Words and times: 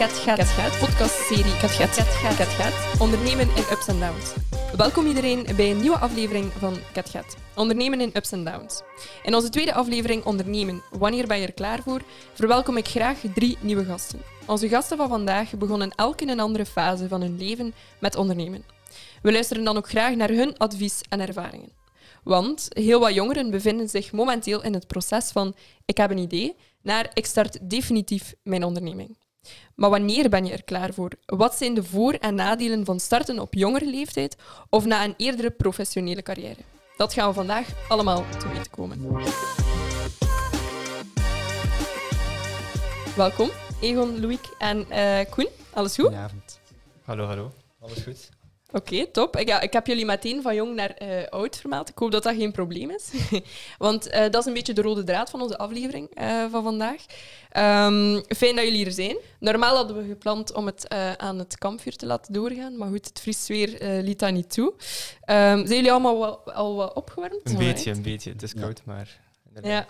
Kat 0.00 0.18
Gaat, 0.18 0.36
Kat 0.36 0.46
Gaat 0.46 0.78
podcastserie 0.78 1.56
Kat 1.60 1.70
Gaat, 1.70 1.96
Kat 1.96 2.06
Gaat, 2.06 2.36
Kat 2.36 2.48
Gaat. 2.48 3.00
Ondernemen 3.00 3.48
in 3.56 3.62
ups 3.70 3.88
en 3.88 3.98
downs. 3.98 4.32
Welkom 4.76 5.06
iedereen 5.06 5.46
bij 5.56 5.70
een 5.70 5.80
nieuwe 5.80 5.98
aflevering 5.98 6.52
van 6.52 6.76
Kat 6.92 7.08
Gaat. 7.08 7.36
Ondernemen 7.54 8.00
in 8.00 8.10
ups 8.14 8.32
en 8.32 8.44
downs. 8.44 8.82
In 9.22 9.34
onze 9.34 9.48
tweede 9.48 9.74
aflevering 9.74 10.24
Ondernemen, 10.24 10.82
wanneer 10.90 11.26
ben 11.26 11.40
je 11.40 11.46
er 11.46 11.52
klaar 11.52 11.82
voor, 11.82 12.00
verwelkom 12.32 12.76
ik 12.76 12.88
graag 12.88 13.18
drie 13.34 13.58
nieuwe 13.60 13.84
gasten. 13.84 14.20
Onze 14.46 14.68
gasten 14.68 14.96
van 14.96 15.08
vandaag 15.08 15.56
begonnen 15.56 15.90
elk 15.96 16.20
in 16.20 16.28
een 16.28 16.40
andere 16.40 16.66
fase 16.66 17.08
van 17.08 17.20
hun 17.20 17.38
leven 17.38 17.74
met 17.98 18.16
ondernemen. 18.16 18.64
We 19.22 19.32
luisteren 19.32 19.64
dan 19.64 19.76
ook 19.76 19.88
graag 19.88 20.14
naar 20.14 20.30
hun 20.30 20.58
advies 20.58 21.00
en 21.08 21.20
ervaringen. 21.20 21.72
Want 22.24 22.66
heel 22.68 23.00
wat 23.00 23.14
jongeren 23.14 23.50
bevinden 23.50 23.88
zich 23.88 24.12
momenteel 24.12 24.62
in 24.62 24.74
het 24.74 24.86
proces 24.86 25.30
van 25.30 25.54
ik 25.84 25.96
heb 25.96 26.10
een 26.10 26.18
idee 26.18 26.56
naar 26.82 27.10
ik 27.14 27.26
start 27.26 27.70
definitief 27.70 28.34
mijn 28.42 28.64
onderneming. 28.64 29.16
Maar 29.74 29.90
wanneer 29.90 30.28
ben 30.28 30.46
je 30.46 30.52
er 30.52 30.64
klaar 30.64 30.94
voor? 30.94 31.10
Wat 31.26 31.54
zijn 31.54 31.74
de 31.74 31.82
voor- 31.84 32.12
en 32.12 32.34
nadelen 32.34 32.84
van 32.84 33.00
starten 33.00 33.38
op 33.38 33.54
jongere 33.54 33.86
leeftijd 33.86 34.36
of 34.68 34.84
na 34.84 35.04
een 35.04 35.14
eerdere 35.16 35.50
professionele 35.50 36.22
carrière? 36.22 36.56
Dat 36.96 37.12
gaan 37.12 37.28
we 37.28 37.34
vandaag 37.34 37.68
allemaal 37.88 38.24
te 38.38 38.48
weten 38.48 38.70
komen. 38.70 39.22
Welkom, 43.16 43.50
Egon, 43.80 44.20
Loïc 44.20 44.54
en 44.58 44.86
uh, 44.90 45.18
Koen. 45.30 45.48
Alles 45.72 45.94
goed? 45.94 46.04
Goedenavond. 46.04 46.60
Hallo, 47.04 47.26
hallo. 47.26 47.52
Alles 47.80 48.02
goed? 48.02 48.30
Oké, 48.72 49.06
top. 49.06 49.36
Ik, 49.36 49.48
ja, 49.48 49.60
ik 49.60 49.72
heb 49.72 49.86
jullie 49.86 50.04
meteen 50.04 50.42
van 50.42 50.54
jong 50.54 50.74
naar 50.74 50.94
uh, 51.02 51.26
oud 51.28 51.56
vermeld. 51.56 51.88
Ik 51.88 51.98
hoop 51.98 52.10
dat 52.10 52.22
dat 52.22 52.34
geen 52.34 52.52
probleem 52.52 52.90
is. 52.90 53.10
Want 53.78 54.08
uh, 54.08 54.20
dat 54.20 54.34
is 54.34 54.44
een 54.44 54.52
beetje 54.52 54.72
de 54.72 54.82
rode 54.82 55.04
draad 55.04 55.30
van 55.30 55.42
onze 55.42 55.58
aflevering 55.58 56.20
uh, 56.20 56.44
van 56.50 56.62
vandaag. 56.62 57.04
Um, 57.56 58.22
fijn 58.36 58.56
dat 58.56 58.64
jullie 58.64 58.86
er 58.86 58.92
zijn. 58.92 59.16
Normaal 59.38 59.76
hadden 59.76 59.96
we 59.96 60.08
gepland 60.08 60.52
om 60.52 60.66
het 60.66 60.88
aan 61.16 61.38
het 61.38 61.58
kampvuur 61.58 61.96
te 61.96 62.06
laten 62.06 62.32
doorgaan. 62.32 62.76
Maar 62.76 62.88
goed, 62.88 63.04
het 63.04 63.20
vriest 63.20 63.48
weer 63.48 64.00
liet 64.02 64.18
dat 64.18 64.32
niet 64.32 64.52
toe. 64.52 64.66
Um, 64.66 64.76
zijn 65.66 65.66
jullie 65.66 65.92
allemaal 65.92 66.18
wel, 66.18 66.52
al 66.52 66.74
wat 66.74 66.92
opgewarmd? 66.94 67.40
Een 67.44 67.56
beetje, 67.56 67.90
een 67.90 68.02
beetje. 68.02 68.30
Het 68.30 68.42
is 68.42 68.54
koud, 68.54 68.82
ja. 68.86 68.92
maar... 68.92 69.18
Ja. 69.62 69.86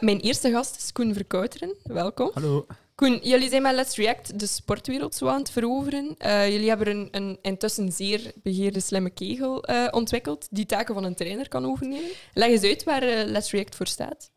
mijn 0.00 0.20
eerste 0.20 0.50
gast 0.50 0.76
is 0.76 0.92
Koen 0.92 1.14
Verkouteren. 1.14 1.74
Welkom. 1.82 2.30
Hallo. 2.34 2.66
Koen, 2.94 3.20
jullie 3.22 3.48
zijn 3.48 3.62
met 3.62 3.74
Let's 3.74 3.96
React 3.96 4.38
de 4.38 4.46
sportwereld 4.46 5.14
zo 5.14 5.26
aan 5.26 5.38
het 5.38 5.50
veroveren. 5.50 6.14
Uh, 6.18 6.50
jullie 6.50 6.68
hebben 6.68 6.86
een, 6.88 7.08
een, 7.10 7.38
intussen 7.42 7.92
zeer 7.92 8.32
begeerde 8.42 8.80
slimme 8.80 9.10
kegel 9.10 9.70
uh, 9.70 9.86
ontwikkeld 9.90 10.46
die 10.50 10.66
taken 10.66 10.94
van 10.94 11.04
een 11.04 11.14
trainer 11.14 11.48
kan 11.48 11.66
overnemen. 11.66 12.10
Leg 12.34 12.48
eens 12.48 12.62
uit 12.62 12.84
waar 12.84 13.02
uh, 13.02 13.24
Let's 13.24 13.50
React 13.50 13.76
voor 13.76 13.86
staat. 13.86 14.30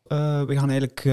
we 0.48 0.54
gaan 0.56 0.70
eigenlijk 0.70 1.04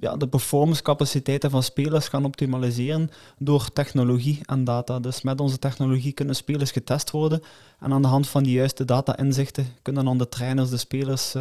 ja, 0.00 0.16
de 0.16 0.28
performancecapaciteiten 0.28 1.50
van 1.50 1.62
spelers 1.62 2.08
gaan 2.08 2.24
optimaliseren 2.24 3.10
door 3.38 3.72
technologie 3.72 4.40
en 4.42 4.64
data. 4.64 5.00
Dus 5.00 5.22
met 5.22 5.40
onze 5.40 5.58
technologie 5.58 6.12
kunnen 6.12 6.34
spelers 6.34 6.70
getest 6.70 7.10
worden 7.10 7.42
en 7.80 7.92
aan 7.92 8.02
de 8.02 8.08
hand 8.08 8.28
van 8.28 8.42
die 8.42 8.54
juiste 8.54 8.84
data-inzichten 8.84 9.66
kunnen 9.82 10.04
dan 10.04 10.18
de 10.18 10.28
trainers 10.28 10.70
de 10.70 10.76
spelers 10.76 11.34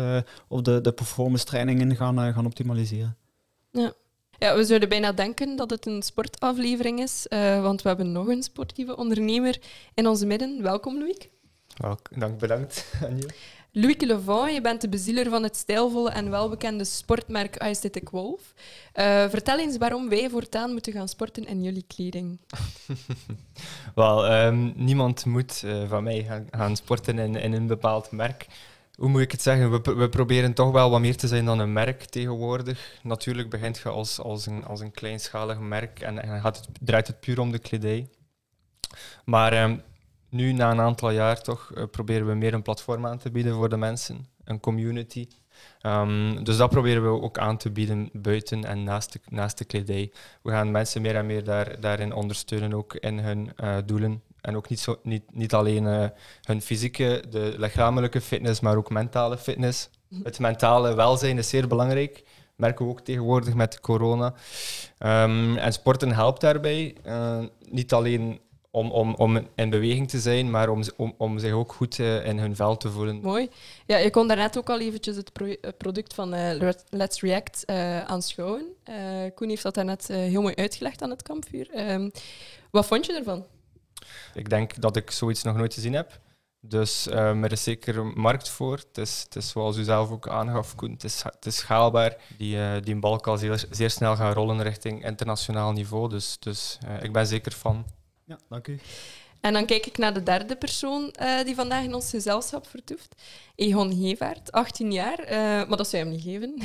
of 0.47 0.61
de, 0.61 0.81
de 0.81 0.91
performance 0.91 1.45
trainingen 1.45 1.95
gaan, 1.95 2.33
gaan 2.33 2.45
optimaliseren. 2.45 3.17
Ja. 3.71 3.93
Ja, 4.39 4.55
we 4.55 4.63
zouden 4.63 4.89
bijna 4.89 5.11
denken 5.11 5.55
dat 5.55 5.69
het 5.69 5.85
een 5.85 6.01
sportaflevering 6.01 6.99
is, 6.99 7.25
uh, 7.29 7.61
want 7.61 7.81
we 7.81 7.87
hebben 7.87 8.11
nog 8.11 8.27
een 8.27 8.43
sportieve 8.43 8.97
ondernemer 8.97 9.57
in 9.93 10.07
onze 10.07 10.25
midden. 10.25 10.61
Welkom, 10.61 10.97
Louis. 10.97 11.29
Welk, 11.75 12.09
dank, 12.19 12.39
bedankt, 12.39 12.91
Anje. 13.07 13.29
Louis 13.71 13.95
Levant, 13.99 14.53
je 14.53 14.61
bent 14.61 14.81
de 14.81 14.89
bezieler 14.89 15.29
van 15.29 15.43
het 15.43 15.55
stijlvolle 15.55 16.09
en 16.09 16.29
welbekende 16.29 16.83
sportmerk 16.83 17.57
Aesthetic 17.57 18.09
Wolf. 18.09 18.53
Uh, 18.95 19.29
vertel 19.29 19.59
eens 19.59 19.77
waarom 19.77 20.09
wij 20.09 20.29
voortaan 20.29 20.71
moeten 20.71 20.93
gaan 20.93 21.07
sporten 21.07 21.45
in 21.45 21.63
jullie 21.63 21.85
kleding. 21.87 22.39
Wel, 23.95 24.31
um, 24.31 24.73
niemand 24.75 25.25
moet 25.25 25.61
uh, 25.65 25.89
van 25.89 26.03
mij 26.03 26.23
gaan, 26.23 26.47
gaan 26.51 26.75
sporten 26.75 27.19
in, 27.19 27.35
in 27.35 27.53
een 27.53 27.67
bepaald 27.67 28.11
merk 28.11 28.47
hoe 28.97 29.09
moet 29.09 29.21
ik 29.21 29.31
het 29.31 29.41
zeggen? 29.41 29.71
We, 29.97 30.09
proberen 30.09 30.53
toch 30.53 30.71
wel 30.71 30.89
wat 30.89 30.99
meer 30.99 31.17
te 31.17 31.27
zijn 31.27 31.45
dan 31.45 31.59
een 31.59 31.73
merk 31.73 32.03
tegenwoordig. 32.03 32.99
Natuurlijk 33.03 33.49
begint 33.49 33.77
je 33.77 33.89
als, 33.89 34.19
als, 34.19 34.45
een, 34.45 34.65
als 34.65 34.79
een 34.79 34.91
kleinschalig 34.91 35.59
merk 35.59 35.99
en, 35.99 36.23
en 36.23 36.41
het, 36.41 36.67
draait 36.81 37.07
het 37.07 37.19
puur 37.19 37.39
om 37.39 37.51
de 37.51 37.59
kledij. 37.59 38.09
Maar 39.25 39.63
um, 39.63 39.81
nu, 40.29 40.53
na 40.53 40.71
een 40.71 40.79
aantal 40.79 41.09
jaar, 41.09 41.41
toch 41.41 41.71
uh, 41.75 41.83
proberen 41.91 42.27
we 42.27 42.33
meer 42.33 42.53
een 42.53 42.61
platform 42.61 43.05
aan 43.05 43.17
te 43.17 43.31
bieden 43.31 43.53
voor 43.53 43.69
de 43.69 43.77
mensen, 43.77 44.27
een 44.43 44.59
community. 44.59 45.27
Um, 45.81 46.43
dus 46.43 46.57
dat 46.57 46.69
proberen 46.69 47.03
we 47.03 47.21
ook 47.21 47.37
aan 47.37 47.57
te 47.57 47.71
bieden 47.71 48.09
buiten 48.13 48.65
en 48.65 48.83
naast 48.83 49.13
de, 49.13 49.19
naast 49.29 49.57
de 49.57 49.65
kledij. 49.65 50.11
We 50.41 50.51
gaan 50.51 50.71
mensen 50.71 51.01
meer 51.01 51.15
en 51.15 51.25
meer 51.25 51.43
daar, 51.43 51.79
daarin 51.79 52.13
ondersteunen, 52.13 52.73
ook 52.73 52.93
in 52.93 53.19
hun 53.19 53.51
uh, 53.63 53.77
doelen. 53.85 54.21
En 54.45 54.55
ook 54.55 54.69
niet, 54.69 54.79
zo, 54.79 54.99
niet, 55.03 55.23
niet 55.31 55.53
alleen 55.53 55.83
uh, 55.83 56.05
hun 56.43 56.61
fysieke, 56.61 57.23
de 57.29 57.53
lichamelijke 57.57 58.21
fitness, 58.21 58.59
maar 58.59 58.77
ook 58.77 58.89
mentale 58.89 59.37
fitness. 59.37 59.89
Het 60.23 60.39
mentale 60.39 60.95
welzijn 60.95 61.37
is 61.37 61.49
zeer 61.49 61.67
belangrijk. 61.67 62.23
Merken 62.55 62.85
we 62.85 62.91
ook 62.91 63.01
tegenwoordig 63.01 63.53
met 63.53 63.79
corona. 63.79 64.33
Um, 64.99 65.57
en 65.57 65.73
sporten 65.73 66.11
helpt 66.11 66.41
daarbij. 66.41 66.95
Uh, 67.05 67.43
niet 67.69 67.93
alleen 67.93 68.39
om, 68.71 68.91
om, 68.91 69.15
om 69.15 69.47
in 69.55 69.69
beweging 69.69 70.09
te 70.09 70.19
zijn, 70.19 70.49
maar 70.49 70.69
om, 70.69 70.83
om, 70.97 71.13
om 71.17 71.39
zich 71.39 71.51
ook 71.51 71.73
goed 71.73 71.97
uh, 71.97 72.25
in 72.25 72.39
hun 72.39 72.55
vel 72.55 72.77
te 72.77 72.89
voelen. 72.89 73.19
Mooi. 73.21 73.49
Ja, 73.85 73.97
je 73.97 74.09
kon 74.09 74.27
daarnet 74.27 74.57
ook 74.57 74.69
al 74.69 74.79
eventjes 74.79 75.15
het 75.15 75.33
pro 75.33 75.55
product 75.77 76.13
van 76.13 76.33
uh, 76.33 76.71
Let's 76.89 77.21
React 77.21 77.63
uh, 77.65 78.03
aanschouwen. 78.03 78.65
Koen 79.35 79.49
heeft 79.49 79.63
dat 79.63 79.73
daarnet 79.73 80.07
heel 80.07 80.41
mooi 80.41 80.55
uitgelegd 80.55 81.01
aan 81.01 81.09
het 81.09 81.21
kampvuur. 81.21 81.91
Um, 81.91 82.11
wat 82.71 82.85
vond 82.85 83.05
je 83.05 83.13
ervan? 83.13 83.45
Ik 84.33 84.49
denk 84.49 84.81
dat 84.81 84.95
ik 84.95 85.11
zoiets 85.11 85.43
nog 85.43 85.55
nooit 85.55 85.73
gezien 85.73 85.93
heb. 85.93 86.19
Dus 86.67 87.07
um, 87.07 87.43
er 87.43 87.51
is 87.51 87.63
zeker 87.63 87.97
een 87.97 88.13
markt 88.15 88.49
voor. 88.49 88.79
Het 88.93 88.97
is, 88.97 89.51
zoals 89.51 89.77
u 89.77 89.83
zelf 89.83 90.09
ook 90.09 90.27
aangaf, 90.27 90.75
Koen, 90.75 90.91
het 90.91 91.03
is, 91.03 91.23
het 91.23 91.45
is 91.45 91.55
schaalbaar. 91.55 92.15
Die, 92.37 92.55
uh, 92.55 92.71
die 92.81 92.95
balk 92.95 93.27
al 93.27 93.37
zeer, 93.37 93.65
zeer, 93.69 93.89
snel 93.89 94.15
gaan 94.15 94.33
rollen 94.33 94.61
richting 94.61 95.05
internationaal 95.05 95.71
niveau. 95.71 96.09
Dus, 96.09 96.39
dus 96.39 96.77
uh, 96.87 97.03
ik 97.03 97.11
ben 97.11 97.27
zeker 97.27 97.51
van. 97.51 97.85
Ja, 98.23 98.39
dank 98.49 98.67
u. 98.67 98.79
En 99.41 99.53
dan 99.53 99.65
kijk 99.65 99.85
ik 99.85 99.97
naar 99.97 100.13
de 100.13 100.23
derde 100.23 100.55
persoon 100.55 101.13
uh, 101.21 101.43
die 101.43 101.55
vandaag 101.55 101.83
in 101.83 101.93
ons 101.93 102.09
gezelschap 102.09 102.67
vertoeft. 102.67 103.15
Egon 103.55 103.91
Hevaert, 103.91 104.51
18 104.51 104.91
jaar, 104.91 105.19
uh, 105.23 105.29
maar 105.67 105.77
dat 105.77 105.87
zou 105.89 106.03
je 106.03 106.09
hem 106.09 106.17
niet 106.17 106.23
geven. 106.23 106.61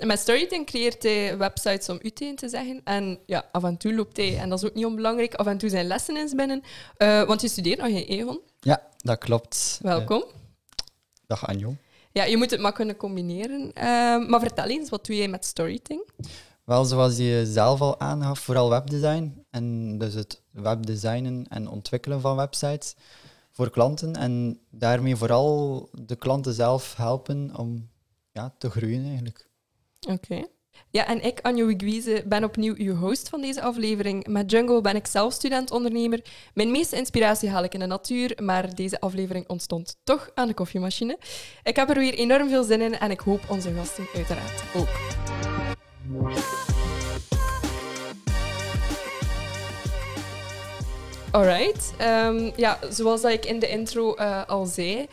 um, 0.00 0.06
met 0.08 0.18
Storytelling 0.18 0.66
creëert 0.66 1.02
hij 1.02 1.38
websites 1.38 1.88
om 1.88 1.98
u 2.02 2.10
tegen 2.10 2.36
te 2.36 2.48
zeggen. 2.48 2.80
En 2.84 3.18
ja, 3.26 3.48
af 3.52 3.64
en 3.64 3.76
toe 3.76 3.94
loopt 3.94 4.16
hij, 4.16 4.38
en 4.38 4.48
dat 4.48 4.62
is 4.62 4.68
ook 4.68 4.74
niet 4.74 4.84
onbelangrijk, 4.84 5.34
af 5.34 5.46
en 5.46 5.58
toe 5.58 5.68
zijn 5.68 5.86
lessen 5.86 6.16
eens 6.16 6.34
binnen. 6.34 6.62
Uh, 6.98 7.22
want 7.22 7.40
je 7.40 7.48
studeert 7.48 7.78
nog, 7.78 7.88
in 7.88 8.18
Egon? 8.18 8.40
Ja, 8.60 8.82
dat 8.96 9.18
klopt. 9.18 9.78
Welkom. 9.82 10.24
dag 11.26 11.46
Anjo. 11.46 11.74
Ja, 12.12 12.24
je 12.24 12.36
moet 12.36 12.50
het 12.50 12.60
maar 12.60 12.72
kunnen 12.72 12.96
combineren. 12.96 13.70
maar 14.28 14.40
vertel 14.40 14.66
eens, 14.66 14.90
wat 14.90 15.06
doe 15.06 15.16
jij 15.16 15.28
met 15.28 15.44
Storytelling? 15.44 16.04
Wel, 16.68 16.84
zoals 16.84 17.16
je 17.16 17.42
zelf 17.46 17.80
al 17.80 18.00
aangaf, 18.00 18.38
vooral 18.38 18.70
webdesign. 18.70 19.44
En 19.50 19.98
dus 19.98 20.14
het 20.14 20.42
webdesignen 20.50 21.46
en 21.48 21.68
ontwikkelen 21.68 22.20
van 22.20 22.36
websites 22.36 22.94
voor 23.50 23.70
klanten. 23.70 24.14
En 24.14 24.60
daarmee 24.70 25.16
vooral 25.16 25.88
de 25.92 26.16
klanten 26.16 26.54
zelf 26.54 26.96
helpen 26.96 27.56
om 27.56 27.88
ja, 28.32 28.54
te 28.58 28.70
groeien 28.70 29.04
eigenlijk. 29.04 29.48
Oké. 30.08 30.46
Ja, 30.90 31.06
en 31.06 31.24
ik, 31.24 31.40
Anjo 31.40 31.66
Wigwize, 31.66 32.24
ben 32.26 32.44
opnieuw 32.44 32.74
uw 32.76 32.94
host 32.94 33.28
van 33.28 33.40
deze 33.40 33.62
aflevering. 33.62 34.26
Met 34.26 34.50
Jungle 34.50 34.80
ben 34.80 34.96
ik 34.96 35.06
zelf 35.06 35.32
student-ondernemer. 35.32 36.24
Mijn 36.54 36.70
meeste 36.70 36.96
inspiratie 36.96 37.50
haal 37.50 37.64
ik 37.64 37.74
in 37.74 37.80
de 37.80 37.86
natuur, 37.86 38.38
maar 38.42 38.74
deze 38.74 39.00
aflevering 39.00 39.48
ontstond 39.48 39.96
toch 40.04 40.30
aan 40.34 40.48
de 40.48 40.54
koffiemachine. 40.54 41.18
Ik 41.62 41.76
heb 41.76 41.88
er 41.88 41.98
weer 41.98 42.14
enorm 42.14 42.48
veel 42.48 42.64
zin 42.64 42.80
in 42.80 42.98
en 42.98 43.10
ik 43.10 43.20
hoop 43.20 43.40
onze 43.50 43.72
gasten 43.74 44.06
uiteraard 44.14 44.62
ook. 44.74 44.88
Alright. 51.30 51.94
Um, 52.00 52.52
ja, 52.56 52.78
zoals 52.90 53.20
dat 53.20 53.32
ik 53.32 53.44
in 53.44 53.58
de 53.58 53.68
intro 53.68 54.14
uh, 54.18 54.46
al 54.46 54.66
zei, 54.66 54.98
uh, 54.98 55.06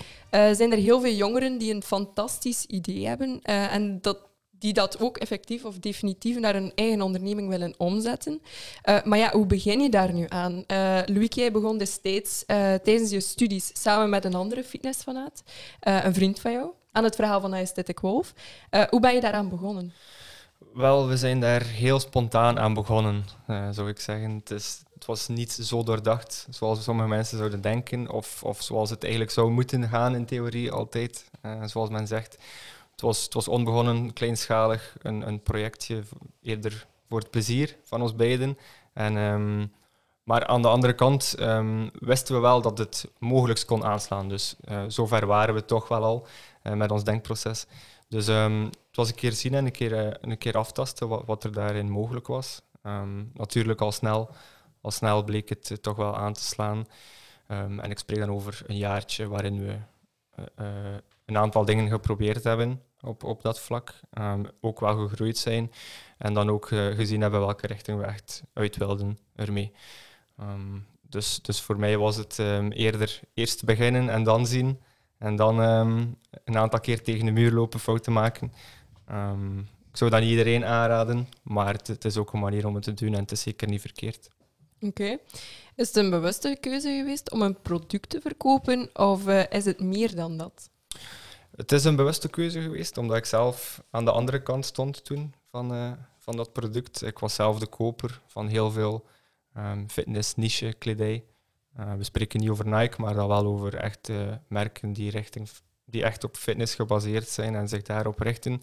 zijn 0.51 0.71
er 0.71 0.77
heel 0.77 1.01
veel 1.01 1.13
jongeren 1.13 1.57
die 1.57 1.73
een 1.73 1.83
fantastisch 1.83 2.65
idee 2.65 3.07
hebben 3.07 3.39
uh, 3.49 3.73
en 3.73 4.01
dat, 4.01 4.17
die 4.49 4.73
dat 4.73 4.99
ook 4.99 5.17
effectief 5.17 5.65
of 5.65 5.79
definitief 5.79 6.39
naar 6.39 6.55
een 6.55 6.71
eigen 6.75 7.01
onderneming 7.01 7.49
willen 7.49 7.73
omzetten. 7.77 8.41
maar 9.03 9.17
ja, 9.17 9.31
hoe 9.31 9.45
begin 9.45 9.79
je 9.79 9.89
daar 9.89 10.13
nu 10.13 10.25
aan? 10.29 10.63
Louis, 11.05 11.29
jij 11.29 11.51
begon 11.51 11.77
destijds 11.77 12.43
tijdens 12.83 13.09
je 13.09 13.19
studies 13.19 13.71
samen 13.73 14.09
met 14.09 14.25
een 14.25 14.35
andere 14.35 14.63
fitnessfanaat, 14.63 15.43
een 15.79 16.13
vriend 16.13 16.39
van 16.39 16.51
jou, 16.51 16.69
aan 16.91 17.03
het 17.03 17.15
verhaal 17.15 17.41
van 17.41 17.53
Aesthetic 17.53 17.99
Wolf. 17.99 18.33
hoe 18.89 18.99
ben 18.99 19.13
je 19.13 19.21
daaraan 19.21 19.49
begonnen? 19.49 19.93
Wel, 20.75 21.07
we 21.07 21.17
zijn 21.17 21.39
daar 21.39 21.61
heel 21.61 21.99
spontaan 21.99 22.59
aan 22.59 22.73
begonnen, 22.73 23.25
uh, 23.47 23.67
zou 23.71 23.89
ik 23.89 23.99
zeggen. 23.99 24.41
Het, 24.45 25.05
was 25.05 25.27
niet 25.27 25.51
zo 25.51 25.83
doordacht 25.83 26.47
zoals 26.49 26.83
sommige 26.83 27.07
mensen 27.07 27.37
zouden 27.37 27.61
denken, 27.61 28.09
of, 28.11 28.43
of 28.43 28.61
zoals 28.61 28.89
het 28.89 29.01
eigenlijk 29.03 29.31
zou 29.31 29.51
moeten 29.51 29.89
gaan 29.89 30.15
in 30.15 30.25
theorie 30.25 30.71
altijd, 30.71 31.29
uh, 31.45 31.63
zoals 31.63 31.89
men 31.89 32.07
zegt. 32.07 32.37
Het 32.91 33.01
was, 33.01 33.23
het 33.23 33.33
was 33.33 33.47
onbegonnen, 33.47 34.13
kleinschalig, 34.13 34.95
een, 35.01 35.27
een 35.27 35.41
projectje 35.41 36.03
eerder 36.41 36.87
voor 37.09 37.19
het 37.19 37.29
plezier 37.29 37.77
van 37.83 38.01
ons 38.01 38.15
beiden. 38.15 38.57
En, 38.93 39.17
ehm, 39.17 39.67
maar 40.23 40.47
aan 40.47 40.61
de 40.61 40.67
andere 40.67 40.93
kant 40.93 41.35
um, 41.39 41.89
wisten 41.99 42.35
we 42.35 42.41
wel 42.41 42.61
dat 42.61 42.77
het 42.77 43.11
mogelijk 43.19 43.63
kon 43.65 43.85
aanslaan. 43.85 44.29
Dus 44.29 44.55
uh, 44.69 44.83
zover 44.87 45.25
waren 45.25 45.53
we 45.53 45.65
toch 45.65 45.87
wel 45.87 46.03
al 46.03 46.27
met 46.75 46.91
ons 46.91 47.03
denkproces. 47.03 47.65
Dus 48.07 48.27
um, 48.27 48.69
het 48.95 49.03
was 49.03 49.13
een 49.13 49.21
keer 49.21 49.31
zien 49.31 49.53
en 49.53 49.65
een 49.65 49.71
keer, 49.71 50.05
uh, 50.05 50.11
een 50.21 50.37
keer 50.37 50.57
aftasten 50.57 51.07
wat, 51.07 51.25
wat, 51.25 51.43
er 51.43 51.51
daarin 51.51 51.89
mogelijk 51.89 52.27
was. 52.27 52.61
natuurlijk 53.33 53.81
al 53.81 53.91
snel, 53.91 54.29
al 54.81 54.91
snel 54.91 55.23
bleek 55.23 55.49
het 55.49 55.77
toch 55.81 55.95
wel 55.95 56.17
aan 56.17 56.33
te 56.33 56.43
slaan. 56.43 56.85
en 57.47 57.89
ik 57.89 57.99
spreek 57.99 58.19
dan 58.19 58.31
over 58.31 58.61
een 58.67 58.77
jaartje 58.77 59.27
waarin 59.27 59.65
we 59.65 59.77
een 61.25 61.37
aantal 61.37 61.65
dingen 61.65 61.89
geprobeerd 61.89 62.43
hebben 62.43 62.81
op, 63.01 63.23
op 63.23 63.41
dat 63.41 63.59
vlak. 63.59 63.93
Um, 64.19 64.45
ook 64.61 64.79
wel 64.79 65.07
gegroeid 65.07 65.37
zijn. 65.37 65.71
En 66.17 66.33
dan 66.33 66.49
ook 66.49 66.67
gezien 66.67 67.21
hebben 67.21 67.39
welke 67.39 67.67
richting 67.67 67.99
we 67.99 68.05
echt 68.05 68.43
uit 68.53 68.77
wilden 68.77 69.17
ermee. 69.35 69.71
Dus, 71.01 71.41
dus 71.41 71.61
voor 71.61 71.79
mij 71.79 71.97
was 71.97 72.15
het 72.15 72.39
eerder 72.69 73.19
eerst 73.33 73.65
beginnen 73.65 74.09
en 74.09 74.23
dan 74.23 74.47
zien. 74.47 74.81
En 75.17 75.35
dan 75.35 75.59
een 75.59 76.57
aantal 76.57 76.79
keer 76.79 77.03
tegen 77.03 77.25
de 77.25 77.31
muur 77.31 77.51
lopen, 77.51 77.79
fouten 77.79 78.13
maken. 78.13 78.51
Ik 79.91 79.97
zou 79.97 80.09
dat 80.09 80.19
niet 80.19 80.29
iedereen 80.29 80.65
aanraden, 80.65 81.27
maar 81.43 81.73
het, 81.73 81.87
het, 81.87 82.05
is 82.05 82.17
ook 82.17 82.33
een 82.33 82.39
manier 82.39 82.67
om 82.67 82.75
het 82.75 82.83
te 82.83 82.93
doen 82.93 83.13
en 83.13 83.19
het 83.19 83.31
is 83.31 83.41
zeker 83.41 83.67
niet 83.67 83.81
verkeerd. 83.81 84.29
Oké. 84.79 85.17
Is 85.75 85.87
het 85.87 85.95
een 85.95 86.09
bewuste 86.09 86.57
keuze 86.59 86.89
geweest 86.89 87.31
om 87.31 87.41
een 87.41 87.61
product 87.61 88.09
te 88.09 88.21
verkopen 88.21 88.89
of 88.93 89.27
uh, 89.27 89.43
is 89.49 89.65
het 89.65 89.79
meer 89.79 90.15
dan 90.15 90.37
dat? 90.37 90.69
Het 91.55 91.71
is 91.71 91.83
een 91.83 91.95
bewuste 91.95 92.29
keuze 92.29 92.61
geweest, 92.61 92.97
omdat 92.97 93.17
ik 93.17 93.25
zelf 93.25 93.83
aan 93.89 94.05
de 94.05 94.11
andere 94.11 94.43
kant 94.43 94.65
stond 94.65 95.05
toen 95.05 95.33
van, 95.51 95.73
uh, 95.73 95.91
van 96.17 96.35
dat 96.35 96.53
product. 96.53 97.01
Ik 97.01 97.19
was 97.19 97.35
zelf 97.35 97.59
de 97.59 97.67
koper 97.67 98.21
van 98.27 98.47
heel 98.47 98.71
veel 98.71 99.05
um, 99.57 99.89
fitness 99.89 100.35
niche 100.35 100.73
kledij. 100.77 101.23
Uh, 101.79 101.93
we 101.93 102.03
spreken 102.03 102.39
niet 102.39 102.49
over 102.49 102.67
Nike, 102.67 103.01
maar 103.01 103.13
dan 103.13 103.27
wel 103.27 103.45
over 103.45 103.75
echt 103.75 104.09
merken 104.47 104.93
die, 104.93 105.11
richting, 105.11 105.49
die 105.85 106.03
echt 106.03 106.23
op 106.23 106.35
fitness 106.37 106.75
gebaseerd 106.75 107.29
zijn 107.29 107.55
en 107.55 107.67
zich 107.67 107.81
daarop 107.81 108.19
richten. 108.19 108.61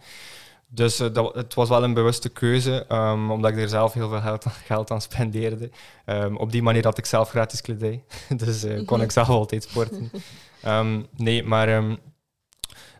Dus 0.66 0.96
dat, 0.96 1.34
het 1.34 1.54
was 1.54 1.68
wel 1.68 1.84
een 1.84 1.94
bewuste 1.94 2.28
keuze, 2.28 2.84
um, 2.88 3.30
omdat 3.30 3.50
ik 3.50 3.56
er 3.56 3.68
zelf 3.68 3.92
heel 3.92 4.08
veel 4.08 4.20
geld, 4.20 4.46
geld 4.72 4.90
aan 4.90 5.00
spendeerde. 5.00 5.70
Um, 6.06 6.36
op 6.36 6.52
die 6.52 6.62
manier 6.62 6.84
had 6.84 6.98
ik 6.98 7.06
zelf 7.06 7.30
gratis 7.30 7.60
kledij, 7.60 8.04
dus 8.44 8.66
kon 8.84 9.02
ik 9.02 9.10
zelf 9.10 9.28
altijd 9.28 9.62
sporten. 9.62 10.10
nee, 11.16 11.44
maar 11.44 11.98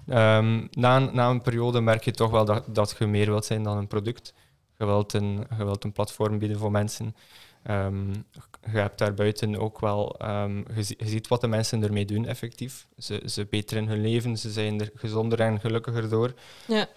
na, 0.05 0.39
een, 0.39 1.11
na, 1.13 1.31
een 1.31 1.43
periode 1.43 1.81
merk 1.81 2.05
je 2.05 2.11
toch 2.11 2.31
wel 2.31 2.45
dat, 2.45 2.65
dat 2.67 2.95
je 2.99 3.07
meer 3.07 3.27
wilt 3.27 3.45
zijn 3.45 3.63
dan 3.63 3.77
een 3.77 3.87
product. 3.87 4.35
Je 4.79 4.85
wilt 4.85 5.13
een, 5.13 5.47
je 5.59 5.65
wilt 5.65 5.85
een 5.85 5.93
platform 5.93 6.39
bieden 6.39 6.59
voor 6.59 6.71
mensen. 6.71 7.17
Um, 7.71 8.25
je 8.73 8.79
hebt 8.79 8.99
daarbuiten 8.99 9.57
ook 9.57 9.81
wel, 9.81 10.21
um, 10.23 10.65
je, 10.75 10.95
je, 10.99 11.09
ziet 11.09 11.29
wat 11.29 11.41
de 11.41 11.47
mensen 11.47 11.83
ermee 11.83 12.05
doen 12.05 12.27
effectief. 12.27 12.87
Ze, 12.99 13.23
ze 13.27 13.47
beteren 13.51 13.87
hun 13.87 14.01
leven, 14.01 14.37
ze 14.37 14.51
zijn 14.51 14.81
er 14.81 14.91
gezonder 14.95 15.41
en 15.41 15.61
gelukkiger 15.61 16.09
door. 16.09 16.35
Ja. 16.67 16.89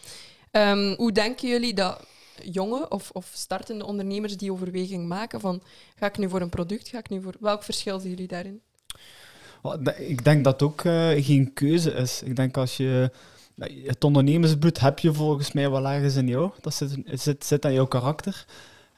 hoe 0.95 1.11
denken 1.11 1.49
jullie 1.49 1.73
dat 1.73 2.05
jonge 2.43 2.89
of, 2.89 3.09
of 3.11 3.29
startende 3.33 3.85
ondernemers 3.85 4.37
die 4.37 4.51
overweging 4.51 5.07
maken 5.07 5.39
van 5.39 5.61
ga 5.95 6.05
ik 6.05 6.17
nu 6.17 6.29
voor 6.29 6.41
een 6.41 6.49
product, 6.49 6.87
ga 6.87 6.97
ik 6.97 7.09
nu 7.09 7.21
voor... 7.21 7.33
Welk 7.39 7.63
verschil 7.63 7.99
zien 7.99 8.09
jullie 8.09 8.27
daarin? 8.27 8.61
Ik 9.97 10.23
denk 10.23 10.43
dat 10.43 10.61
ook 10.61 10.83
uh, 10.83 11.25
geen 11.25 11.53
keuze 11.53 11.91
is. 11.91 12.21
Ik 12.23 12.35
denk 12.35 12.57
als 12.57 12.77
je 12.77 13.11
het 13.83 14.03
ondernemersbloed 14.03 14.79
heb 14.79 14.99
je 14.99 15.13
volgens 15.13 15.51
mij 15.51 15.69
wel 15.69 15.87
ergens 15.87 16.15
in 16.15 16.27
jou. 16.27 16.51
Dat 16.61 16.73
zit, 16.73 16.97
zit, 17.05 17.45
zit 17.45 17.65
aan 17.65 17.73
jouw 17.73 17.85
karakter. 17.85 18.45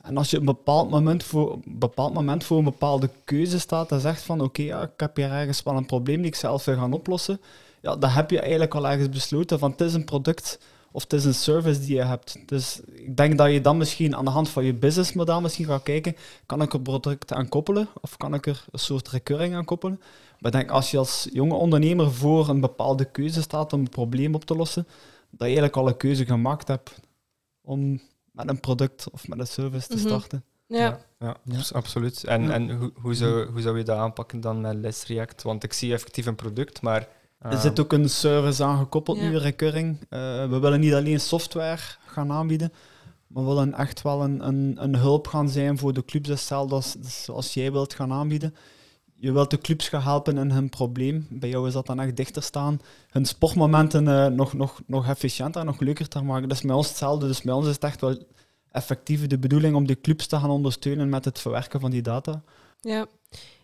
En 0.07 0.17
als 0.17 0.29
je 0.29 0.35
op 0.35 0.41
een 0.41 0.55
bepaald 0.55 0.89
moment 0.89 1.23
voor, 1.23 1.53
een 1.53 1.79
bepaald 1.79 2.13
moment 2.13 2.43
voor 2.43 2.57
een 2.57 2.63
bepaalde 2.63 3.09
keuze 3.23 3.59
staat 3.59 3.91
en 3.91 3.99
zegt 3.99 4.21
van 4.21 4.41
oké, 4.41 4.61
ja, 4.61 4.81
ik 4.81 4.99
heb 4.99 5.15
hier 5.15 5.31
ergens 5.31 5.63
wel 5.63 5.75
een 5.75 5.85
probleem 5.85 6.17
die 6.17 6.25
ik 6.25 6.35
zelf 6.35 6.65
wil 6.65 6.75
gaan 6.75 6.93
oplossen, 6.93 7.41
ja, 7.81 7.95
dan 7.95 8.09
heb 8.09 8.29
je 8.29 8.39
eigenlijk 8.39 8.75
al 8.75 8.87
ergens 8.87 9.09
besloten 9.09 9.59
van 9.59 9.71
het 9.71 9.81
is 9.81 9.93
een 9.93 10.05
product 10.05 10.59
of 10.91 11.03
het 11.03 11.13
is 11.13 11.25
een 11.25 11.33
service 11.33 11.79
die 11.79 11.95
je 11.95 12.03
hebt. 12.03 12.37
Dus 12.45 12.79
ik 12.93 13.17
denk 13.17 13.37
dat 13.37 13.51
je 13.51 13.61
dan 13.61 13.77
misschien 13.77 14.15
aan 14.15 14.25
de 14.25 14.31
hand 14.31 14.49
van 14.49 14.65
je 14.65 14.73
businessmodel 14.73 15.41
misschien 15.41 15.65
gaat 15.65 15.83
kijken, 15.83 16.15
kan 16.45 16.61
ik 16.61 16.73
er 16.73 16.81
product 16.81 17.33
aan 17.33 17.49
koppelen 17.49 17.87
of 18.01 18.17
kan 18.17 18.33
ik 18.33 18.47
er 18.47 18.65
een 18.71 18.79
soort 18.79 19.09
recurring 19.09 19.55
aan 19.55 19.65
koppelen. 19.65 19.99
Maar 20.39 20.51
ik 20.51 20.57
denk 20.57 20.69
als 20.69 20.91
je 20.91 20.97
als 20.97 21.27
jonge 21.33 21.53
ondernemer 21.53 22.11
voor 22.11 22.49
een 22.49 22.61
bepaalde 22.61 23.05
keuze 23.05 23.41
staat 23.41 23.73
om 23.73 23.79
een 23.79 23.89
probleem 23.89 24.35
op 24.35 24.45
te 24.45 24.55
lossen, 24.55 24.87
dat 25.29 25.39
je 25.39 25.45
eigenlijk 25.45 25.75
al 25.75 25.87
een 25.87 25.97
keuze 25.97 26.25
gemaakt 26.25 26.67
hebt 26.67 26.99
om 27.61 28.01
met 28.37 28.49
een 28.49 28.59
product 28.59 29.09
of 29.11 29.27
met 29.27 29.39
een 29.39 29.47
service 29.47 29.87
te 29.87 29.95
mhm. 29.95 30.07
starten. 30.07 30.43
Ja. 30.67 30.99
Ja, 31.19 31.37
ja, 31.43 31.61
absoluut. 31.71 32.23
En, 32.23 32.51
en 32.51 32.71
hoe, 32.71 32.91
hoe, 33.01 33.13
zou, 33.13 33.51
hoe 33.51 33.61
zou 33.61 33.77
je 33.77 33.83
dat 33.83 33.97
aanpakken 33.97 34.41
dan 34.41 34.61
met 34.61 34.75
Let's 34.75 35.05
React? 35.05 35.43
Want 35.43 35.63
ik 35.63 35.73
zie 35.73 35.93
effectief 35.93 36.25
een 36.25 36.35
product, 36.35 36.81
maar... 36.81 37.07
Er 37.39 37.57
zit 37.57 37.79
ook 37.79 37.93
een 37.93 38.09
service 38.09 38.63
aangekoppeld 38.63 39.21
nu, 39.21 39.37
recurring. 39.37 39.97
Uh, 39.99 40.09
we 40.49 40.59
willen 40.59 40.79
niet 40.79 40.93
alleen 40.93 41.19
software 41.19 41.81
gaan 42.05 42.31
aanbieden, 42.31 42.73
maar 43.27 43.43
we 43.43 43.49
willen 43.49 43.73
echt 43.73 44.01
wel 44.01 44.23
een, 44.23 44.47
een, 44.47 44.77
een 44.79 44.95
hulp 44.95 45.27
gaan 45.27 45.49
zijn 45.49 45.77
voor 45.77 45.93
de 45.93 46.05
clubs, 46.05 46.29
hetzelfde 46.29 46.75
als, 46.75 46.95
als 47.27 47.53
jij 47.53 47.71
wilt 47.71 47.93
gaan 47.93 48.11
aanbieden 48.11 48.55
je 49.19 49.31
wilt 49.31 49.49
de 49.49 49.57
clubs 49.57 49.89
gaan 49.89 50.01
helpen 50.01 50.37
in 50.37 50.51
hun 50.51 50.69
probleem. 50.69 51.27
Bij 51.29 51.49
jou 51.49 51.67
is 51.67 51.73
dat 51.73 51.85
dan 51.85 51.99
echt 51.99 52.15
dichter 52.15 52.43
staan. 52.43 52.79
Hun 53.09 53.25
sportmomenten 53.25 54.05
uh, 54.05 54.25
nog, 54.25 54.53
nog, 54.53 54.81
nog 54.85 55.07
efficiënter 55.07 55.61
en 55.61 55.67
nog 55.67 55.79
leuker 55.79 56.07
te 56.07 56.21
maken. 56.21 56.47
Dat 56.47 56.57
is 56.57 56.63
met 56.63 56.75
ons 56.75 56.87
hetzelfde. 56.87 57.27
Dus 57.27 57.41
bij 57.41 57.53
ons 57.53 57.67
is 57.67 57.73
het 57.73 57.83
echt 57.83 58.01
wel 58.01 58.17
effectief 58.71 59.27
de 59.27 59.37
bedoeling 59.37 59.75
om 59.75 59.87
de 59.87 60.01
clubs 60.01 60.27
te 60.27 60.37
gaan 60.37 60.49
ondersteunen 60.49 61.09
met 61.09 61.25
het 61.25 61.39
verwerken 61.39 61.79
van 61.79 61.91
die 61.91 62.01
data. 62.01 62.41
Ja. 62.81 63.05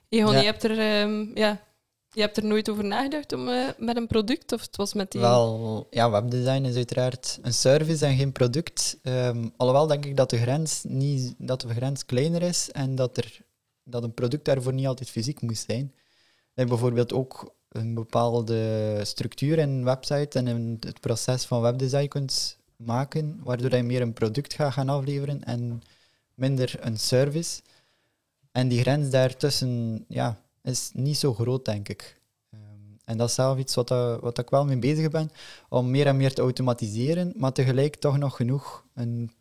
Egon, 0.10 0.36
je, 0.36 0.44
hebt 0.44 0.64
er, 0.64 1.02
um, 1.02 1.32
ja, 1.34 1.62
je 2.10 2.22
hebt 2.22 2.38
er 2.38 2.46
nooit 2.46 2.70
over 2.70 2.84
nagedacht 2.84 3.34
om 3.34 3.48
uh, 3.48 3.68
met 3.78 3.98
een 3.98 4.08
product? 4.08 4.52
Of 4.52 4.62
het 4.62 4.76
was 4.76 4.94
met 4.94 5.12
die... 5.12 5.22
Wel, 5.22 5.88
ja, 5.90 6.12
webdesign 6.12 6.66
is 6.66 6.76
uiteraard 6.76 7.40
een 7.42 7.54
service 7.54 8.06
en 8.06 8.18
geen 8.18 8.32
product. 8.32 9.00
Um, 9.04 9.54
alhoewel 9.58 9.88
denk 9.88 10.06
ik 10.06 10.18
dat 10.18 10.30
de 10.30 10.38
grens, 10.38 10.84
niet, 10.88 11.34
dat 11.38 11.62
de 11.62 11.74
grens 11.74 12.06
kleiner 12.06 12.42
is 12.42 12.72
en 12.72 12.96
dat 12.96 13.18
er 13.18 13.42
dat 13.83 14.03
een 14.03 14.13
product 14.13 14.45
daarvoor 14.45 14.74
niet 14.74 14.88
altijd 14.88 15.09
fysiek 15.09 15.41
moest 15.41 15.65
zijn. 15.69 15.94
Dat 16.53 16.65
je 16.65 16.65
bijvoorbeeld 16.65 17.13
ook 17.13 17.53
een 17.69 17.94
bepaalde 17.94 19.00
structuur 19.03 19.57
in 19.57 19.69
een 19.69 19.83
website 19.83 20.39
en 20.39 20.47
in 20.47 20.77
het 20.80 21.00
proces 21.00 21.45
van 21.45 21.62
webdesign 21.62 22.07
kunt 22.07 22.57
maken, 22.75 23.39
waardoor 23.44 23.75
je 23.75 23.83
meer 23.83 24.01
een 24.01 24.13
product 24.13 24.53
gaat 24.53 24.74
gaan 24.74 24.89
afleveren 24.89 25.44
en 25.44 25.81
minder 26.33 26.78
een 26.80 26.99
service. 26.99 27.61
En 28.52 28.68
die 28.68 28.81
grens 28.81 29.09
daartussen 29.09 30.06
ja, 30.07 30.42
is 30.61 30.92
niet 30.94 31.18
zo 31.18 31.33
groot, 31.33 31.66
denk 31.66 31.90
ik. 31.90 32.21
Ehm, 32.52 32.61
en 33.06 33.18
dat 33.18 33.30
is 33.30 33.35
zelf 33.35 33.57
iets 33.57 33.75
wat, 33.75 33.92
uh, 33.92 34.19
wat 34.19 34.37
ik 34.37 34.49
wel 34.49 34.66
mee 34.66 34.80
bezig 34.80 35.09
ben, 35.09 35.31
om 35.69 35.92
meer 35.92 36.07
en 36.07 36.18
meer 36.18 36.33
te 36.33 36.42
automatiseren, 36.42 37.33
maar 37.35 37.52
tegelijk 37.52 37.95
toch 37.95 38.18
nog 38.18 38.35
genoeg 38.35 38.85
een 38.94 39.31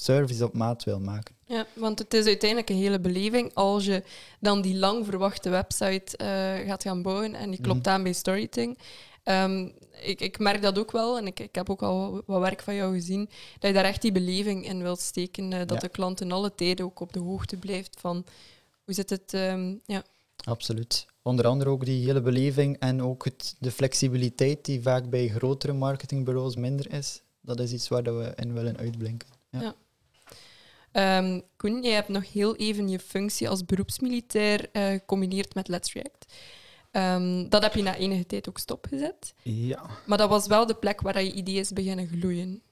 service 0.00 0.44
op 0.44 0.54
maat 0.54 0.84
wil 0.84 1.00
maken. 1.00 1.34
Ja, 1.46 1.66
want 1.72 1.98
het 1.98 2.14
is 2.14 2.26
uiteindelijk 2.26 2.70
een 2.70 2.76
hele 2.76 3.00
beleving 3.00 3.54
als 3.54 3.84
je 3.84 4.02
dan 4.40 4.60
die 4.60 4.76
lang 4.76 5.04
verwachte 5.04 5.50
website 5.50 6.18
uh, 6.22 6.68
gaat 6.68 6.82
gaan 6.82 7.02
bouwen 7.02 7.34
en 7.34 7.50
die 7.50 7.60
klopt 7.60 7.84
mhm. 7.84 7.88
aan 7.88 8.02
bij 8.02 8.12
Storyting. 8.12 8.78
Um, 9.24 9.72
ik, 10.02 10.20
ik, 10.20 10.38
merk 10.38 10.62
dat 10.62 10.78
ook 10.78 10.90
wel 10.90 11.18
en 11.18 11.26
ik, 11.26 11.40
ik, 11.40 11.54
heb 11.54 11.70
ook 11.70 11.82
al 11.82 12.22
wat 12.26 12.40
werk 12.40 12.62
van 12.62 12.74
jou 12.74 12.94
gezien, 12.94 13.28
dat 13.58 13.70
je 13.70 13.72
daar 13.72 13.84
echt 13.84 14.02
die 14.02 14.12
beleving 14.12 14.66
in 14.66 14.82
wilt 14.82 15.00
steken, 15.00 15.52
uh, 15.52 15.60
dat 15.66 15.80
de 15.80 15.88
klant 15.88 16.20
in 16.20 16.32
alle 16.32 16.54
tijden 16.54 16.84
ook 16.84 17.00
op 17.00 17.12
de 17.12 17.18
hoogte 17.18 17.56
blijft 17.56 17.96
van 18.00 18.24
hoe 18.84 18.94
zit 18.94 19.10
het. 19.10 19.32
Um, 19.32 19.80
ja. 19.86 20.02
Absoluut. 20.44 21.06
Onder 21.22 21.46
andere 21.46 21.70
ook 21.70 21.84
die 21.84 22.06
hele 22.06 22.20
beleving 22.20 22.78
en 22.78 23.02
ook 23.02 23.24
het, 23.24 23.54
de 23.58 23.70
flexibiliteit 23.70 24.64
die 24.64 24.82
vaak 24.82 25.10
bij 25.10 25.28
grotere 25.28 25.72
marketingbureaus 25.72 26.56
minder 26.56 26.92
is. 26.92 27.22
Dat 27.40 27.60
is 27.60 27.72
iets 27.72 27.88
waar 27.88 28.02
we 28.02 28.32
in 28.36 28.54
willen 28.54 28.76
uitblinken. 28.76 29.28
ja. 29.50 29.60
ja. 29.60 29.74
Um, 30.92 31.42
Koen, 31.56 31.82
jij 31.82 31.92
hebt 31.92 32.08
nog 32.08 32.32
heel 32.32 32.56
even 32.56 32.88
je 32.88 32.98
functie 32.98 33.48
als 33.48 33.64
beroepsmilitair 33.64 34.68
uh, 34.72 34.86
gecombineerd 34.86 35.54
met 35.54 35.68
Let's 35.68 35.92
React. 35.92 36.34
Um, 36.92 37.48
dat 37.48 37.62
heb 37.62 37.74
je 37.74 37.82
na 37.82 37.96
enige 37.96 38.26
tijd 38.26 38.48
ook 38.48 38.58
stopgezet. 38.58 39.34
Ja. 39.42 39.82
Maar 40.06 40.18
dat 40.18 40.28
was 40.28 40.46
wel 40.46 40.66
de 40.66 40.74
plek 40.74 41.00
waar 41.00 41.22
je 41.22 41.32
ideeën 41.32 41.66
beginnen 41.74 42.08
gloeien. 42.08 42.62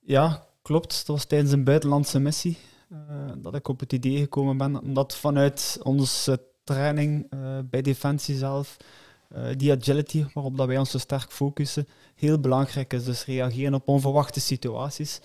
Ja, 0.00 0.46
klopt. 0.62 0.96
Dat 0.96 1.06
was 1.06 1.24
tijdens 1.24 1.52
een 1.52 1.64
buitenlandse 1.64 2.18
missie 2.18 2.58
uh, 2.92 2.98
dat 3.36 3.54
ik 3.54 3.68
op 3.68 3.80
het 3.80 3.92
idee 3.92 4.18
gekomen 4.18 4.56
ben. 4.56 4.80
Omdat 4.80 5.16
vanuit 5.16 5.78
onze 5.82 6.42
training 6.64 7.26
uh, 7.34 7.58
bij 7.64 7.82
Defensie 7.82 8.36
zelf, 8.36 8.76
die 9.56 9.72
agility 9.72 10.24
waarop 10.34 10.56
dat 10.56 10.66
wij 10.66 10.78
ons 10.78 10.90
zo 10.90 10.98
sterk 10.98 11.32
focussen, 11.32 11.88
heel 12.14 12.40
belangrijk 12.40 12.92
is. 12.92 13.04
Dus 13.04 13.24
reageren 13.24 13.74
op 13.74 13.88
onverwachte 13.88 14.40
situaties. 14.40 15.20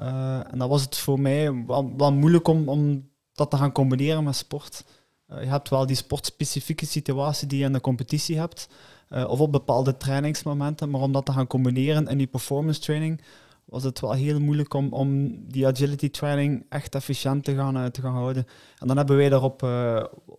Uh, 0.00 0.52
en 0.52 0.58
dat 0.58 0.68
was 0.68 0.82
het 0.82 0.96
voor 0.96 1.20
mij 1.20 1.64
wel, 1.96 2.12
moeilijk 2.12 2.48
om, 2.48 2.68
om, 2.68 3.12
dat 3.32 3.50
te 3.50 3.56
gaan 3.56 3.72
combineren 3.72 4.24
met 4.24 4.36
sport. 4.36 4.84
Uh, 5.30 5.40
je 5.40 5.48
hebt 5.48 5.68
wel 5.68 5.86
die 5.86 5.96
sportspecifieke 5.96 6.86
situatie 6.86 7.48
die 7.48 7.58
je 7.58 7.64
in 7.64 7.72
de 7.72 7.80
competitie 7.80 8.38
hebt, 8.38 8.68
uh, 9.10 9.28
of 9.28 9.40
op 9.40 9.52
bepaalde 9.52 9.96
trainingsmomenten, 9.96 10.90
maar 10.90 11.00
om 11.00 11.12
dat 11.12 11.26
te 11.26 11.32
gaan 11.32 11.46
combineren 11.46 12.06
in 12.08 12.18
die 12.18 12.26
performance 12.26 12.80
training 12.80 13.22
was 13.64 13.82
het 13.82 14.00
wel 14.00 14.12
heel 14.12 14.40
moeilijk 14.40 14.74
om, 14.74 14.92
om 14.92 15.38
die 15.48 15.66
agility 15.66 16.10
training 16.10 16.66
echt 16.68 16.94
efficiënt 16.94 17.44
te 17.44 17.54
gaan, 17.54 17.90
te 17.90 18.00
gaan 18.00 18.12
houden. 18.12 18.46
En 18.78 18.86
dan 18.86 18.96
hebben 18.96 19.16
wij 19.16 19.28
daarop, 19.28 19.68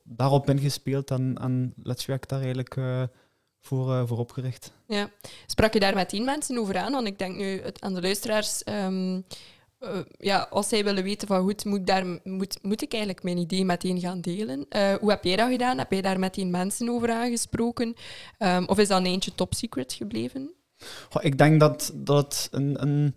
daarop 0.03 0.49
ingespeeld 0.49 1.11
en, 1.11 1.37
en 1.41 1.73
Let's 1.83 2.05
React 2.05 2.29
daar 2.29 2.41
eigenlijk 2.41 2.77
voor, 3.65 4.07
voor 4.07 4.17
opgericht. 4.17 4.71
Ja. 4.87 5.09
Sprak 5.45 5.73
je 5.73 5.79
daar 5.79 5.95
met 5.95 6.09
tien 6.09 6.25
mensen 6.25 6.57
over 6.57 6.77
aan? 6.77 6.91
Want 6.91 7.07
ik 7.07 7.19
denk 7.19 7.35
nu 7.35 7.61
aan 7.79 7.93
de 7.93 8.01
luisteraars... 8.01 8.63
Ehm, 8.63 9.21
uh, 9.79 9.99
ja, 10.17 10.47
als 10.49 10.69
zij 10.69 10.83
willen 10.83 11.03
weten 11.03 11.27
van 11.27 11.41
goed, 11.41 11.65
moet 11.65 11.79
ik, 11.79 11.85
daar, 11.85 12.05
moet, 12.23 12.57
moet 12.61 12.81
ik 12.81 12.93
eigenlijk 12.93 13.23
mijn 13.23 13.37
idee 13.37 13.65
meteen 13.65 13.99
gaan 13.99 14.21
delen? 14.21 14.65
Uh, 14.69 14.93
hoe 14.93 15.09
heb 15.09 15.23
jij 15.23 15.35
dat 15.35 15.49
gedaan? 15.49 15.77
Heb 15.77 15.91
jij 15.91 16.01
daar 16.01 16.19
meteen 16.19 16.49
mensen 16.49 16.89
over 16.89 17.11
aangesproken? 17.11 17.95
Um, 18.39 18.67
of 18.67 18.77
is 18.77 18.87
dat 18.87 18.99
een 18.99 19.05
eentje 19.05 19.35
top 19.35 19.53
secret 19.53 19.93
gebleven? 19.93 20.53
Goh, 21.09 21.23
ik 21.23 21.37
denk 21.37 21.59
dat, 21.59 21.91
dat 21.95 22.47
een, 22.51 22.81
een 22.81 23.15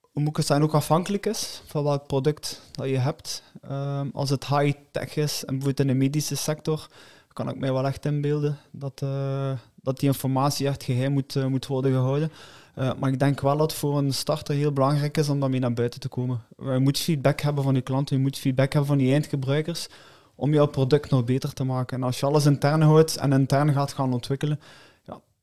hoe 0.00 0.22
moet 0.22 0.28
ik 0.28 0.36
het 0.36 0.46
zijn, 0.46 0.62
ook 0.62 0.74
afhankelijk 0.74 1.26
is 1.26 1.62
van 1.66 1.84
welk 1.84 2.06
product 2.06 2.60
dat 2.72 2.88
je 2.88 2.98
hebt. 2.98 3.42
Um, 3.70 4.10
als 4.12 4.30
het 4.30 4.46
high-tech 4.46 5.16
is, 5.16 5.44
en 5.44 5.58
bijvoorbeeld 5.58 5.80
in 5.80 5.86
de 5.86 6.04
medische 6.04 6.36
sector, 6.36 6.88
kan 7.38 7.48
ik 7.48 7.58
mij 7.58 7.72
wel 7.72 7.86
echt 7.86 8.04
inbeelden 8.04 8.58
dat, 8.70 9.00
uh, 9.04 9.52
dat 9.82 9.98
die 9.98 10.08
informatie 10.08 10.66
echt 10.66 10.84
geheim 10.84 11.12
moet, 11.12 11.34
uh, 11.34 11.46
moet 11.46 11.66
worden 11.66 11.92
gehouden. 11.92 12.32
Uh, 12.78 12.90
maar 12.98 13.10
ik 13.12 13.18
denk 13.18 13.40
wel 13.40 13.56
dat 13.56 13.74
voor 13.74 13.98
een 13.98 14.12
starter 14.12 14.54
heel 14.54 14.72
belangrijk 14.72 15.16
is 15.16 15.28
om 15.28 15.40
daarmee 15.40 15.60
naar 15.60 15.72
buiten 15.72 16.00
te 16.00 16.08
komen. 16.08 16.40
Je 16.58 16.78
moet 16.78 16.98
feedback 16.98 17.40
hebben 17.40 17.64
van 17.64 17.74
je 17.74 17.80
klanten, 17.80 18.16
je 18.16 18.22
moet 18.22 18.38
feedback 18.38 18.72
hebben 18.72 18.90
van 18.90 18.98
die 18.98 19.12
eindgebruikers 19.12 19.88
om 20.34 20.52
jouw 20.52 20.66
product 20.66 21.10
nog 21.10 21.24
beter 21.24 21.52
te 21.52 21.64
maken. 21.64 21.96
En 21.96 22.02
als 22.02 22.20
je 22.20 22.26
alles 22.26 22.46
intern 22.46 22.82
houdt 22.82 23.16
en 23.16 23.32
intern 23.32 23.72
gaat 23.72 23.92
gaan 23.92 24.12
ontwikkelen, 24.12 24.60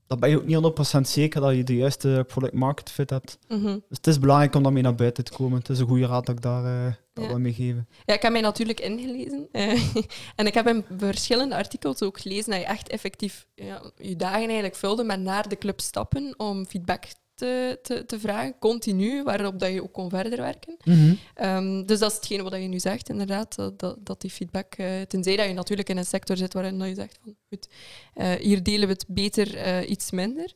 dan 0.07 0.19
ben 0.19 0.29
je 0.29 0.37
ook 0.37 0.45
niet 0.45 0.97
100% 0.97 1.01
zeker 1.01 1.41
dat 1.41 1.55
je 1.55 1.63
de 1.63 1.75
juiste 1.75 2.23
product 2.27 2.53
market 2.53 2.91
fit 2.91 3.09
hebt. 3.09 3.37
Mm 3.47 3.61
-hmm. 3.61 3.83
Dus 3.89 3.97
het 3.97 4.07
is 4.07 4.19
belangrijk 4.19 4.55
om 4.55 4.63
daarmee 4.63 4.83
naar 4.83 4.95
buiten 4.95 5.23
te 5.23 5.31
komen. 5.31 5.57
Het 5.57 5.69
is 5.69 5.79
een 5.79 5.87
goede 5.87 6.05
raad 6.05 6.25
dat 6.25 6.35
ik 6.35 6.41
daar, 6.41 6.63
uh, 6.87 6.93
dat 7.13 7.25
ja. 7.25 7.37
mee 7.37 7.53
geven. 7.53 7.87
Ja, 8.05 8.13
ik 8.13 8.21
heb 8.21 8.31
mij 8.31 8.41
natuurlijk 8.41 8.79
ingelezen. 8.79 9.47
Uh, 9.51 9.95
en 10.35 10.45
ik 10.45 10.53
heb 10.53 10.67
in 10.67 10.85
verschillende 10.97 11.55
artikels 11.55 12.01
ook 12.01 12.19
gelezen 12.19 12.51
dat 12.51 12.59
je 12.59 12.65
echt 12.65 12.89
effectief 12.89 13.47
ja, 13.55 13.91
je 13.97 14.15
dagen 14.15 14.37
eigenlijk 14.37 14.75
vulde 14.75 15.03
met 15.03 15.19
naar 15.19 15.49
de 15.49 15.57
club 15.57 15.79
stappen 15.79 16.33
om 16.37 16.65
feedback 16.65 17.05
te, 17.35 17.79
te, 17.81 18.05
te, 18.05 18.19
vragen, 18.19 18.59
continu, 18.59 19.23
waarop 19.23 19.59
dat 19.59 19.71
je 19.71 19.83
ook 19.83 19.93
kon 19.93 20.09
verder 20.09 20.39
werken. 20.39 20.77
Mm 20.83 21.17
um, 21.41 21.85
dus 21.85 21.99
dat 21.99 22.09
is 22.11 22.15
hetgene 22.15 22.43
wat 22.43 22.53
je 22.53 22.57
nu 22.59 22.79
zegt, 22.79 23.09
inderdaad, 23.09 23.55
dat, 23.55 23.95
dat 23.99 24.21
die 24.21 24.29
feedback, 24.29 24.77
uh, 24.77 25.01
tenzij 25.01 25.35
dat 25.35 25.47
je 25.47 25.53
natuurlijk 25.53 25.89
in 25.89 25.97
een 25.97 26.05
sector 26.05 26.37
zit 26.37 26.53
waarin 26.53 26.79
dat 26.79 26.87
je 26.87 26.95
zegt 26.95 27.19
van, 27.23 27.35
goed, 27.49 27.67
uh, 28.15 28.31
hier 28.31 28.63
delen 28.63 28.87
we 28.87 28.93
het 28.93 29.05
beter 29.07 29.55
uh, 29.55 29.89
iets 29.89 30.11
minder. 30.11 30.53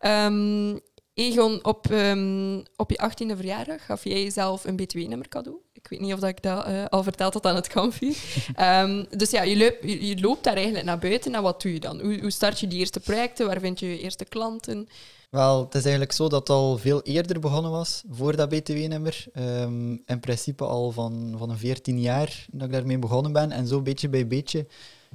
Um, 0.00 0.80
Egon, 1.14 1.64
op, 1.64 1.90
um, 1.90 2.62
op 2.76 2.90
je 2.90 3.10
18e 3.10 3.36
verjaardag 3.36 3.84
gaf 3.84 4.04
jij 4.04 4.22
jezelf 4.22 4.64
een 4.64 4.76
btw-nummer 4.76 5.28
cadeau. 5.28 5.58
Ik 5.72 5.88
weet 5.88 6.00
niet 6.00 6.12
of 6.12 6.20
dat 6.20 6.28
ik 6.28 6.42
dat 6.42 6.68
uh, 6.68 6.84
al 6.84 7.02
verteld 7.02 7.34
had 7.34 7.46
aan 7.46 7.54
het 7.54 7.68
kampvuur. 7.68 8.16
um, 8.60 9.06
dus 9.20 9.30
ja, 9.30 9.42
je, 9.42 9.56
loop, 9.56 9.78
je, 9.82 10.06
je, 10.06 10.20
loopt 10.20 10.44
daar 10.44 10.54
eigenlijk 10.54 10.84
naar 10.84 10.98
buiten 10.98 11.34
en 11.34 11.42
wat 11.42 11.62
doe 11.62 11.72
je 11.72 11.80
dan? 11.80 12.00
Hoe, 12.00 12.20
hoe 12.20 12.30
start 12.30 12.60
je 12.60 12.66
die 12.66 12.78
eerste 12.78 13.00
projecten? 13.00 13.46
Waar 13.46 13.60
vind 13.60 13.80
je 13.80 13.88
je 13.88 14.00
eerste 14.00 14.24
klanten? 14.24 14.88
Wel, 15.32 15.64
het 15.64 15.74
is 15.74 15.82
eigenlijk 15.82 16.12
zo 16.12 16.28
dat 16.28 16.40
het 16.40 16.48
al 16.48 16.78
veel 16.78 17.02
eerder 17.02 17.40
begonnen 17.40 17.70
was 17.70 18.02
voor 18.10 18.36
dat 18.36 18.48
BTW-nummer. 18.48 19.24
Um, 19.34 20.02
in 20.06 20.20
principe 20.20 20.64
al 20.64 20.90
van, 20.90 21.34
van 21.38 21.50
een 21.50 21.58
14 21.58 22.00
jaar 22.00 22.46
dat 22.50 22.66
ik 22.66 22.72
daarmee 22.72 22.98
begonnen 22.98 23.32
ben. 23.32 23.50
En 23.50 23.66
zo 23.66 23.82
beetje 23.82 24.08
bij 24.08 24.26
beetje 24.26 24.66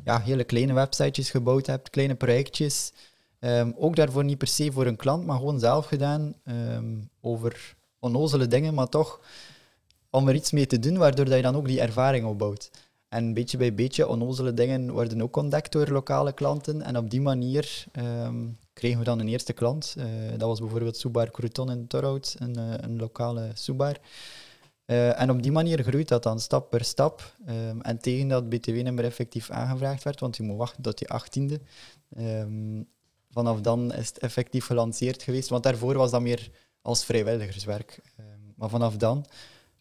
ja, 0.03 0.19
hele 0.19 0.43
kleine 0.43 0.73
websitejes 0.73 1.29
gebouwd 1.29 1.65
heb, 1.65 1.91
kleine 1.91 2.15
projectjes. 2.15 2.93
Um, 3.39 3.73
ook 3.77 3.95
daarvoor 3.95 4.23
niet 4.23 4.37
per 4.37 4.47
se 4.47 4.71
voor 4.71 4.85
een 4.85 4.95
klant, 4.95 5.25
maar 5.25 5.37
gewoon 5.37 5.59
zelf 5.59 5.85
gedaan. 5.85 6.33
Um, 6.45 7.09
over 7.21 7.75
onnozele 7.99 8.47
dingen, 8.47 8.73
maar 8.73 8.89
toch 8.89 9.19
om 10.09 10.27
er 10.27 10.35
iets 10.35 10.51
mee 10.51 10.67
te 10.67 10.79
doen, 10.79 10.97
waardoor 10.97 11.25
dat 11.25 11.35
je 11.35 11.41
dan 11.41 11.55
ook 11.55 11.67
die 11.67 11.81
ervaring 11.81 12.25
opbouwt. 12.25 12.71
En 13.09 13.33
beetje 13.33 13.57
bij 13.57 13.73
beetje, 13.73 14.07
onnozele 14.07 14.53
dingen 14.53 14.91
worden 14.91 15.21
ook 15.21 15.35
ontdekt 15.35 15.71
door 15.71 15.87
lokale 15.87 16.33
klanten. 16.33 16.81
En 16.81 16.97
op 16.97 17.09
die 17.09 17.21
manier 17.21 17.85
kregen 18.77 18.99
we 18.99 19.05
dan 19.05 19.19
een 19.19 19.27
eerste 19.27 19.53
klant. 19.53 19.95
Uh, 19.97 20.05
dat 20.29 20.47
was 20.47 20.59
bijvoorbeeld 20.59 20.97
Subar 20.97 21.31
Crouton 21.31 21.71
in 21.71 21.87
Torhout, 21.87 22.35
een, 22.39 22.57
uh, 22.57 22.73
een 22.77 22.97
lokale 22.97 23.49
Subar. 23.53 23.97
Uh, 24.85 25.21
en 25.21 25.29
op 25.29 25.43
die 25.43 25.51
manier 25.51 25.83
groeit 25.83 26.07
dat 26.07 26.23
dan 26.23 26.39
stap 26.39 26.69
per 26.69 26.83
stap. 26.83 27.35
Um, 27.49 27.81
en 27.81 27.99
tegen 27.99 28.27
dat 28.27 28.49
BTW-nummer 28.49 29.03
effectief 29.03 29.49
aangevraagd 29.49 30.03
werd, 30.03 30.19
want 30.19 30.37
je 30.37 30.43
moet 30.43 30.57
wachten 30.57 30.83
tot 30.83 30.97
die 30.97 31.09
achttiende. 31.09 31.59
Um, 32.17 32.87
vanaf 33.29 33.61
dan 33.61 33.93
is 33.93 34.07
het 34.07 34.17
effectief 34.17 34.65
gelanceerd 34.65 35.23
geweest, 35.23 35.49
want 35.49 35.63
daarvoor 35.63 35.97
was 35.97 36.11
dat 36.11 36.21
meer 36.21 36.49
als 36.81 37.05
vrijwilligerswerk. 37.05 38.01
maar 38.55 38.69
vanaf 38.69 38.95
dan 38.95 39.25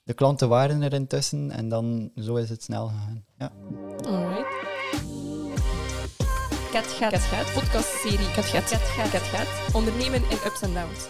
de 0.02 0.14
klanten 0.14 0.48
waren 0.48 0.82
er 0.82 0.92
intussen 0.92 1.50
en 1.50 1.68
dan 1.68 2.10
zo 2.16 2.34
is 2.36 2.48
het 2.48 2.62
snel 2.62 2.86
gegaan. 2.86 3.24
Ja. 3.38 3.52
Alright. 4.04 4.75
Kat 6.76 6.86
gaat, 6.86 7.10
Kat 7.10 7.20
gaat. 7.20 7.52
podcastserie 7.52 8.30
Kat 8.34 8.44
gaat, 8.44 8.68
Kat 8.68 8.80
gaat, 8.80 9.10
Kat 9.10 9.22
gaat. 9.22 9.74
Ondernemen 9.74 10.22
in 10.30 10.38
ups 10.46 10.62
en 10.62 10.74
downs. 10.74 11.06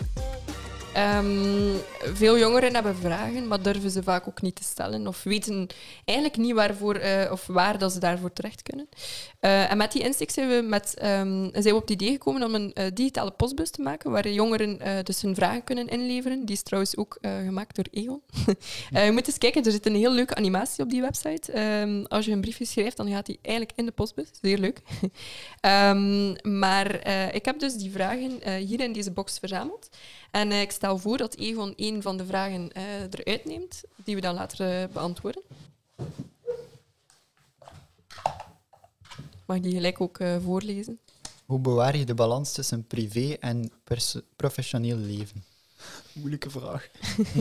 Um, 0.97 1.81
veel 2.15 2.39
jongeren 2.39 2.75
hebben 2.75 2.97
vragen, 2.97 3.49
maar 3.49 3.63
durven 3.63 3.91
ze 3.91 4.03
vaak 4.03 4.29
ook 4.29 4.43
niet 4.43 4.55
te 4.55 4.65
stellen 4.65 5.07
of 5.07 5.23
weten 5.23 5.67
eigenlijk 6.05 6.39
niet 6.39 6.53
waarvoor, 6.55 7.01
uh, 7.01 7.29
of 7.31 7.47
waar 7.47 7.79
dat 7.79 7.93
ze 7.93 7.99
daarvoor 7.99 8.33
terecht 8.33 8.63
kunnen. 8.63 8.89
Uh, 9.41 9.71
en 9.71 9.77
met 9.77 9.93
die 9.93 10.03
insteek 10.03 10.31
zijn 10.31 10.49
we, 10.49 10.63
met, 10.63 10.97
um, 11.03 11.51
zijn 11.53 11.63
we 11.63 11.75
op 11.75 11.81
het 11.81 11.91
idee 11.91 12.11
gekomen 12.11 12.43
om 12.43 12.55
een 12.55 12.73
uh, 12.75 12.85
digitale 12.95 13.31
postbus 13.31 13.71
te 13.71 13.83
maken, 13.83 14.11
waar 14.11 14.29
jongeren 14.29 15.05
dus 15.05 15.23
hun 15.23 15.35
vragen 15.35 15.65
kunnen 15.65 15.89
inleveren. 15.89 16.45
Die 16.45 16.55
is 16.55 16.63
trouwens 16.63 16.97
ook 16.97 17.19
gemaakt 17.21 17.77
door 17.77 17.87
Egon. 17.91 18.23
je 19.05 19.11
moet 19.13 19.27
eens 19.27 19.39
kijken, 19.39 19.65
er 19.65 19.71
zit 19.71 19.87
een 19.87 19.95
heel 19.95 20.13
leuke 20.13 20.35
animatie 20.35 20.85
op 20.85 20.91
die 20.91 21.01
website. 21.01 21.61
Um, 21.81 22.07
als 22.07 22.25
je 22.25 22.33
een 22.33 22.41
briefje 22.41 22.65
schrijft, 22.65 22.97
dan 22.97 23.11
gaat 23.11 23.27
die 23.27 23.39
eigenlijk 23.43 23.79
in 23.79 23.87
de 23.87 23.93
postbus. 23.93 24.29
Zeer 24.41 24.59
leuk. 24.59 24.81
maar 26.61 27.09
ik 27.35 27.45
heb 27.45 27.59
dus 27.59 27.75
die 27.75 27.91
vragen 27.91 28.59
hier 28.59 28.81
in 28.81 28.93
deze 28.93 29.11
box 29.11 29.39
verzameld. 29.39 29.89
En 30.37 30.53
ik 30.53 30.71
stel 30.71 30.99
voor 30.99 31.17
dat 31.17 31.35
Egon 31.35 31.73
een 31.77 32.03
van 32.03 32.17
de 32.17 32.27
vragen 32.27 32.71
uh, 32.77 32.83
eruit 33.11 33.45
neemt, 33.45 33.83
die 34.05 34.15
we 34.15 34.21
dan 34.21 34.35
later 34.35 34.83
uh, 34.83 34.89
beantwoorden. 34.93 35.43
Mag 39.47 39.61
die 39.61 39.73
gelijk 39.73 40.01
ook 40.01 40.19
uh, 40.19 40.37
voorlezen? 40.45 40.99
Hoe 41.47 41.59
bewaar 41.59 41.97
je 41.97 42.05
de 42.05 42.15
balans 42.15 42.53
tussen 42.53 42.87
privé 42.87 43.37
en 43.41 43.73
professioneel 44.37 44.97
leven? 44.97 45.45
Moeilijke 46.13 46.51
vraag. 46.51 46.89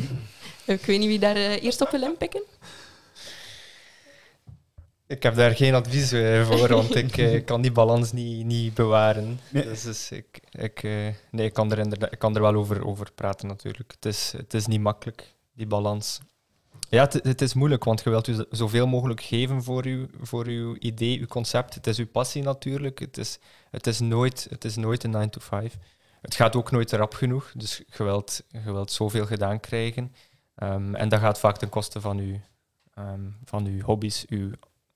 ik 0.65 0.85
weet 0.85 0.99
niet 0.99 1.07
wie 1.07 1.19
daar 1.19 1.35
eerst 1.35 1.81
op 1.81 1.89
wil 1.89 2.01
inpikken. 2.01 2.41
Ik 5.07 5.23
heb 5.23 5.35
daar 5.35 5.55
geen 5.55 5.73
advies 5.73 6.09
voor, 6.47 6.67
want 6.67 6.95
ik 6.95 7.45
kan 7.45 7.61
die 7.61 7.71
balans 7.71 8.11
niet, 8.11 8.45
niet 8.45 8.73
bewaren. 8.73 9.39
Nee. 9.49 9.63
Dus, 9.63 9.83
dus 9.83 10.11
ik, 10.11 10.39
ik, 10.51 10.83
nee, 11.31 11.45
ik, 11.45 11.53
kan 11.53 11.71
er 11.71 12.11
ik 12.11 12.19
kan 12.19 12.35
er 12.35 12.41
wel 12.41 12.53
over, 12.53 12.85
over 12.85 13.11
praten 13.15 13.47
natuurlijk. 13.47 13.91
Het 13.91 14.05
is, 14.05 14.33
het 14.37 14.53
is 14.53 14.67
niet 14.67 14.81
makkelijk, 14.81 15.35
die 15.53 15.67
balans. 15.67 16.19
Ja, 16.89 17.01
het, 17.01 17.13
het 17.13 17.41
is 17.41 17.53
moeilijk, 17.53 17.83
want 17.83 18.01
je 18.03 18.09
wilt 18.09 18.27
u 18.27 18.45
zoveel 18.49 18.87
mogelijk 18.87 19.21
geven 19.21 19.63
voor, 19.63 19.85
uw, 19.85 20.07
voor 20.21 20.45
uw 20.45 20.75
idee, 20.79 21.19
uw 21.19 21.27
concept. 21.27 21.73
Het 21.73 21.87
is 21.87 21.97
uw 21.97 22.07
passie 22.07 22.43
natuurlijk. 22.43 22.99
Het 22.99 23.17
is, 23.17 23.39
het 23.71 23.87
is, 23.87 23.99
nooit, 23.99 24.47
het 24.49 24.65
is 24.65 24.75
nooit 24.75 25.03
een 25.03 25.09
9 25.09 25.29
to 25.29 25.39
5. 25.39 25.77
Het 26.21 26.35
gaat 26.35 26.55
ook 26.55 26.71
nooit 26.71 26.91
rap 26.91 27.13
genoeg, 27.13 27.51
dus 27.55 27.81
je 27.97 28.03
wilt, 28.03 28.43
je 28.47 28.71
wilt 28.71 28.91
zoveel 28.91 29.25
gedaan 29.25 29.59
krijgen. 29.59 30.15
Um, 30.63 30.95
en 30.95 31.09
dat 31.09 31.19
gaat 31.19 31.39
vaak 31.39 31.57
ten 31.57 31.69
koste 31.69 32.01
van 32.01 32.17
uw, 32.17 32.39
um, 32.97 33.37
van 33.45 33.65
uw 33.65 33.81
hobby's, 33.81 34.25
uw 34.29 34.51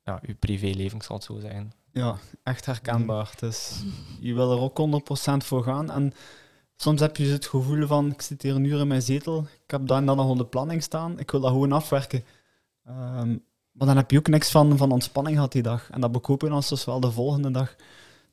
ja, 0.10 0.20
uw 0.22 0.36
privéleven, 0.40 0.98
ik 0.98 1.04
zal 1.04 1.16
het 1.16 1.26
zo 1.26 1.40
zeggen. 1.40 1.72
Ja, 1.92 2.18
echt 2.44 2.66
herkenbaar. 2.66 3.34
Dus 3.40 3.84
je 4.20 4.34
wil 4.34 4.52
er 4.52 4.60
ook 4.60 5.02
100% 5.42 5.46
voor 5.46 5.64
gaan. 5.64 5.92
En 5.92 6.14
soms 6.76 7.00
heb 7.00 7.18
je 7.18 7.24
dus 7.24 7.32
het 7.32 7.48
gevoel 7.48 7.88
van, 7.88 8.12
ik 8.12 8.22
zit 8.22 8.42
hier 8.42 8.56
een 8.56 8.64
uur 8.64 8.80
in 8.80 8.88
mijn 8.88 9.02
zetel, 9.02 9.40
ik 9.40 9.72
heb 9.72 9.88
dan 9.88 10.06
dan 10.06 10.18
nog 10.18 10.38
de 10.38 10.46
planning 10.46 10.84
staan, 10.84 11.20
ik 11.20 11.32
wil 11.32 11.40
dat 11.40 11.52
gewoon 11.52 11.72
afwerken. 11.72 12.24
Um, 12.88 13.44
maar 13.72 13.88
dan 13.88 13.98
heb 13.98 14.12
je 14.12 14.18
ook 14.18 14.28
niks 14.28 14.52
van, 14.52 14.78
van 14.78 14.92
ontspanning 14.92 15.36
gehad 15.36 15.52
die 15.52 15.62
dag. 15.62 15.90
En 15.90 16.02
dat 16.02 16.12
bekoop 16.12 16.42
je 16.42 16.50
dan 16.50 16.64
soms 16.64 16.86
wel 16.86 17.00
de 17.00 17.12
volgende 17.12 17.52
dag. 17.52 17.76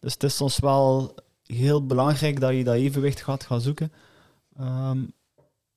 Dus 0.00 0.12
het 0.12 0.22
is 0.22 0.36
soms 0.36 0.58
wel 0.58 1.14
heel 1.46 1.86
belangrijk 1.86 2.40
dat 2.40 2.54
je 2.54 2.64
dat 2.64 2.74
evenwicht 2.74 3.22
gaat 3.22 3.44
gaan 3.44 3.60
zoeken. 3.60 3.92
Um, 4.60 5.12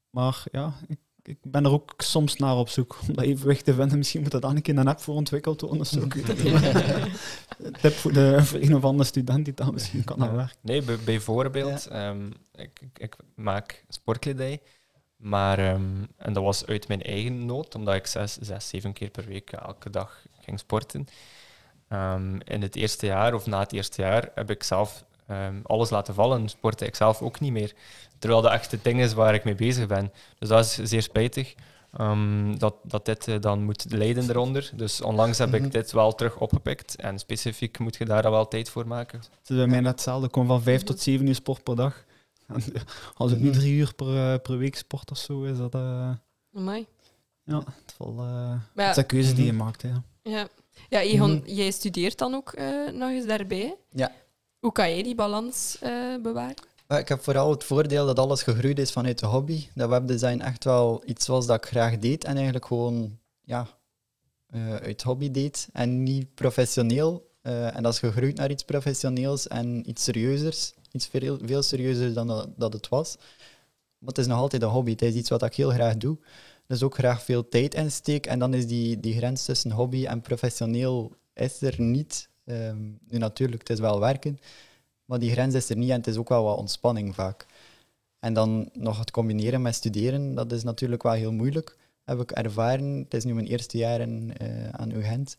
maar 0.10 0.44
ja, 0.52 0.74
ik 0.88 1.00
ik 1.30 1.38
ben 1.42 1.66
er 1.66 1.72
ook 1.72 1.94
soms 1.98 2.36
naar 2.36 2.56
op 2.56 2.70
zoek 2.70 2.98
om 3.08 3.14
dat 3.16 3.24
evenwicht 3.24 3.66
te 3.66 3.74
vinden. 3.74 3.98
Misschien 3.98 4.22
moet 4.22 4.32
dat 4.32 4.42
dan 4.42 4.56
een 4.56 4.62
keer 4.62 4.78
een 4.78 4.88
app 4.88 5.00
voor 5.00 5.16
ontwikkeld 5.16 5.62
worden. 5.62 5.86
Zo. 5.86 6.00
Tip 7.82 7.94
voor, 7.94 8.14
de, 8.14 8.44
voor 8.44 8.60
een 8.60 8.76
of 8.76 8.84
andere 8.84 9.04
student 9.04 9.46
die 9.46 9.54
dat 9.54 9.72
misschien 9.72 10.04
kan 10.04 10.18
ja. 10.20 10.32
werken. 10.32 10.56
Nee, 10.62 10.82
bijvoorbeeld, 10.82 11.88
ja. 11.90 12.10
um, 12.10 12.34
ik, 12.56 12.82
ik, 12.98 13.16
maak 13.36 13.84
sportkledij. 13.90 14.62
Maar, 15.18 15.74
um, 15.74 16.08
en 16.18 16.34
dat 16.34 16.44
was 16.44 16.66
uit 16.66 16.88
mijn 16.88 17.02
eigen 17.02 17.46
nood, 17.46 17.76
omdat 17.76 17.96
ik 17.96 18.08
zes, 18.08 18.38
zes 18.38 18.70
zeven 18.70 18.94
keer 18.94 19.10
per 19.10 19.26
week 19.26 19.52
elke 19.52 19.90
dag 19.90 20.26
ging 20.42 20.60
sporten. 20.60 21.08
Um, 21.90 22.42
in 22.42 22.62
het 22.62 22.76
eerste 22.76 23.06
jaar 23.06 23.34
of 23.34 23.46
na 23.46 23.60
het 23.60 23.74
eerste 23.74 24.02
jaar 24.02 24.32
heb 24.36 24.50
ik 24.50 24.64
zelf 24.64 25.06
ehm, 25.28 25.60
alles 25.64 25.90
laten 25.90 26.14
vallen. 26.14 26.50
Sport 26.50 26.82
ik 26.82 26.96
zelf 26.96 27.22
ook 27.22 27.40
niet 27.40 27.52
meer. 27.52 27.74
Terwijl 28.20 28.42
dat 28.42 28.52
echt 28.52 28.72
het 28.72 28.84
ding 28.84 29.02
is 29.02 29.14
waar 29.14 29.34
ik 29.34 29.44
mee 29.44 29.56
bezig 29.56 29.88
ben. 29.88 30.12
Dus 30.40 30.50
dat 30.50 30.66
is 30.66 30.74
zeer 30.90 31.02
spijtig. 31.02 31.56
ehm, 31.98 32.58
dat, 32.58 32.76
dat 32.84 33.06
dit 33.06 33.28
eh, 33.28 33.36
dan 33.40 33.64
moet 33.64 33.86
leiden 33.90 34.30
eronder. 34.30 34.72
Dus 34.76 35.02
onlangs 35.02 35.38
heb 35.38 35.50
Mhm. 35.52 35.64
ik 35.64 35.72
dit 35.72 35.92
wel 35.92 36.16
terug 36.16 36.38
opgepikt. 36.38 36.96
En 36.96 37.20
specifiek 37.20 37.80
moet 37.80 37.96
je 37.96 38.06
daar 38.06 38.32
wel 38.32 38.48
tijd 38.48 38.70
voor 38.70 38.88
maken. 38.88 39.20
Het 39.20 39.50
is 39.50 39.56
bij 39.56 39.68
mij 39.68 39.80
net 39.80 39.92
hetzelfde. 39.92 40.26
Ik 40.26 40.32
kom 40.32 40.48
van 40.48 40.62
vijf 40.62 40.84
tot 40.84 41.00
zeven 41.00 41.28
uur 41.28 41.36
sport 41.36 41.64
per 41.64 41.76
dag. 41.76 42.04
En 42.48 42.64
als 43.16 43.32
ik 43.32 43.40
nu 43.40 43.50
Mhm. 43.50 43.60
drie 43.60 43.74
uur 43.78 43.94
per, 43.94 44.32
eh, 44.34 44.40
per 44.42 44.58
week 44.58 44.76
sport 44.76 45.12
of 45.12 45.18
zo, 45.18 45.44
is 45.44 45.58
dat... 45.58 45.74
eh, 45.76 46.12
Amai. 46.56 46.86
ja, 47.44 47.58
het, 47.58 47.96
het 47.98 48.16
ja, 48.76 48.94
zijn 48.94 49.06
keuzes 49.06 49.36
die 49.36 49.46
je 49.46 49.52
Mhm. 49.54 49.64
maakt. 49.64 49.82
Hè. 49.82 49.90
ja. 50.24 50.48
ja 50.90 51.00
Egon, 51.02 51.32
Mhm. 51.36 51.50
jij 51.50 51.72
studeert 51.72 52.18
dan 52.18 52.34
ook 52.34 52.52
eh, 52.54 52.92
nog 52.94 53.10
eens 53.10 53.26
daarbij. 53.26 53.76
Ja. 53.92 54.12
Hoe 54.60 54.72
kan 54.72 54.90
jij 54.90 55.04
die 55.04 55.16
balans 55.16 55.78
eh, 55.82 55.92
bewaren? 56.22 56.56
Ik 56.98 57.08
heb 57.08 57.24
vooral 57.24 57.52
het 57.52 57.64
voordeel 57.64 58.06
dat 58.06 58.20
alles 58.20 58.44
gegroeid 58.44 58.80
is 58.80 58.92
vanuit 58.92 59.20
de 59.20 59.26
hobby. 59.26 59.68
Dat 59.76 59.90
webdesign 59.90 60.40
echt 60.40 60.64
wel 60.64 61.04
iets 61.06 61.28
was 61.28 61.46
dat 61.46 61.56
ik 61.58 61.66
graag 61.66 61.98
deed 61.98 62.24
en 62.24 62.36
eigenlijk 62.36 62.66
gewoon 62.66 63.18
ja, 63.42 63.68
eh, 64.48 64.76
uit 64.76 65.02
hobby 65.02 65.32
deed 65.32 65.70
en 65.74 66.04
niet 66.04 66.34
professioneel. 66.34 67.32
Eh, 67.42 67.76
en 67.76 67.84
dat 67.84 67.94
is 67.94 68.00
gegroeid 68.00 68.36
naar 68.36 68.50
iets 68.50 68.64
professioneels 68.64 69.48
en 69.48 69.90
iets 69.90 70.04
serieuzers. 70.04 70.74
Iets 70.92 71.08
veel, 71.08 71.38
veel 71.42 71.64
serieuzer 71.64 72.14
dan 72.14 72.28
dat, 72.28 72.50
dat 72.58 72.74
het 72.74 72.90
was. 72.90 73.16
Maar 73.98 74.10
het 74.10 74.18
is 74.18 74.28
nog 74.28 74.38
altijd 74.38 74.62
een 74.62 74.70
hobby. 74.70 74.92
Het 74.92 75.02
is 75.02 75.14
iets 75.14 75.30
wat 75.30 75.44
ik 75.44 75.56
heel 75.56 75.70
graag 75.70 75.98
doe. 75.98 76.18
Dus 76.68 76.84
ook 76.84 76.96
graag 76.96 77.24
veel 77.24 77.50
tijd 77.50 77.74
in 77.74 77.92
steek. 77.92 78.26
En 78.26 78.40
dan 78.40 78.54
is 78.54 78.68
die, 78.68 79.00
die 79.00 79.18
grens 79.18 79.46
tussen 79.46 79.72
hobby 79.72 80.06
en 80.06 80.22
professioneel 80.22 81.16
is 81.34 81.62
er 81.62 81.82
niet. 81.82 82.30
Ehm, 82.46 82.82
nu 83.08 83.18
natuurlijk, 83.18 83.62
het 83.62 83.70
is 83.70 83.80
wel 83.80 84.00
werken. 84.00 84.40
Maar 85.10 85.20
die 85.20 85.32
grens 85.32 85.54
is 85.54 85.70
er 85.70 85.78
niet 85.78 85.90
en 85.90 85.96
het 85.96 86.08
is 86.08 86.18
ook 86.18 86.30
wel 86.30 86.44
wat 86.44 86.58
ontspanning 86.58 87.16
vaak. 87.16 87.46
En 88.20 88.34
dan 88.34 88.70
nog 88.74 89.00
het 89.00 89.12
combineren 89.12 89.62
met 89.62 89.76
studeren, 89.76 90.36
dat 90.36 90.52
is 90.52 90.64
natuurlijk 90.64 91.04
wel 91.04 91.12
heel 91.12 91.32
moeilijk, 91.32 91.78
heb 92.04 92.20
ik 92.20 92.32
ervaren. 92.32 92.98
Het 92.98 93.14
is 93.14 93.24
nu 93.24 93.34
mijn 93.34 93.48
eerste 93.48 93.78
jaar 93.78 94.02
in, 94.02 94.34
eh, 94.38 94.70
aan 94.70 94.92
UGent. 94.92 95.36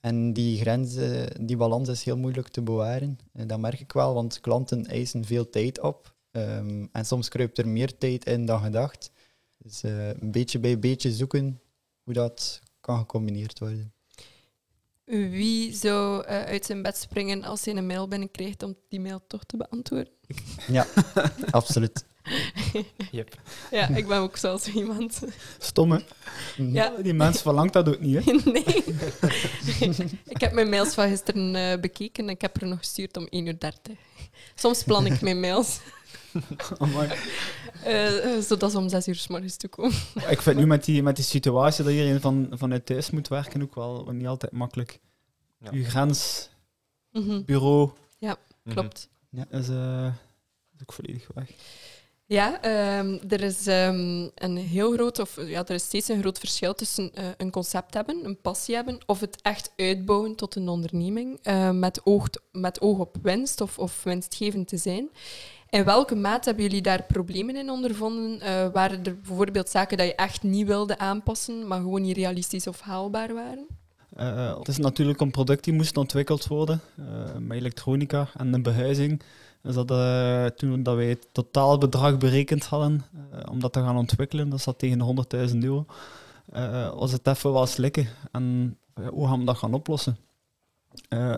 En 0.00 0.32
die 0.32 0.58
grens, 0.58 0.96
die 1.40 1.56
balans 1.56 1.88
is 1.88 2.04
heel 2.04 2.16
moeilijk 2.16 2.48
te 2.48 2.62
bewaren. 2.62 3.18
Eh, 3.32 3.46
dat 3.46 3.58
merk 3.58 3.80
ik 3.80 3.92
wel, 3.92 4.14
want 4.14 4.40
klanten 4.40 4.86
eisen 4.86 5.24
veel 5.24 5.50
tijd 5.50 5.80
op. 5.80 6.14
Ehm, 6.30 6.86
en 6.92 7.06
soms 7.06 7.28
kruipt 7.28 7.58
er 7.58 7.68
meer 7.68 7.98
tijd 7.98 8.24
in 8.24 8.46
dan 8.46 8.60
gedacht. 8.60 9.10
Dus 9.58 9.82
eh, 9.82 10.08
een 10.08 10.30
beetje 10.30 10.58
bij 10.58 10.78
beetje 10.78 11.12
zoeken 11.12 11.60
hoe 12.02 12.14
dat 12.14 12.60
kan 12.80 12.98
gecombineerd 12.98 13.58
worden. 13.58 13.92
Wie 15.06 15.72
zou 15.74 16.24
eh, 16.24 16.42
uit 16.42 16.64
zijn 16.66 16.82
bed 16.82 16.96
springen 16.96 17.44
als 17.44 17.64
hij 17.64 17.76
een 17.76 17.86
mail 17.86 18.08
binnenkrijgt 18.08 18.62
om 18.62 18.76
die 18.88 19.00
mail 19.00 19.20
toch 19.26 19.44
te 19.44 19.56
beantwoorden? 19.56 20.12
Ja, 20.66 20.86
absoluut. 21.50 22.04
Yep. 23.10 23.34
Ja, 23.70 23.88
ik 23.88 24.06
ben 24.06 24.18
ook 24.18 24.36
zelfs 24.36 24.64
zo 24.64 24.70
iemand. 24.70 25.22
Stom, 25.58 25.92
hè? 25.92 25.98
Ja, 26.56 26.92
Die 27.02 27.14
mens 27.14 27.42
verlangt 27.42 27.72
dat 27.72 27.88
ook 27.88 28.00
niet, 28.00 28.24
hè? 28.24 28.32
nee. 28.52 28.84
ik 30.34 30.40
heb 30.40 30.52
mijn 30.52 30.68
mails 30.68 30.94
van 30.94 31.08
gisteren 31.08 31.54
eh, 31.54 31.80
bekeken 31.80 32.24
en 32.24 32.30
ik 32.30 32.40
heb 32.40 32.60
er 32.60 32.66
nog 32.66 32.78
gestuurd 32.78 33.16
om 33.16 33.26
1 33.26 33.46
uur 33.46 33.58
30. 33.58 33.96
Soms 34.54 34.82
plan 34.82 35.06
ik 35.06 35.20
mijn 35.20 35.40
mails, 35.40 35.80
Amai. 36.78 37.08
Eh, 37.86 38.34
eh, 38.36 38.42
zodat 38.42 38.70
ze 38.70 38.78
om 38.78 38.88
6 38.88 39.08
uur 39.08 39.14
s 39.14 39.28
morgens 39.28 39.56
toekomen. 39.56 39.92
Ik 40.28 40.42
vind 40.42 40.56
nu 40.56 40.66
met 40.66 40.84
die, 40.84 41.02
met 41.02 41.16
die 41.16 41.24
situatie 41.24 41.84
dat 41.84 41.92
iedereen 41.92 42.20
van, 42.20 42.46
vanuit 42.50 42.86
thuis 42.86 43.10
moet 43.10 43.28
werken 43.28 43.62
ook 43.62 43.74
wel 43.74 44.08
niet 44.12 44.26
altijd 44.26 44.52
makkelijk. 44.52 45.00
Ja. 45.60 45.70
Uw 45.72 45.84
grens, 45.84 46.48
Mhm, 47.12 47.42
bureau, 47.44 47.90
Klopt. 48.68 49.08
is, 49.50 49.68
eh, 49.68 50.06
is 50.74 50.80
ook 50.82 50.92
volledig 50.92 51.28
weg. 51.34 51.50
Ja, 52.28 52.62
ehm, 52.62 53.18
er 53.28 53.40
is 53.40 53.66
ehm, 53.66 54.28
een 54.34 54.56
heel 54.56 54.92
groot, 54.92 55.18
of 55.18 55.36
ja, 55.46 55.64
er 55.66 55.74
is 55.74 55.84
steeds 55.84 56.08
een 56.08 56.20
groot 56.20 56.38
verschil 56.38 56.74
tussen 56.74 57.14
eh, 57.14 57.24
een 57.36 57.50
concept 57.50 57.94
hebben, 57.94 58.24
een 58.24 58.40
passie 58.40 58.74
hebben, 58.74 58.98
of 59.06 59.20
het 59.20 59.42
echt 59.42 59.72
uitbouwen 59.76 60.34
tot 60.34 60.54
een 60.56 60.68
onderneming 60.68 61.38
eh, 61.42 61.70
met, 61.70 62.00
oog, 62.04 62.28
met 62.52 62.80
oog 62.80 62.98
op 62.98 63.16
winst 63.22 63.60
of, 63.60 63.78
of 63.78 64.02
winstgevend 64.02 64.68
te 64.68 64.76
zijn. 64.76 65.08
In 65.70 65.84
welke 65.84 66.14
mate 66.14 66.48
hebben 66.48 66.64
jullie 66.64 66.82
daar 66.82 67.02
problemen 67.02 67.56
in 67.56 67.70
ondervonden? 67.70 68.40
Eh, 68.40 68.68
waren 68.72 69.04
er 69.04 69.20
bijvoorbeeld 69.20 69.68
zaken 69.68 69.96
dat 69.96 70.06
je 70.06 70.14
echt 70.14 70.42
niet 70.42 70.66
wilde 70.66 70.98
aanpassen, 70.98 71.66
maar 71.66 71.80
gewoon 71.80 72.02
niet 72.02 72.16
realistisch 72.16 72.66
of 72.66 72.80
haalbaar 72.80 73.34
waren? 73.34 73.66
Eh, 74.16 74.58
het 74.58 74.68
is 74.68 74.76
natuurlijk 74.76 75.20
een 75.20 75.30
product 75.30 75.64
die 75.64 75.72
moest 75.74 75.96
ontwikkeld 75.96 76.46
worden, 76.46 76.80
eh, 76.96 77.04
met 77.38 77.58
elektronica 77.58 78.28
en 78.36 78.52
de 78.52 78.60
behuizing. 78.60 79.22
Dus 79.62 79.74
dat, 79.74 79.88
toen 80.56 80.82
dat 80.82 80.96
wij 80.96 81.08
het 81.08 81.28
totaalbedrag 81.32 82.18
berekend 82.18 82.64
hadden 82.64 83.04
om 83.50 83.60
dat 83.60 83.72
te 83.72 83.80
gaan 83.80 83.96
ontwikkelen, 83.96 84.48
dat 84.48 84.60
zat 84.60 84.78
tegen 84.78 84.98
de 84.98 85.04
100.000 85.04 85.64
euro, 85.64 85.86
was 86.98 87.12
het 87.12 87.26
even 87.26 87.52
wel 87.52 87.66
slikken. 87.66 88.08
En 88.32 88.78
hoe 89.10 89.26
gaan 89.26 89.38
we 89.38 89.44
dat 89.44 89.56
gaan 89.56 89.74
oplossen? 89.74 90.16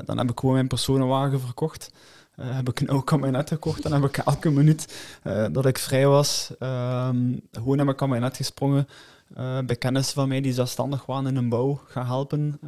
Dan 0.04 0.18
heb 0.18 0.30
ik 0.30 0.38
gewoon 0.38 0.54
mijn 0.54 0.68
personenwagen 0.68 1.40
verkocht. 1.40 1.90
Eh, 2.38 2.54
heb 2.54 2.68
ik 2.68 2.80
een 2.80 2.88
oud 2.88 3.04
kabinet 3.04 3.48
gekocht 3.48 3.84
en 3.84 3.92
heb 3.92 4.04
ik 4.04 4.16
elke 4.16 4.50
minuut 4.50 5.08
eh, 5.22 5.46
dat 5.52 5.66
ik 5.66 5.78
vrij 5.78 6.06
was, 6.06 6.50
ehm, 6.58 7.36
gewoon 7.52 7.78
in 7.78 7.84
mijn 7.84 7.96
kabinet 7.96 8.36
gesprongen. 8.36 8.88
eh 9.34 9.58
bij 9.66 9.76
kennissen 9.76 10.14
van 10.14 10.28
mij 10.28 10.40
die 10.40 10.52
zelfstandig 10.52 11.06
waren 11.06 11.26
in 11.26 11.36
een 11.36 11.48
bouw 11.48 11.80
gaan 11.86 12.06
helpen. 12.06 12.60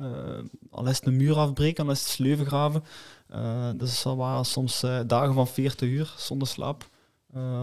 Al 0.70 0.86
is 0.88 0.96
het 0.96 1.06
een 1.06 1.16
muur 1.16 1.36
afbreken, 1.36 1.84
al 1.84 1.90
is 1.90 2.00
het 2.00 2.08
sleuven 2.08 2.46
graven. 2.46 2.84
Dus 3.76 4.02
dat 4.02 4.16
waren 4.16 4.44
soms 4.44 4.80
dagen 5.06 5.34
van 5.34 5.48
40 5.48 5.88
uur 5.88 6.14
zonder 6.16 6.48
slaap. 6.48 6.88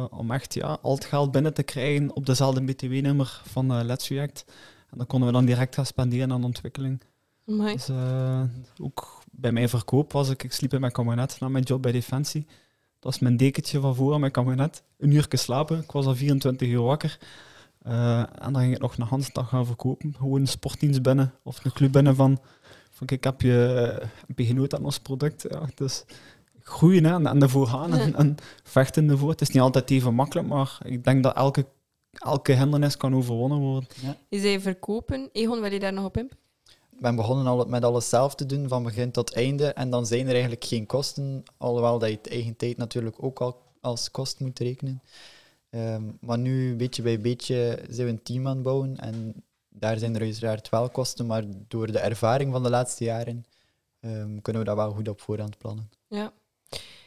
om 0.09 0.31
echt 0.31 0.53
ja, 0.53 0.77
al 0.81 0.95
het 0.95 1.05
geld 1.05 1.31
binnen 1.31 1.53
te 1.53 1.63
krijgen 1.63 2.15
op 2.15 2.25
dezelfde 2.25 2.61
BTW-nummer 2.61 3.41
van 3.45 3.83
Let's 3.85 4.09
React. 4.09 4.45
En 4.91 4.97
dan 4.97 5.07
konden 5.07 5.27
we 5.27 5.33
dan 5.33 5.45
direct 5.45 5.75
gaan 5.75 5.85
spenderen 5.85 6.31
aan 6.31 6.43
ontwikkeling. 6.43 7.01
Amai. 7.47 7.73
Dus, 7.73 7.89
eh, 7.89 8.43
ook 8.81 9.21
bij 9.31 9.51
mijn 9.51 9.69
verkoop 9.69 10.11
was 10.11 10.29
ik, 10.29 10.43
ik 10.43 10.53
sliep 10.53 10.73
in 10.73 10.79
mijn 10.79 10.91
kabinet 10.91 11.39
na 11.39 11.49
mijn 11.49 11.63
job 11.63 11.81
bij 11.81 11.91
Defensie. 11.91 12.45
Dat 12.99 13.11
was 13.11 13.19
mijn 13.19 13.37
dekentje 13.37 13.79
van 13.79 13.95
voor 13.95 14.13
aan 14.13 14.19
mijn 14.19 14.31
kabinet. 14.31 14.83
Een 14.97 15.11
uur 15.11 15.27
slapen, 15.29 15.79
ik 15.79 15.91
was 15.91 16.05
al 16.05 16.15
24 16.15 16.67
uur 16.67 16.81
wakker. 16.81 17.19
Eh, 17.81 18.19
en 18.19 18.53
dan 18.53 18.61
ging 18.61 18.73
ik 18.73 18.81
nog 18.81 18.97
een 18.97 19.03
Hansdag 19.03 19.49
gaan 19.49 19.65
verkopen. 19.65 20.15
Gewoon 20.17 20.39
een 20.39 20.47
sportdienst 20.47 21.01
binnen 21.01 21.33
of 21.43 21.65
een 21.65 21.71
club 21.71 21.91
binnen 21.91 22.15
van, 22.15 22.39
van 22.89 23.07
kijk, 23.07 23.23
heb 23.23 23.41
je, 23.41 23.89
eh, 23.99 24.07
heb 24.27 24.39
je 24.39 24.45
genoten 24.45 24.77
aan 24.77 24.85
ons 24.85 24.99
product? 24.99 25.45
Ja, 25.49 25.61
dus 25.75 26.05
groeien 26.61 27.03
hè, 27.03 27.13
en, 27.13 27.27
en 27.27 27.41
ervoor 27.41 27.67
gaan 27.67 27.93
en, 27.93 28.15
en 28.15 28.35
vechten 28.63 29.09
ervoor. 29.09 29.29
Het 29.29 29.41
is 29.41 29.49
niet 29.49 29.61
altijd 29.61 29.89
even 29.89 30.13
makkelijk, 30.13 30.47
maar 30.47 30.77
ik 30.83 31.03
denk 31.03 31.23
dat 31.23 31.35
elke, 31.35 31.65
elke 32.11 32.51
hindernis 32.51 32.97
kan 32.97 33.15
overwonnen 33.15 33.59
worden. 33.59 33.89
Je 34.29 34.39
zei 34.39 34.59
verkopen. 34.59 35.29
Egon, 35.31 35.61
wil 35.61 35.71
je 35.71 35.79
daar 35.79 35.93
nog 35.93 36.05
op 36.05 36.17
in? 36.17 36.31
Ben 36.99 37.15
begonnen 37.15 37.47
al 37.47 37.65
met 37.65 37.83
alles 37.83 38.09
zelf 38.09 38.35
te 38.35 38.45
doen, 38.45 38.67
van 38.67 38.83
begin 38.83 39.11
tot 39.11 39.33
einde. 39.33 39.67
En 39.67 39.89
dan 39.89 40.05
zijn 40.05 40.25
er 40.25 40.31
eigenlijk 40.31 40.65
geen 40.65 40.85
kosten, 40.85 41.43
alhoewel 41.57 41.99
dat 41.99 42.09
je 42.09 42.15
het 42.15 42.29
eigen 42.29 42.55
tijd 42.55 42.77
natuurlijk 42.77 43.23
ook 43.23 43.39
al 43.39 43.61
als 43.81 44.11
kost 44.11 44.39
moet 44.39 44.59
rekenen. 44.59 45.01
Ehm, 45.69 46.03
maar 46.19 46.37
nu, 46.37 46.75
beetje 46.75 47.01
bij 47.01 47.19
beetje, 47.19 47.79
zijn 47.89 48.07
we 48.07 48.13
een 48.13 48.23
team 48.23 48.47
aan 48.47 48.53
het 48.53 48.63
bouwen. 48.63 48.97
En 48.97 49.43
daar 49.69 49.97
zijn 49.97 50.15
er 50.15 50.21
uiteraard 50.21 50.69
wel 50.69 50.89
kosten, 50.89 51.25
maar 51.25 51.43
door 51.67 51.91
de 51.91 51.99
ervaring 51.99 52.51
van 52.51 52.63
de 52.63 52.69
laatste 52.69 53.03
jaren 53.03 53.45
ehm, 53.99 54.39
kunnen 54.41 54.61
we 54.61 54.67
dat 54.67 54.75
wel 54.75 54.91
goed 54.91 55.07
op 55.07 55.21
voorhand 55.21 55.57
plannen. 55.57 55.89
Ja. 56.07 56.33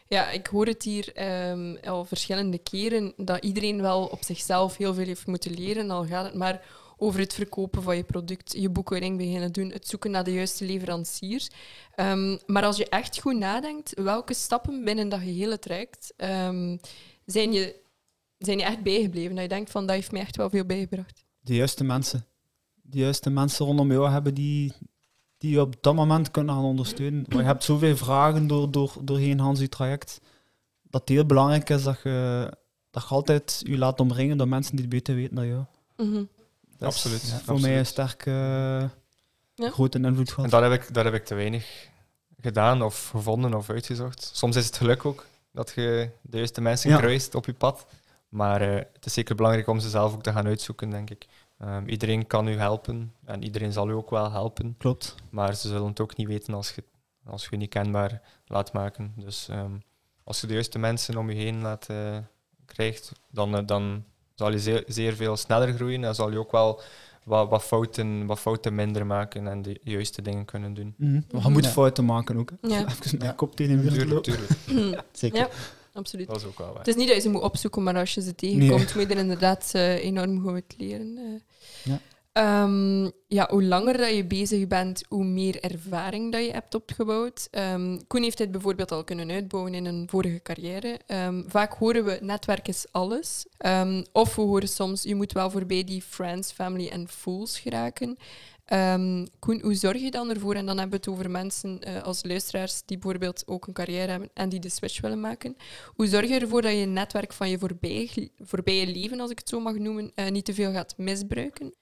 Ja, 0.07 0.31
ik 0.31 0.47
hoor 0.47 0.67
het 0.67 0.83
hier 0.83 1.13
ehm, 1.15 1.77
al 1.85 2.05
verschillende 2.05 2.59
keren 2.59 3.13
dat 3.17 3.45
iedereen 3.45 3.83
wel 3.83 4.05
op 4.05 4.25
zichzelf 4.25 4.77
heel 4.77 4.95
veel 4.95 5.05
heeft 5.05 5.27
moeten 5.27 5.55
leren. 5.55 5.91
Al 5.91 6.07
gaat 6.07 6.25
het 6.25 6.35
maar 6.35 6.63
over 7.01 7.21
het 7.21 7.35
verkopen 7.35 7.83
van 7.83 7.97
je 7.97 8.05
product, 8.05 8.53
je 8.53 8.69
boekhouding 8.69 9.17
beginnen 9.17 9.53
doen, 9.53 9.71
het 9.71 9.89
zoeken 9.89 10.11
naar 10.11 10.25
de 10.25 10.33
juiste 10.33 10.65
leveranciers. 10.65 11.49
Ehm, 11.95 12.39
maar 12.47 12.65
als 12.65 12.77
je 12.77 12.89
echt 12.89 13.21
goed 13.21 13.37
nadenkt, 13.37 13.95
welke 13.95 14.35
stappen 14.35 14.85
binnen 14.85 15.09
dat 15.09 15.21
gehele 15.21 15.59
traject 15.59 16.13
ehm, 16.17 16.77
zijn, 17.25 17.53
je, 17.53 17.81
zijn 18.39 18.59
je 18.59 18.65
echt 18.65 18.83
bijgebleven? 18.83 19.35
Dat 19.35 19.43
je 19.43 19.49
denkt 19.49 19.71
van, 19.71 19.87
dat 19.87 19.95
heeft 19.95 20.13
mij 20.13 20.21
echt 20.21 20.37
wel 20.37 20.51
veel 20.51 20.65
bijgebracht. 20.65 21.25
de 21.41 21.55
juiste 21.55 21.85
mensen. 21.85 22.25
De 22.75 22.99
juiste 22.99 23.31
mensen 23.31 23.67
rondom 23.67 23.93
jou 23.93 24.11
hebben 24.11 24.35
die, 24.35 24.73
die 25.39 25.51
je 25.51 25.61
op 25.61 25.75
dat 25.81 25.95
moment 25.95 26.31
kunnen 26.31 26.55
gaan 26.55 26.65
ondersteunen. 26.65 27.25
Maar 27.29 27.39
je 27.39 27.45
hebt 27.45 27.65
zoveel 27.65 27.97
vragen 27.97 28.47
door, 28.47 28.71
door, 28.71 28.93
doorheen 29.03 29.39
Hans 29.39 29.61
je 29.61 29.69
traject, 29.69 30.21
dat 30.83 31.01
het 31.01 31.11
heel 31.11 31.27
belangrijk 31.27 31.71
is 31.71 31.83
dat 31.83 32.01
je, 32.03 32.51
dat 32.91 33.03
je 33.03 33.09
altijd 33.09 33.63
je 33.65 33.79
laat 33.79 34.01
omringen 34.01 34.37
door 34.37 34.49
mensen 34.49 34.77
die 34.77 34.85
het 34.85 34.95
beter 34.95 35.15
weten 35.15 35.35
dan 35.35 35.47
jou. 35.47 35.65
Mhm. 35.97 36.25
Dat 36.81 36.89
is 36.95 36.97
Absoluut, 36.97 37.21
Voor 37.31 37.39
absoluut. 37.39 37.61
mij 37.61 37.79
een 37.79 37.87
sterke, 37.87 38.31
Ja. 39.55 39.71
grote 39.71 39.99
invloed 39.99 40.35
En 40.37 40.49
dat 40.51 40.63
heb, 40.63 40.73
ik, 40.73 40.95
dat 40.95 41.05
heb 41.05 41.15
ik 41.15 41.25
te 41.25 41.35
weinig 41.35 41.89
gedaan 42.41 42.83
of 42.83 43.09
gevonden 43.09 43.55
of 43.55 43.71
uitgezocht. 43.71 44.31
Soms 44.35 44.57
is 44.57 44.67
het 44.67 44.77
geluk 44.77 45.05
ook 45.05 45.27
dat 45.53 45.73
je 45.75 46.11
de 46.23 46.37
juiste 46.37 46.61
mensen 46.61 46.91
Ja. 46.91 46.97
kruist 46.99 47.35
op 47.35 47.47
je 47.47 47.53
pad. 47.55 47.87
Maar 48.29 48.61
eh, 48.61 48.75
het 48.93 49.07
is 49.07 49.13
zeker 49.13 49.35
belangrijk 49.35 49.67
om 49.69 49.81
ze 49.81 49.89
zelf 49.91 50.13
ook 50.13 50.23
te 50.23 50.33
gaan 50.33 50.47
uitzoeken, 50.47 50.91
denk 50.91 51.11
ik. 51.11 51.27
Ehm, 51.59 51.89
iedereen 51.89 52.27
kan 52.27 52.49
u 52.49 52.57
helpen 52.57 53.15
en 53.25 53.43
iedereen 53.43 53.73
zal 53.73 53.89
u 53.89 53.93
ook 53.93 54.11
wel 54.11 54.31
helpen. 54.31 54.75
Klopt. 54.79 55.15
Maar 55.31 55.55
ze 55.55 55.69
zullen 55.69 55.87
het 55.89 56.01
ook 56.01 56.17
niet 56.17 56.27
weten 56.27 56.55
als 56.55 56.71
je, 56.75 56.85
als 57.25 57.47
je 57.51 57.57
niet 57.57 57.69
kenbaar 57.71 58.23
laat 58.47 58.73
maken. 58.73 59.13
Dus 59.17 59.49
ehm, 59.49 59.73
als 60.25 60.41
je 60.41 60.47
de 60.47 60.53
juiste 60.53 60.79
mensen 60.79 61.17
om 61.17 61.31
je 61.31 61.37
heen 61.37 61.61
laat, 61.63 61.89
eh, 61.89 62.19
krijgt, 62.67 63.13
dan, 63.31 63.57
eh, 63.57 63.67
dan 63.67 64.05
zal 64.41 64.53
je 64.53 64.59
zeer, 64.59 64.85
zeer 64.87 65.15
veel 65.15 65.37
sneller 65.37 65.73
groeien 65.73 66.05
en 66.05 66.15
zal 66.15 66.31
je 66.31 66.39
ook 66.39 66.53
wel 66.53 66.81
wat, 67.25 67.49
wat, 67.49 67.63
fouten, 67.63 68.27
wat 68.27 68.39
fouten 68.39 68.75
minder 68.75 69.07
maken 69.07 69.47
en 69.49 69.63
de 69.63 69.81
juiste 69.85 70.23
dingen 70.23 70.45
kunnen 70.45 70.75
doen. 70.75 70.95
Mhm. 70.97 71.21
Maar 71.33 71.43
je 71.43 71.49
moet 71.51 71.65
Ja. 71.65 71.71
fouten 71.71 72.05
maken 72.05 72.37
ook. 72.39 72.51
Hè. 72.61 72.69
Ja. 72.69 72.87
Even 73.05 73.19
mijn 73.19 73.35
kop 73.35 73.57
tegen 73.57 73.77
de 73.77 73.83
muur 73.83 73.93
Tuurlijk, 73.93 74.11
lopen. 74.11 74.33
tuurlijk. 74.67 75.03
Zeker. 75.13 75.39
Ja. 75.39 75.49
Absoluut. 75.93 76.27
Dat 76.27 76.37
is 76.37 76.45
ook 76.45 76.59
wel 76.59 76.69
waar. 76.69 76.79
Het 76.79 76.89
is 76.89 76.95
niet 76.95 77.07
dat 77.07 77.17
je 77.17 77.23
ze 77.23 77.29
moet 77.29 77.43
opzoeken, 77.43 77.83
maar 77.83 77.97
als 77.97 78.15
je 78.15 78.23
ze 78.23 78.35
tegenkomt, 78.35 78.95
moet 78.95 79.09
je 79.09 79.15
er 79.15 79.21
inderdaad 79.21 79.71
eh, 79.73 80.05
enorm 80.05 80.41
goed 80.49 80.63
leren. 80.79 81.17
eh. 81.19 81.25
Ehm, 82.41 83.11
ja, 83.27 83.47
hoe 83.51 83.65
langer 83.65 83.97
dat 83.97 84.15
je 84.15 84.25
bezig 84.25 84.67
bent, 84.67 85.05
hoe 85.09 85.25
meer 85.25 85.61
ervaring 85.63 86.33
dat 86.33 86.45
je 86.45 86.51
hebt 86.51 86.75
opgebouwd. 86.75 87.49
Ehm 87.51 87.99
Koen 88.07 88.23
heeft 88.23 88.39
dit 88.39 88.51
bijvoorbeeld 88.51 88.93
al 88.93 89.05
kunnen 89.05 89.31
uitbouwen 89.31 89.75
in 89.75 89.85
een 89.85 90.09
vorige 90.11 90.43
carrière. 90.43 90.99
Ehm, 91.07 91.43
vaak 91.47 91.73
horen 91.73 92.05
we 92.05 92.19
netwerk 92.21 92.69
is 92.69 92.87
alles. 92.91 93.47
Of 94.13 94.35
we 94.37 94.43
horen 94.43 94.69
soms, 94.69 95.03
je 95.03 95.15
moet 95.15 95.33
wel 95.33 95.51
voorbij 95.51 95.85
die 95.85 96.03
friends, 96.03 96.53
family 96.53 96.89
en 96.89 97.09
fools 97.09 97.59
geraken. 97.59 98.17
Koen, 99.39 99.61
hoe 99.63 99.75
zorg 99.75 100.01
je 100.01 100.11
dan 100.11 100.31
ervoor? 100.31 100.55
En 100.55 100.67
dan 100.67 100.79
hebben 100.79 101.01
we 101.01 101.05
het 101.05 101.19
over 101.19 101.31
mensen 101.31 101.81
eh, 101.81 102.03
als 102.03 102.25
luisteraars 102.25 102.83
die 102.85 102.99
bijvoorbeeld 102.99 103.43
ook 103.47 103.67
een 103.67 103.73
carrière 103.73 104.11
hebben 104.11 104.31
en 104.35 104.49
die 104.49 104.61
de 104.61 104.69
switch 104.69 105.01
willen 105.01 105.21
maken. 105.21 105.57
Hoe 105.95 106.07
zorg 106.07 106.29
je 106.29 106.39
ervoor 106.39 106.63
dat 106.63 106.73
je 106.73 106.87
netwerk 106.87 107.33
van 107.33 107.51
je 107.51 107.59
voorbije, 107.59 108.31
voorbije 108.39 108.87
leven, 108.87 109.21
als 109.21 109.31
ik 109.31 109.39
het 109.39 109.49
zo 109.49 109.61
mag 109.61 109.75
noemen, 109.75 110.13
eh, 110.15 110.31
niet 110.31 110.45
te 110.45 110.55
veel 110.55 110.73
gaat 110.73 110.95
misbruiken? 110.97 111.75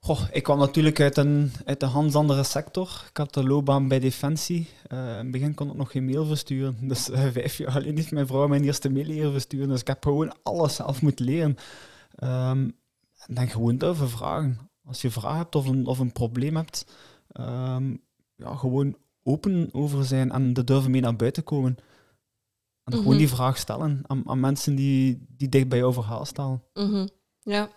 Goh, 0.00 0.20
ik 0.32 0.42
kwam 0.42 0.58
natuurlijk 0.58 1.00
uit 1.00 1.16
een, 1.16 1.52
uit 1.64 1.82
een 1.82 2.12
andere 2.14 2.42
sector. 2.42 3.04
Ik 3.10 3.16
had 3.16 3.34
de 3.34 3.44
loopbaan 3.44 3.88
bij 3.88 3.98
Defensie. 3.98 4.68
Eh, 4.86 4.98
in 4.98 5.04
het 5.14 5.30
begin 5.30 5.54
kon 5.54 5.68
ik 5.68 5.74
nog 5.76 5.90
geen 5.90 6.04
mail 6.04 6.24
versturen. 6.26 6.76
Dus 6.88 7.10
eh, 7.10 7.30
vijf 7.30 7.58
jaar 7.58 7.70
geleden 7.70 7.96
heeft 7.96 8.10
mijn 8.12 8.26
vrouw 8.26 8.46
mijn 8.48 8.64
eerste 8.64 8.90
mail 8.90 9.04
leren 9.04 9.32
versturen. 9.32 9.68
Dus 9.68 9.80
ik 9.80 9.86
heb 9.86 10.04
gewoon 10.04 10.34
alles 10.42 10.74
zelf 10.74 11.02
moeten 11.02 11.24
leren. 11.24 11.56
Ehm, 12.14 12.70
en 13.26 13.34
dan 13.34 13.48
gewoon 13.48 13.78
durven 13.78 14.08
vragen. 14.08 14.58
Als 14.84 15.02
je 15.02 15.10
vragen 15.10 15.38
hebt 15.38 15.54
of 15.54 15.66
een, 15.66 15.86
of 15.86 15.98
een 15.98 16.12
probleem 16.12 16.56
hebt, 16.56 16.86
ehm, 17.28 17.96
ja, 18.36 18.54
gewoon 18.54 18.96
open 19.22 19.68
over 19.72 20.04
zijn 20.04 20.30
en 20.32 20.54
er 20.54 20.64
durven 20.64 20.90
mee 20.90 21.00
naar 21.00 21.16
buiten 21.16 21.44
komen. 21.44 21.76
En 22.84 22.92
Mhm. 22.94 23.02
gewoon 23.02 23.16
die 23.18 23.28
vraag 23.28 23.58
stellen 23.58 24.02
aan, 24.06 24.22
aan 24.28 24.40
mensen 24.40 24.74
die, 24.74 25.26
die 25.28 25.48
dicht 25.48 25.68
bij 25.68 25.78
jouw 25.78 25.92
verhaal 25.92 26.24
staan. 26.24 26.62
Mhm. 26.74 27.06
Ja. 27.40 27.68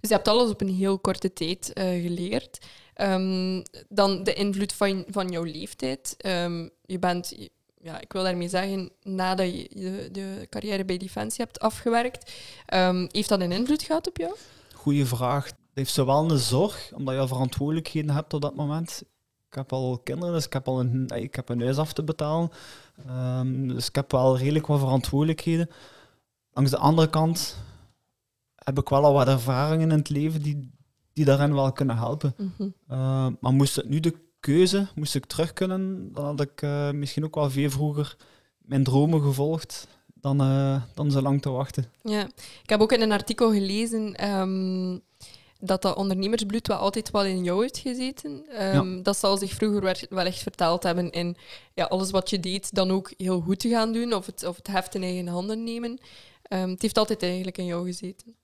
Dus 0.00 0.10
je 0.10 0.14
hebt 0.14 0.28
alles 0.28 0.50
op 0.50 0.60
een 0.60 0.74
heel 0.74 0.98
korte 0.98 1.32
tijd 1.32 1.72
eh, 1.72 2.02
geleerd. 2.02 2.58
Ehm, 2.94 3.62
dan 3.88 4.24
de 4.24 4.34
invloed 4.34 4.72
van, 4.72 5.04
van 5.08 5.28
jouw 5.28 5.42
leeftijd. 5.42 6.14
Ehm, 6.18 6.68
je 6.84 6.98
bent, 6.98 7.50
ja, 7.80 8.00
ik 8.00 8.12
wil 8.12 8.22
daarmee 8.22 8.48
zeggen, 8.48 8.90
nadat 9.02 9.54
je 9.54 10.08
de, 10.12 10.46
carrière 10.50 10.84
bij 10.84 10.96
Defensie 10.96 11.44
hebt 11.44 11.60
afgewerkt, 11.60 12.32
ehm, 12.66 13.06
heeft 13.10 13.28
dat 13.28 13.40
een 13.40 13.52
invloed 13.52 13.82
gehad 13.82 14.08
op 14.08 14.16
jou? 14.16 14.34
Goeie 14.74 15.04
vraag. 15.04 15.44
Het 15.44 15.56
heeft 15.74 15.92
zowel 15.92 16.30
een 16.30 16.38
zorg, 16.38 16.90
omdat 16.94 17.14
je 17.14 17.28
verantwoordelijkheden 17.28 18.10
hebt 18.10 18.34
op 18.34 18.40
dat 18.40 18.54
moment. 18.54 19.02
Ik 19.48 19.54
heb 19.54 19.72
al 19.72 20.00
kinderen, 20.04 20.34
dus 20.34 20.46
ik 20.46 20.52
heb 20.52 20.68
al 20.68 20.80
een, 20.80 21.08
ik 21.14 21.34
heb 21.34 21.48
een 21.48 21.62
huis 21.62 21.76
af 21.76 21.92
te 21.92 22.02
betalen. 22.02 22.50
Dus 23.68 23.88
ik 23.88 23.94
heb 23.94 24.10
wel 24.10 24.38
redelijk 24.38 24.66
wat 24.66 24.78
verantwoordelijkheden. 24.78 25.70
Langs 26.52 26.70
de 26.70 26.78
andere 26.78 27.10
kant 27.10 27.56
heb 28.68 28.78
ik 28.78 28.88
wel 28.88 29.04
al 29.04 29.12
wat 29.12 29.28
ervaringen 29.28 29.90
in 29.90 29.98
het 29.98 30.08
leven 30.08 30.42
die, 30.42 30.70
die 31.12 31.24
daarin 31.24 31.54
wel 31.54 31.72
kunnen 31.72 31.96
helpen. 31.96 32.34
Mhm. 32.36 32.62
Uh, 32.90 33.26
maar 33.40 33.52
moest 33.52 33.76
het 33.76 33.88
nu 33.88 34.00
de 34.00 34.14
keuze, 34.40 34.88
moest 34.94 35.14
ik 35.14 35.26
terug 35.26 35.52
kunnen, 35.52 36.12
dan 36.12 36.24
had 36.24 36.40
ik 36.40 36.62
uh, 36.62 36.90
misschien 36.90 37.24
ook 37.24 37.34
wel 37.34 37.50
veel 37.50 37.70
vroeger 37.70 38.16
mijn 38.58 38.84
dromen 38.84 39.22
gevolgd 39.22 39.88
dan, 40.14 40.42
uh, 40.42 40.82
dan 40.94 41.10
zo 41.10 41.20
lang 41.20 41.42
te 41.42 41.50
wachten. 41.50 41.92
Ja, 42.02 42.24
ik 42.62 42.70
heb 42.70 42.80
ook 42.80 42.92
in 42.92 43.00
een 43.00 43.12
artikel 43.12 43.52
gelezen 43.52 44.30
um, 44.30 45.00
dat 45.60 45.82
dat 45.82 45.96
ondernemersbloed 45.96 46.66
wel 46.66 46.76
altijd 46.76 47.10
wel 47.10 47.24
in 47.24 47.44
jou 47.44 47.60
heeft 47.60 47.78
gezeten. 47.78 48.30
Um, 48.30 48.96
ja. 48.96 49.02
Dat 49.02 49.16
zal 49.16 49.36
zich 49.36 49.52
vroeger 49.52 50.06
wel 50.10 50.24
echt 50.24 50.42
vertaald 50.42 50.82
hebben 50.82 51.10
in 51.10 51.36
ja, 51.74 51.84
alles 51.84 52.10
wat 52.10 52.30
je 52.30 52.40
deed 52.40 52.74
dan 52.74 52.90
ook 52.90 53.12
heel 53.16 53.40
goed 53.40 53.58
te 53.58 53.68
gaan 53.68 53.92
doen 53.92 54.12
of 54.12 54.26
het, 54.26 54.46
of 54.46 54.56
het 54.56 54.66
heft 54.66 54.94
in 54.94 55.02
eigen 55.02 55.26
handen 55.26 55.64
nemen. 55.64 55.98
Um, 56.48 56.70
het 56.70 56.82
heeft 56.82 56.98
altijd 56.98 57.22
eigenlijk 57.22 57.58
in 57.58 57.66
jou 57.66 57.86
gezeten. 57.86 58.36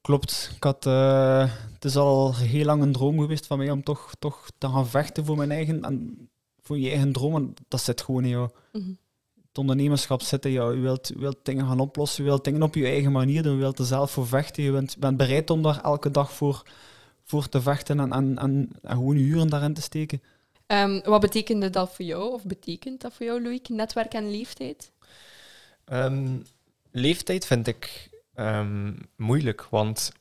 Klopt. 0.00 0.50
Ik 0.56 0.62
had, 0.62 0.86
uh, 0.86 1.50
het 1.72 1.84
is 1.84 1.96
al 1.96 2.34
heel 2.34 2.64
lang 2.64 2.82
een 2.82 2.92
droom 2.92 3.18
geweest 3.18 3.46
van 3.46 3.58
mij 3.58 3.70
om 3.70 3.82
toch, 3.82 4.12
toch 4.18 4.48
te 4.58 4.68
gaan 4.68 4.88
vechten 4.88 5.24
voor 5.24 5.36
mijn 5.36 5.50
eigen, 5.50 5.82
en 5.82 6.28
voor 6.62 6.78
je 6.78 6.88
eigen 6.90 7.12
droom. 7.12 7.34
En 7.34 7.54
dat 7.68 7.80
zit 7.80 8.02
gewoon 8.02 8.22
in 8.22 8.30
jou. 8.30 8.48
Mm 8.72 8.82
-hmm. 8.82 8.98
Het 9.48 9.58
ondernemerschap 9.58 10.22
zit 10.22 10.44
in 10.44 10.52
jou. 10.52 10.74
Je 10.74 10.80
wilt, 10.80 11.08
je 11.08 11.18
wilt 11.18 11.38
dingen 11.42 11.66
gaan 11.66 11.80
oplossen, 11.80 12.24
je 12.24 12.30
wilt 12.30 12.44
dingen 12.44 12.62
op 12.62 12.74
je 12.74 12.84
eigen 12.84 13.12
manier 13.12 13.42
doen, 13.42 13.52
je 13.52 13.58
wilt 13.58 13.78
er 13.78 13.84
zelf 13.84 14.10
voor 14.10 14.26
vechten. 14.26 14.62
Je 14.62 14.72
bent, 14.72 14.98
bent 14.98 15.16
bereid 15.16 15.50
om 15.50 15.62
daar 15.62 15.82
elke 15.82 16.10
dag 16.10 16.32
voor, 16.32 16.62
voor 17.24 17.48
te 17.48 17.60
vechten 17.60 18.00
en, 18.00 18.12
en, 18.12 18.38
en, 18.38 18.70
en 18.82 18.96
gewoon 18.96 19.16
uren 19.16 19.48
daarin 19.48 19.74
te 19.74 19.82
steken. 19.82 20.22
Um, 20.66 21.00
wat 21.04 21.20
betekende 21.20 21.70
dat 21.70 21.94
voor 21.94 22.04
jou, 22.04 22.32
of 22.32 22.44
betekent 22.44 23.00
dat 23.00 23.12
voor 23.12 23.26
jou, 23.26 23.42
Loïc, 23.42 23.68
netwerk 23.68 24.14
en 24.14 24.30
leeftijd? 24.30 24.90
Um, 25.92 26.42
leeftijd 26.90 27.46
vind 27.46 27.66
ik 27.66 28.10
um, 28.36 28.96
moeilijk, 29.16 29.66
want 29.70 30.12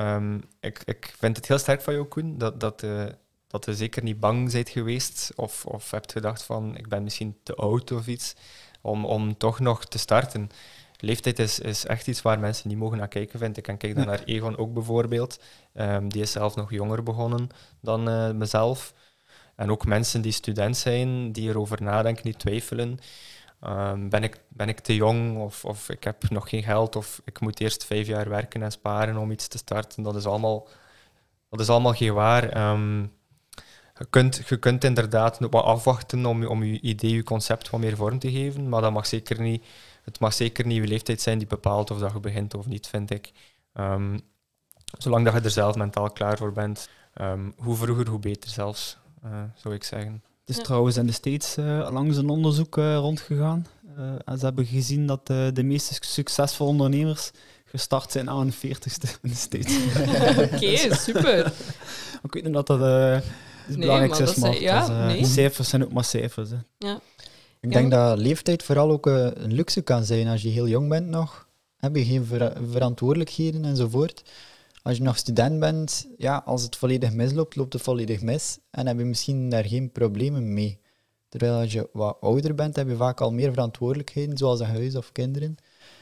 um, 0.00 0.42
ik, 0.60 0.82
ik 0.84 1.14
vind 1.18 1.36
het 1.36 1.48
heel 1.48 1.58
sterk 1.58 1.82
van 1.82 1.94
jou, 1.94 2.06
Koen, 2.06 2.38
dat, 2.38 2.60
dat, 2.60 2.82
uh, 2.82 3.04
dat 3.46 3.64
je 3.64 3.74
zeker 3.74 4.02
niet 4.02 4.20
bang 4.20 4.52
bent 4.52 4.68
geweest 4.68 5.32
of, 5.36 5.66
of 5.66 5.90
hebt 5.90 6.12
gedacht 6.12 6.42
van 6.42 6.76
ik 6.76 6.88
ben 6.88 7.02
misschien 7.02 7.36
te 7.42 7.54
oud 7.54 7.90
of 7.90 8.06
iets, 8.06 8.34
om, 8.80 9.04
om 9.04 9.36
toch 9.36 9.60
nog 9.60 9.84
te 9.84 9.98
starten. 9.98 10.50
Leeftijd 10.98 11.38
is, 11.38 11.58
is 11.58 11.86
echt 11.86 12.06
iets 12.06 12.22
waar 12.22 12.38
mensen 12.38 12.68
niet 12.68 12.78
mogen 12.78 12.98
naar 12.98 13.08
kijken, 13.08 13.38
vind 13.38 13.56
ik. 13.56 13.68
En 13.68 13.76
kijk 13.76 13.94
dan 13.94 14.06
naar 14.06 14.22
Egon 14.24 14.56
ook 14.56 14.72
bijvoorbeeld. 14.72 15.40
Um, 15.74 16.08
die 16.08 16.22
is 16.22 16.32
zelf 16.32 16.56
nog 16.56 16.70
jonger 16.70 17.02
begonnen 17.02 17.48
dan 17.80 18.08
uh, 18.08 18.30
mezelf. 18.30 18.94
En 19.56 19.70
ook 19.70 19.86
mensen 19.86 20.22
die 20.22 20.32
student 20.32 20.76
zijn, 20.76 21.32
die 21.32 21.48
erover 21.48 21.82
nadenken, 21.82 22.24
die 22.24 22.36
twijfelen. 22.36 22.98
Um, 23.66 24.08
ben, 24.08 24.22
ik, 24.22 24.40
ben 24.48 24.68
ik 24.68 24.80
te 24.80 24.94
jong 24.94 25.38
of, 25.38 25.64
of 25.64 25.88
ik 25.88 26.04
heb 26.04 26.30
nog 26.30 26.48
geen 26.48 26.62
geld 26.62 26.96
of 26.96 27.20
ik 27.24 27.40
moet 27.40 27.60
eerst 27.60 27.84
vijf 27.84 28.06
jaar 28.06 28.28
werken 28.28 28.62
en 28.62 28.72
sparen 28.72 29.16
om 29.16 29.30
iets 29.30 29.48
te 29.48 29.58
starten. 29.58 30.02
Dat 30.02 30.16
is 30.16 30.26
allemaal, 30.26 30.68
dat 31.50 31.60
is 31.60 31.68
allemaal 31.68 31.92
geen 31.92 32.14
waar. 32.14 32.70
Um, 32.72 33.12
je, 33.98 34.06
kunt, 34.10 34.42
je 34.48 34.56
kunt 34.56 34.84
inderdaad 34.84 35.38
wat 35.38 35.64
afwachten 35.64 36.26
om, 36.26 36.46
om 36.46 36.62
je 36.62 36.80
idee, 36.80 37.14
je 37.14 37.22
concept 37.22 37.70
wat 37.70 37.80
meer 37.80 37.96
vorm 37.96 38.18
te 38.18 38.30
geven, 38.30 38.68
maar 38.68 38.80
dat 38.80 38.92
mag 38.92 39.06
zeker 39.06 39.40
niet, 39.40 39.64
het 40.04 40.20
mag 40.20 40.32
zeker 40.32 40.66
niet 40.66 40.82
je 40.82 40.88
leeftijd 40.88 41.20
zijn 41.20 41.38
die 41.38 41.46
bepaalt 41.46 41.90
of 41.90 41.98
dat 41.98 42.12
je 42.12 42.20
begint 42.20 42.54
of 42.54 42.66
niet, 42.66 42.86
vind 42.86 43.10
ik. 43.10 43.32
Um, 43.74 44.20
zolang 44.98 45.24
dat 45.24 45.34
je 45.34 45.40
er 45.40 45.50
zelf 45.50 45.76
mentaal 45.76 46.10
klaar 46.10 46.36
voor 46.36 46.52
bent, 46.52 46.88
hoe 47.56 47.76
vroeger, 47.76 48.08
hoe 48.08 48.18
beter 48.18 48.50
zelfs, 48.50 48.98
uh, 49.24 49.42
zou 49.54 49.74
ik 49.74 49.84
zeggen. 49.84 50.22
Is 50.52 50.58
ja. 50.58 50.64
trouwens 50.64 50.96
in 50.96 51.06
de 51.06 51.12
States 51.12 51.56
uh, 51.58 51.88
langs 51.92 52.16
een 52.16 52.28
onderzoek 52.28 52.76
uh, 52.76 52.96
rondgegaan. 52.96 53.66
Uh, 53.98 54.04
en 54.24 54.38
ze 54.38 54.44
hebben 54.44 54.66
gezien 54.66 55.06
dat 55.06 55.26
de 55.26 55.62
meeste 55.62 55.94
succesvolle 56.00 56.70
ondernemers 56.70 57.30
gestart 57.64 58.12
zijn 58.12 58.30
aan 58.30 58.38
hun 58.38 58.54
40ste 58.54 59.10
in 59.22 59.30
de 59.30 59.34
States. 59.34 59.76
Oké, 59.96 60.54
okay, 60.54 60.92
super. 61.06 61.52
ik 62.26 62.32
weet 62.32 62.44
niet 62.44 62.52
dat 62.52 62.66
dat 62.66 62.80
uh, 62.80 63.20
het 63.66 63.78
belangrijkste 63.78 64.22
is, 64.22 64.34
maar 64.34 64.60
ja, 64.60 65.06
nee. 65.06 65.24
cijfers 65.24 65.68
zijn 65.68 65.84
ook 65.84 65.92
maar 65.92 66.04
cijfers. 66.04 66.50
Hè. 66.50 66.56
Ja. 66.78 67.00
Ik 67.60 67.72
denk 67.72 67.90
dat 67.90 68.18
leeftijd 68.18 68.62
vooral 68.62 68.90
ook 68.90 69.06
een 69.06 69.52
luxe 69.52 69.80
kan 69.80 70.04
zijn. 70.04 70.28
Als 70.28 70.42
je 70.42 70.48
heel 70.48 70.68
jong 70.68 70.88
bent 70.88 71.06
nog, 71.06 71.46
heb 71.76 71.96
je 71.96 72.04
geen 72.04 72.24
ver 72.24 72.52
verantwoordelijkheden 72.70 73.64
enzovoort 73.64 74.22
als 74.82 74.96
je 74.96 75.02
nog 75.02 75.16
student 75.16 75.60
bent, 75.60 76.06
ja, 76.16 76.42
als 76.44 76.62
het 76.62 76.76
volledig 76.76 77.12
misloopt, 77.12 77.56
loopt 77.56 77.72
het 77.72 77.82
volledig 77.82 78.22
mis 78.22 78.58
en 78.70 78.86
heb 78.86 78.98
je 78.98 79.04
misschien 79.04 79.50
daar 79.50 79.64
geen 79.64 79.92
problemen 79.92 80.52
mee. 80.52 80.80
Terwijl 81.28 81.60
als 81.60 81.72
je 81.72 81.88
wat 81.92 82.16
ouder 82.20 82.54
bent, 82.54 82.76
heb 82.76 82.88
je 82.88 82.96
vaak 82.96 83.20
al 83.20 83.32
meer 83.32 83.52
verantwoordelijkheden, 83.52 84.36
zoals 84.36 84.60
een 84.60 84.66
huis 84.66 84.96
of 84.96 85.12
kinderen. 85.12 85.56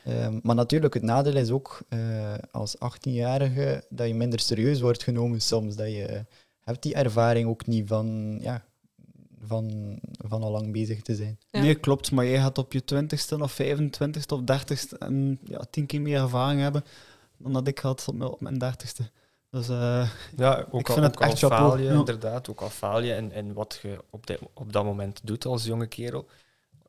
Um, 0.09 0.41
maar 0.43 0.55
natuurlijk, 0.55 0.95
het 0.95 1.03
nadeel 1.03 1.37
is 1.37 1.51
ook 1.51 1.83
uh, 1.89 2.35
als 2.51 2.77
18-jarige 2.77 3.85
dat 3.89 4.07
je 4.07 4.15
minder 4.15 4.41
serieus 4.41 4.81
wordt 4.81 5.03
genomen 5.03 5.41
soms. 5.41 5.77
Dat 5.77 5.87
je 5.87 6.25
hebt 6.61 6.83
die 6.83 6.95
ervaring 6.95 7.49
ook 7.49 7.67
niet 7.67 7.89
van, 7.89 8.39
ja, 8.41 8.65
van, 9.41 9.99
van 10.29 10.43
al 10.43 10.51
lang 10.51 10.73
bezig 10.73 11.03
te 11.03 11.15
zijn. 11.15 11.39
Ja. 11.51 11.61
Nee, 11.61 11.75
klopt. 11.75 12.11
Maar 12.11 12.27
jij 12.27 12.41
gaat 12.41 12.59
op 12.59 12.73
je 12.73 12.83
20ste 12.95 13.39
of 13.39 13.61
25ste 13.63 14.33
of 14.33 14.41
30ste 14.41 14.99
en 14.99 15.39
ja, 15.45 15.65
tien 15.71 15.87
keer 15.87 16.01
meer 16.01 16.21
ervaring 16.21 16.61
hebben 16.61 16.85
dan 17.43 17.53
dat 17.53 17.67
ik 17.67 17.79
had 17.79 18.09
op 18.09 18.15
mijn, 18.15 18.31
op 18.31 18.41
mijn 18.41 18.59
dertigste. 18.59 19.11
Dus, 19.51 19.69
uh, 19.69 20.11
ja, 20.37 20.67
ook 20.71 20.81
ik 20.81 20.89
al, 20.89 20.95
vind 20.95 21.07
ook 21.07 21.13
het 21.13 21.21
echt 21.21 21.43
al 21.43 21.49
chapeau. 21.49 21.71
faal 21.71 21.79
je, 21.79 21.85
ja. 21.85 21.93
inderdaad. 21.93 22.49
Ook 22.51 22.61
al 22.61 22.69
faal 22.69 23.01
je 23.01 23.13
en, 23.13 23.33
en 23.33 23.53
wat 23.53 23.79
je 23.83 24.05
op, 24.11 24.27
de, 24.27 24.39
op 24.55 24.73
dat 24.73 24.85
moment 24.85 25.21
doet 25.25 25.45
als 25.45 25.65
jonge 25.65 25.87
kerel. 25.87 26.27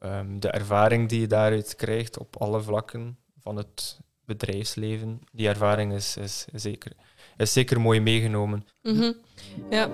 Um, 0.03 0.39
de 0.39 0.49
ervaring 0.49 1.09
die 1.09 1.19
je 1.19 1.27
daaruit 1.27 1.75
krijgt 1.75 2.17
op 2.17 2.35
alle 2.37 2.61
vlakken 2.61 3.17
van 3.41 3.55
het 3.55 3.99
bedrijfsleven, 4.25 5.21
die 5.31 5.47
ervaring 5.47 5.93
is, 5.93 6.17
is, 6.17 6.45
is 6.51 6.61
zeker, 6.61 6.91
is 7.37 7.53
zeker 7.53 7.81
mooi 7.81 7.99
meegenomen. 7.99 8.67
Mm 8.81 8.97
-hmm. 8.97 9.15
Ja. 9.69 9.89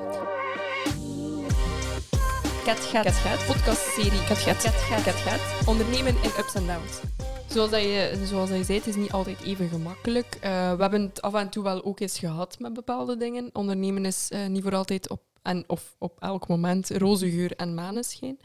Kat 2.63 2.79
Gaat, 2.79 3.45
podcastserie 3.45 4.23
Kat 4.27 4.37
Gaat, 4.37 5.03
Kat 5.03 5.13
Gaat, 5.13 5.67
ondernemen 5.67 6.15
in 6.23 6.31
ups 6.39 6.55
en 6.55 6.65
downs. 6.65 7.26
Zoals, 7.57 7.71
dat 7.71 7.81
je, 7.81 8.23
zoals 8.25 8.49
dat 8.49 8.57
je 8.57 8.63
zei, 8.63 8.77
het 8.77 8.87
is 8.87 8.95
niet 8.95 9.11
altijd 9.11 9.41
even 9.41 9.69
gemakkelijk. 9.69 10.35
Uh, 10.35 10.41
we 10.73 10.81
hebben 10.81 11.01
het 11.01 11.21
af 11.21 11.33
en 11.33 11.49
toe 11.49 11.63
wel 11.63 11.83
ook 11.83 11.99
eens 11.99 12.19
gehad 12.19 12.59
met 12.59 12.73
bepaalde 12.73 13.17
dingen. 13.17 13.49
Ondernemen 13.53 14.05
is 14.05 14.29
uh, 14.31 14.45
niet 14.45 14.63
voor 14.63 14.75
altijd 14.75 15.09
op, 15.09 15.21
en, 15.41 15.63
of 15.67 15.95
op 15.97 16.17
elk 16.19 16.47
moment 16.47 16.89
roze 16.89 17.31
geur 17.31 17.55
en 17.55 17.73
maneschijn. 17.73 18.39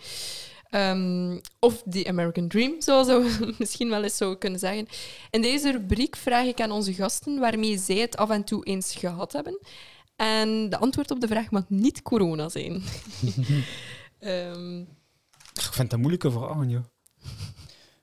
Um, 0.70 1.40
of 1.58 1.82
The 1.90 2.06
American 2.08 2.48
Dream, 2.48 2.74
zoals 2.78 3.06
we 3.06 3.54
misschien 3.58 3.88
wel 3.88 4.02
eens 4.02 4.16
zouden 4.16 4.38
kunnen 4.38 4.58
zeggen. 4.58 4.86
In 5.30 5.42
deze 5.42 5.70
rubriek 5.70 6.16
vraag 6.16 6.46
ik 6.46 6.60
aan 6.60 6.70
onze 6.70 6.94
gasten 6.94 7.38
waarmee 7.38 7.78
zij 7.78 7.96
het 7.96 8.16
af 8.16 8.30
en 8.30 8.44
toe 8.44 8.64
eens 8.64 8.94
gehad 8.94 9.32
hebben. 9.32 9.58
En 10.16 10.68
de 10.68 10.78
antwoord 10.78 11.10
op 11.10 11.20
de 11.20 11.28
vraag 11.28 11.50
mag 11.50 11.64
niet 11.68 12.02
corona 12.02 12.48
zijn. 12.48 12.82
um, 14.20 14.80
ik 15.66 15.72
vind 15.72 15.92
een 15.92 16.00
moeilijke 16.00 16.30
vraag, 16.30 16.56
joh. 16.66 16.84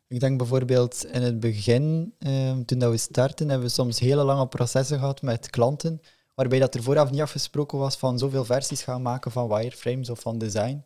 Ik 0.09 0.19
denk 0.19 0.37
bijvoorbeeld 0.37 1.05
in 1.05 1.21
het 1.21 1.39
begin, 1.39 2.13
um, 2.19 2.65
toen 2.65 2.79
dat 2.79 2.91
we 2.91 2.97
starten, 2.97 3.49
hebben 3.49 3.67
we 3.67 3.73
soms 3.73 3.99
hele 3.99 4.23
lange 4.23 4.47
processen 4.47 4.99
gehad 4.99 5.21
met 5.21 5.49
klanten, 5.49 6.01
waarbij 6.35 6.59
dat 6.59 6.75
er 6.75 6.83
vooraf 6.83 7.11
niet 7.11 7.21
afgesproken 7.21 7.77
was 7.77 7.95
van 7.95 8.19
zoveel 8.19 8.45
versies 8.45 8.83
gaan 8.83 9.01
maken 9.01 9.31
van 9.31 9.47
wireframes 9.47 10.09
of 10.09 10.19
van 10.19 10.37
design. 10.37 10.85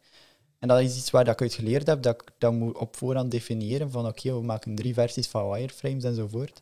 En 0.60 0.68
dat 0.68 0.80
is 0.80 0.98
iets 0.98 1.12
waar 1.12 1.24
dat 1.24 1.34
ik 1.34 1.42
uit 1.42 1.54
geleerd 1.54 1.88
heb, 1.88 2.02
dat 2.02 2.14
ik 2.22 2.32
dat 2.38 2.54
moet 2.54 2.78
op 2.78 2.96
voorhand 2.96 3.32
definiëren 3.32 3.92
van 3.92 4.08
oké, 4.08 4.34
we 4.34 4.42
maken 4.42 4.76
drie 4.76 4.94
versies 4.94 5.28
van 5.28 5.52
wireframes 5.52 6.04
enzovoort. 6.04 6.62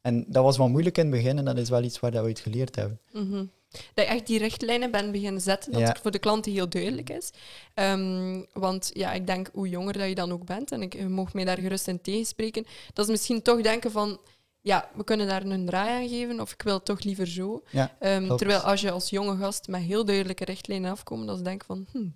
En 0.00 0.24
dat 0.28 0.44
was 0.44 0.56
wel 0.56 0.68
moeilijk 0.68 0.98
in 0.98 1.06
het 1.06 1.14
begin 1.14 1.38
en 1.38 1.44
dat 1.44 1.58
is 1.58 1.68
wel 1.68 1.82
iets 1.82 2.00
waar 2.00 2.10
dat 2.10 2.22
we 2.22 2.28
uit 2.28 2.40
geleerd 2.40 2.76
hebben. 2.76 3.00
Mhm. 3.12 3.44
Dat 3.70 4.04
je 4.04 4.10
echt 4.10 4.26
die 4.26 4.38
richtlijnen 4.38 4.90
bent 4.90 5.12
beginnen 5.12 5.40
zetten, 5.40 5.72
dat 5.72 5.82
het 5.82 5.98
voor 5.98 6.10
de 6.10 6.18
klanten 6.18 6.52
heel 6.52 6.68
duidelijk 6.68 7.10
is. 7.10 7.30
Um, 7.74 8.46
want 8.52 8.90
ja, 8.92 9.12
ik 9.12 9.26
denk 9.26 9.50
hoe 9.52 9.68
jonger 9.68 9.92
dat 9.92 10.08
je 10.08 10.14
dan 10.14 10.32
ook 10.32 10.44
bent, 10.44 10.72
en 10.72 10.82
ik 10.82 11.08
mocht 11.08 11.34
mij 11.34 11.44
daar 11.44 11.58
gerust 11.58 11.88
in 11.88 12.00
tegenspreken, 12.00 12.66
dat 12.92 13.04
is 13.04 13.10
misschien 13.10 13.42
toch 13.42 13.60
denken 13.60 13.90
van, 13.90 14.20
ja, 14.60 14.90
we 14.94 15.04
kunnen 15.04 15.26
daar 15.26 15.42
een 15.42 15.66
draai 15.66 16.02
aan 16.02 16.08
geven, 16.08 16.40
of 16.40 16.52
ik 16.52 16.62
wil 16.62 16.74
het 16.74 16.84
toch 16.84 17.02
liever 17.02 17.26
zo. 17.26 17.62
Ja, 17.70 17.96
um, 18.00 18.36
terwijl 18.36 18.60
als 18.60 18.80
je 18.80 18.90
als 18.90 19.10
jonge 19.10 19.36
gast 19.36 19.68
met 19.68 19.82
heel 19.82 20.04
duidelijke 20.04 20.44
richtlijnen 20.44 20.90
afkomt, 20.90 21.26
dan 21.26 21.42
denk 21.42 21.64
van, 21.64 21.86
hm, 21.92 22.08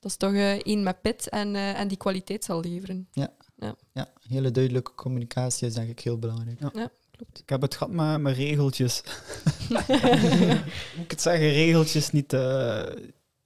dat 0.00 0.10
is 0.10 0.16
toch 0.16 0.32
uh, 0.32 0.52
één 0.52 0.82
met 0.82 1.00
pit 1.00 1.28
en, 1.28 1.54
uh, 1.54 1.80
en 1.80 1.88
die 1.88 1.96
kwaliteit 1.96 2.44
zal 2.44 2.60
leveren. 2.60 3.08
Ja. 3.12 3.32
Ja. 3.56 3.76
ja, 3.92 4.12
hele 4.28 4.50
duidelijke 4.50 4.94
communicatie 4.94 5.66
is 5.66 5.74
denk 5.74 5.88
ik 5.88 6.00
heel 6.00 6.18
belangrijk. 6.18 6.60
Ja, 6.60 6.70
ja 6.74 6.90
klopt. 7.22 7.40
Ik 7.40 7.48
heb 7.48 7.62
het 7.62 7.74
gehad 7.74 7.92
met, 7.92 8.20
met 8.20 8.36
regeltjes. 8.36 9.02
Moet 9.68 11.04
ik 11.04 11.10
het 11.10 11.22
zeggen, 11.22 11.48
regeltjes, 11.48 12.10
niet, 12.10 12.32
uh, 12.32 12.82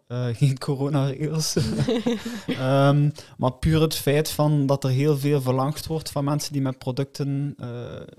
geen 0.08 0.58
corona-regels. 0.58 1.56
um, 2.48 3.12
maar 3.38 3.52
puur 3.52 3.80
het 3.80 3.94
feit 3.94 4.30
van 4.30 4.66
dat 4.66 4.84
er 4.84 4.90
heel 4.90 5.18
veel 5.18 5.40
verlangd 5.40 5.86
wordt 5.86 6.10
van 6.10 6.24
mensen 6.24 6.52
die 6.52 6.62
met 6.62 6.78
producten, 6.78 7.56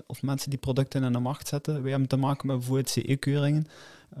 of 0.06 0.22
mensen 0.22 0.50
die 0.50 0.58
producten 0.58 1.04
in 1.04 1.12
de 1.12 1.18
markt 1.18 1.48
zetten. 1.48 1.82
Wij 1.82 1.90
hebben 1.90 2.08
te 2.08 2.16
maken 2.16 2.46
met 2.46 2.56
bijvoorbeeld 2.56 2.88
CE-keuringen. 2.88 3.66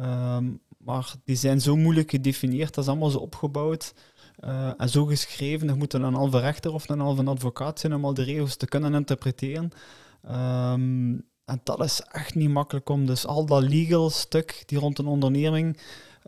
Um, 0.00 0.60
maar 0.78 1.14
die 1.24 1.36
zijn 1.36 1.60
zo 1.60 1.76
moeilijk 1.76 2.10
gedefinieerd, 2.10 2.74
dat 2.74 2.84
is 2.84 2.90
allemaal 2.90 3.10
zo 3.10 3.18
opgebouwd 3.18 3.94
uh, 4.44 4.70
en 4.76 4.88
zo 4.88 5.04
geschreven. 5.04 5.68
Er 5.68 5.76
moet 5.76 5.92
een 5.92 6.14
halve 6.14 6.40
rechter 6.40 6.72
of 6.72 6.88
een 6.88 7.00
halve 7.00 7.24
advocaat 7.24 7.80
zijn 7.80 7.94
om 7.94 8.04
al 8.04 8.14
de 8.14 8.22
regels 8.22 8.56
te 8.56 8.66
kunnen 8.66 8.94
interpreteren. 8.94 9.70
Um, 10.30 11.24
en 11.48 11.60
dat 11.62 11.84
is 11.84 12.00
echt 12.00 12.34
niet 12.34 12.50
makkelijk 12.50 12.88
om. 12.88 13.06
Dus 13.06 13.26
al 13.26 13.46
dat 13.46 13.62
legal 13.62 14.10
stuk 14.10 14.62
die 14.66 14.78
rond 14.78 14.98
een 14.98 15.06
onderneming 15.06 15.78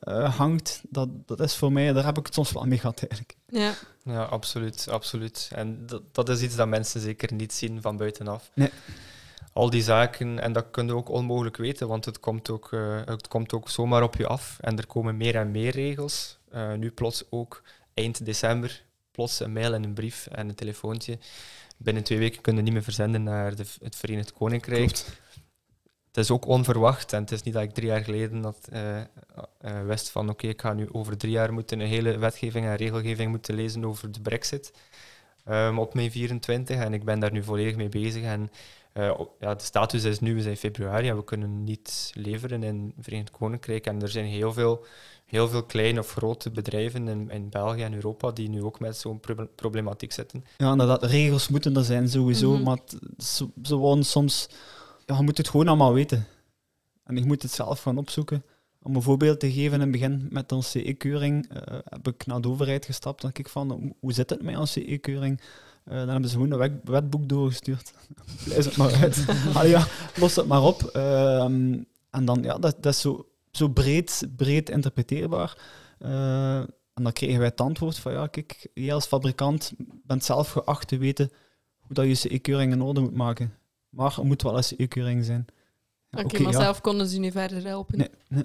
uh, 0.09 0.37
hangt, 0.37 0.83
dat, 0.89 1.09
dat 1.27 1.41
is 1.41 1.55
voor 1.55 1.73
mij, 1.73 1.93
daar 1.93 2.05
heb 2.05 2.19
ik 2.19 2.27
het 2.27 2.35
soms 2.35 2.53
wel 2.53 2.65
mee 2.65 2.79
gehad 2.79 2.99
eigenlijk. 2.99 3.37
Ja, 3.49 3.75
ja 4.03 4.23
absoluut, 4.23 4.89
absoluut. 4.91 5.51
En 5.55 5.87
dat, 5.87 6.03
dat 6.13 6.29
is 6.29 6.43
iets 6.43 6.57
dat 6.57 6.69
mensen 6.69 7.01
zeker 7.01 7.35
niet 7.35 7.53
zien 7.53 7.81
van 7.81 7.97
buitenaf. 7.97 8.51
Nee 8.55 8.71
al 9.53 9.71
die 9.71 9.83
zaken, 9.83 10.39
en 10.39 10.53
dat 10.53 10.67
kun 10.71 10.87
je 10.87 10.95
ook 10.95 11.09
onmogelijk 11.09 11.57
weten, 11.57 11.89
want 11.89 12.05
het 12.05 12.21
komt 12.21 12.51
ook, 12.51 12.71
uh, 12.71 13.01
het 13.05 13.29
komt 13.29 13.53
ook 13.53 13.69
zomaar 13.69 14.03
op 14.03 14.17
je 14.17 14.27
af. 14.27 14.59
En 14.61 14.79
er 14.79 14.87
komen 14.87 15.17
meer 15.17 15.37
en 15.37 15.51
meer 15.51 15.71
regels. 15.71 16.39
Uh, 16.55 16.73
nu 16.73 16.91
plots 16.91 17.25
ook 17.31 17.63
eind 17.95 18.25
december, 18.25 18.83
plots 19.11 19.41
een 19.41 19.53
mail 19.53 19.75
en 19.75 19.85
een 19.85 19.95
brief 19.95 20.27
en 20.27 20.49
een 20.49 20.55
telefoontje. 20.55 21.19
Binnen 21.77 22.03
twee 22.03 22.19
weken 22.19 22.41
kunnen 22.41 22.65
niet 22.65 22.73
meer 22.73 22.83
verzenden 22.83 23.23
naar 23.23 23.57
de, 23.57 23.65
het 23.81 23.97
Verenigd 23.97 24.33
Koninkrijk. 24.33 24.93
Klopt. 24.93 25.21
Het 26.07 26.25
is 26.25 26.31
ook 26.31 26.47
onverwacht 26.47 27.13
en 27.13 27.21
het 27.21 27.31
is 27.31 27.43
niet 27.43 27.55
dat 27.55 27.63
ik 27.63 27.71
drie 27.71 27.87
jaar 27.87 28.05
geleden 28.05 28.41
dat, 28.41 28.69
uh, 28.73 29.01
wist 29.87 30.11
van 30.11 30.29
oké, 30.29 30.47
ik 30.47 30.61
ga 30.61 30.73
nu 30.73 30.89
over 30.93 31.17
drie 31.17 31.33
jaar 31.33 31.53
moeten 31.53 31.81
een 31.81 31.87
hele 31.87 32.19
wetgeving 32.19 32.67
en 32.67 32.77
regelgeving 32.77 33.31
moeten 33.31 33.55
lezen 33.55 33.85
over 33.85 34.13
de 34.13 34.21
brexit. 34.21 34.73
Um, 35.49 35.79
op 35.79 35.95
mei 35.95 36.11
24 36.11 36.77
en 36.77 36.95
ik 36.95 37.05
ben 37.05 37.21
daar 37.21 37.33
nu 37.33 37.43
volledig 37.43 37.77
mee 37.77 37.89
bezig 37.89 38.23
en 38.23 38.51
uh, 39.01 39.21
ja, 39.41 39.55
de 39.55 39.63
status 39.63 40.05
is 40.05 40.21
nu, 40.21 40.35
we 40.35 40.43
zijn 40.43 40.57
februari 40.57 41.09
en 41.09 41.17
we 41.17 41.25
kunnen 41.25 41.65
niet 41.65 42.13
leveren 42.15 42.63
in 42.63 42.93
het 42.97 43.05
Verenigd 43.05 43.31
Koninkrijk. 43.31 43.87
En 43.87 44.03
er 44.03 44.09
zijn 44.09 44.25
heel 44.25 44.53
veel, 44.53 44.85
heel 45.25 45.49
veel 45.49 45.63
kleine 45.63 46.01
of 46.01 46.11
grote 46.11 46.51
bedrijven 46.51 47.09
in, 47.09 47.31
in 47.31 47.49
België 47.49 47.83
en 47.83 47.95
Europa 47.95 48.31
die 48.31 48.49
nu 48.49 48.63
ook 48.63 48.81
met 48.81 48.97
zo'n 48.97 49.21
problematiek 49.55 50.13
zitten. 50.13 50.45
Ja, 50.57 50.73
inderdaad, 50.73 51.03
regels 51.03 51.49
moeten 51.49 51.77
er 51.77 51.85
zijn 51.85 52.09
sowieso, 52.09 52.57
mm 52.57 52.63
maar 52.63 52.79
ze, 53.19 53.49
ze 53.63 53.77
worden 53.77 54.05
soms... 54.05 54.49
Ja, 55.07 55.17
je 55.17 55.23
moet 55.23 55.39
het 55.39 55.49
gewoon 55.49 55.69
allemaal 55.69 55.93
weten. 55.93 56.27
En 57.05 57.17
ik 57.17 57.25
moet 57.25 57.43
het 57.43 57.53
zelf 57.53 57.83
gaan 57.83 57.99
opzoeken. 57.99 58.45
Om 58.83 58.95
een 58.95 59.03
voorbeeld 59.03 59.41
te 59.41 59.53
geven, 59.53 59.75
in 59.75 59.81
het 59.81 59.91
begin 59.91 60.27
met 60.31 60.53
onze 60.53 60.69
CE-keuring 60.69 61.51
uh, 61.53 61.79
heb 61.85 62.09
ik 62.09 62.27
naar 62.27 62.41
de 62.41 62.49
overheid 62.49 62.85
gestapt 62.85 63.25
en 63.25 63.33
kijk 63.33 63.49
van, 63.49 63.95
hoe 64.01 64.13
zit 64.13 64.31
het 64.31 64.43
met 64.43 64.57
onze 64.57 64.81
CE-keuring? 64.81 65.41
Uh, 65.91 65.97
dan 65.97 66.09
hebben 66.09 66.31
ze 66.31 66.37
gewoon 66.37 66.61
een 66.61 66.81
wetboek 66.85 67.29
doorgestuurd. 67.29 67.93
Blijf 68.45 68.65
het 68.65 68.77
maar 68.77 68.95
uit. 68.95 69.25
Allee, 69.55 69.71
ja, 69.71 69.87
los 70.17 70.37
het 70.37 70.47
maar 70.47 70.63
op. 70.63 70.91
Uh, 70.97 71.45
en 72.11 72.25
dan, 72.25 72.43
ja, 72.43 72.59
dat, 72.59 72.83
dat 72.83 72.93
is 72.93 73.01
zo, 73.01 73.29
zo 73.51 73.69
breed, 73.69 74.29
breed 74.37 74.71
interpreteerbaar. 74.71 75.59
Uh, 75.99 76.57
en 76.95 77.03
dan 77.03 77.13
kregen 77.13 77.39
wij 77.39 77.49
het 77.49 77.61
antwoord 77.61 77.99
van, 77.99 78.13
ja, 78.13 78.27
kijk, 78.27 78.69
jij 78.75 78.95
als 78.95 79.07
fabrikant 79.07 79.73
bent 79.79 80.25
zelf 80.25 80.51
geacht 80.51 80.89
te 80.89 80.99
weten 80.99 81.31
hoe 81.81 81.95
dat 81.95 82.07
je 82.07 82.15
CE-keuring 82.15 82.73
in 82.73 82.83
orde 82.83 83.01
moet 83.01 83.15
maken. 83.15 83.55
Maar 83.89 84.19
er 84.19 84.27
moet 84.27 84.43
wel 84.43 84.57
een 84.57 84.65
CE-keuring 84.65 85.25
zijn. 85.25 85.47
Oké, 86.11 86.25
okay, 86.25 86.41
maar 86.41 86.53
ja. 86.53 86.61
zelf 86.61 86.81
konden 86.81 87.07
ze 87.07 87.19
niet 87.19 87.33
verder 87.33 87.65
helpen. 87.65 87.99
Nee, 87.99 88.11
nee. 88.29 88.45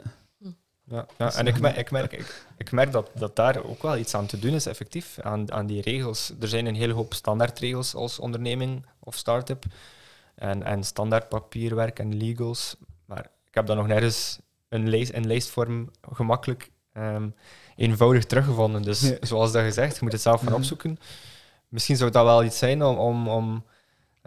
Ja, 0.88 1.06
ja 1.18 1.34
en 1.34 1.48
ik, 1.48 1.60
merk, 1.60 1.78
ik, 1.78 1.92
merk, 1.92 2.14
ik, 2.14 2.46
ik 2.58 2.72
merk 2.72 2.92
dat, 2.92 3.10
dat 3.14 3.36
daar 3.36 3.64
ook 3.64 3.82
wel 3.82 3.98
iets 3.98 4.16
aan 4.16 4.26
te 4.26 4.40
doen 4.40 4.54
is, 4.54 4.66
effectief, 4.66 5.20
aan, 5.20 5.52
aan 5.52 5.66
die 5.66 5.82
regels. 5.82 6.34
Er 6.40 6.48
zijn 6.48 6.66
een 6.66 6.76
hele 6.76 6.94
hoop 6.94 7.14
standaardregels 7.14 7.96
als 7.96 8.20
onderneming 8.20 8.86
of 9.00 9.16
start-up. 9.16 9.64
En, 10.36 10.64
en 10.64 10.84
standaard 10.84 11.30
papierwerk 11.30 12.00
en 12.00 12.18
legals. 12.18 12.76
Maar 13.06 13.28
ik 13.48 13.54
heb 13.56 13.66
daar 13.66 13.76
nog 13.76 13.88
nergens 13.88 14.40
een, 14.70 14.90
lijst, 14.90 15.14
een 15.14 15.28
lijstvorm 15.28 15.92
gemakkelijk 16.12 16.72
um, 16.94 17.36
eenvoudig 17.76 18.26
teruggevonden. 18.26 18.82
Dus 18.82 19.20
zoals 19.20 19.52
dat 19.52 19.64
gezegd, 19.64 19.94
je 19.94 20.00
moet 20.04 20.12
het 20.12 20.22
zelf 20.22 20.40
gaan 20.40 20.50
mhm. 20.50 20.60
opzoeken. 20.60 20.98
Misschien 21.68 21.98
zou 21.98 22.12
dat 22.12 22.24
wel 22.24 22.44
iets 22.44 22.58
zijn 22.58 22.84
om, 22.84 22.98
om, 22.98 23.28
om 23.28 23.66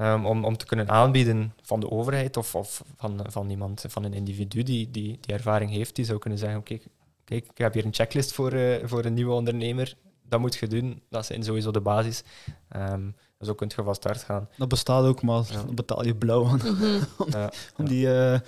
Um, 0.00 0.26
om, 0.26 0.44
om 0.44 0.56
te 0.56 0.66
kunnen 0.66 0.88
aanbieden 0.88 1.52
van 1.62 1.80
de 1.80 1.90
overheid 1.90 2.36
of, 2.36 2.54
of 2.54 2.82
van, 2.96 3.20
van 3.28 3.50
iemand, 3.50 3.84
van 3.88 4.04
een 4.04 4.12
individu 4.12 4.62
die, 4.62 4.90
die 4.90 5.18
die 5.20 5.34
ervaring 5.34 5.70
heeft, 5.70 5.96
die 5.96 6.04
zou 6.04 6.18
kunnen 6.18 6.38
zeggen, 6.38 6.58
oké, 6.58 6.78
kijk, 7.24 7.44
ik 7.50 7.58
heb 7.58 7.74
hier 7.74 7.84
een 7.84 7.94
checklist 7.94 8.32
voor, 8.32 8.52
uh, 8.52 8.76
voor 8.84 9.04
een 9.04 9.14
nieuwe 9.14 9.32
ondernemer, 9.32 9.96
dat 10.28 10.40
moet 10.40 10.56
je 10.56 10.66
doen, 10.66 11.02
dat 11.08 11.30
is 11.30 11.46
sowieso 11.46 11.70
de 11.70 11.80
basis. 11.80 12.22
Um, 12.76 13.14
zo 13.40 13.54
kun 13.54 13.70
je 13.76 13.82
van 13.82 13.94
start 13.94 14.22
gaan. 14.22 14.48
Dat 14.56 14.68
bestaat 14.68 15.04
ook, 15.04 15.22
maar 15.22 15.42
ja. 15.50 15.62
dan 15.62 15.74
betaal 15.74 16.04
je 16.04 16.16
blauw 16.16 16.46
aan. 16.46 16.60
Mhm. 16.64 17.02
om, 17.18 17.30
ja, 17.30 17.52
om, 17.76 17.88
die, 17.88 18.06
uh, 18.06 18.40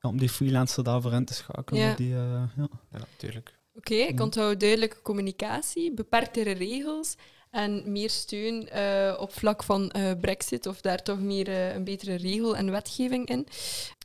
om 0.00 0.18
die 0.18 0.28
freelancer 0.28 0.84
daarvoor 0.84 1.12
in 1.12 1.24
te 1.24 1.34
schakelen. 1.34 1.82
Ja, 1.82 1.94
die, 1.94 2.10
uh, 2.10 2.42
ja. 2.56 2.68
ja 2.90 3.00
tuurlijk. 3.16 3.58
Oké, 3.74 3.92
okay, 3.92 4.06
ik 4.06 4.14
mhm. 4.14 4.22
onthoud 4.22 4.60
duidelijke 4.60 5.02
communicatie, 5.02 5.94
beperktere 5.94 6.52
regels 6.52 7.16
en 7.50 7.92
meer 7.92 8.10
steun 8.10 8.68
uh, 8.74 9.16
op 9.18 9.32
vlak 9.32 9.62
van 9.62 9.92
uh, 9.96 10.10
brexit 10.20 10.66
of 10.66 10.80
daar 10.80 11.02
toch 11.02 11.20
meer 11.20 11.48
uh, 11.48 11.74
een 11.74 11.84
betere 11.84 12.14
regel 12.14 12.56
en 12.56 12.70
wetgeving 12.70 13.28
in. 13.28 13.46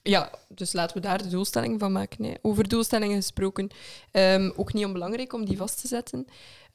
Ja, 0.04 0.32
dus 0.48 0.74
laten 0.74 0.96
we 0.96 1.02
daar 1.02 1.24
de 1.24 1.30
doelstellingen 1.30 1.80
van 1.80 1.92
maken. 1.92 2.22
Nee. 2.22 2.38
Over 2.42 2.68
doelstellingen 2.68 3.16
gesproken, 3.16 3.70
um, 4.12 4.54
ook 4.56 4.74
niet 4.74 4.86
onbelangrijk 4.86 5.34
om 5.34 5.46
die 5.46 5.58
vast 5.58 5.82
te 5.82 5.88
zetten. 5.88 6.26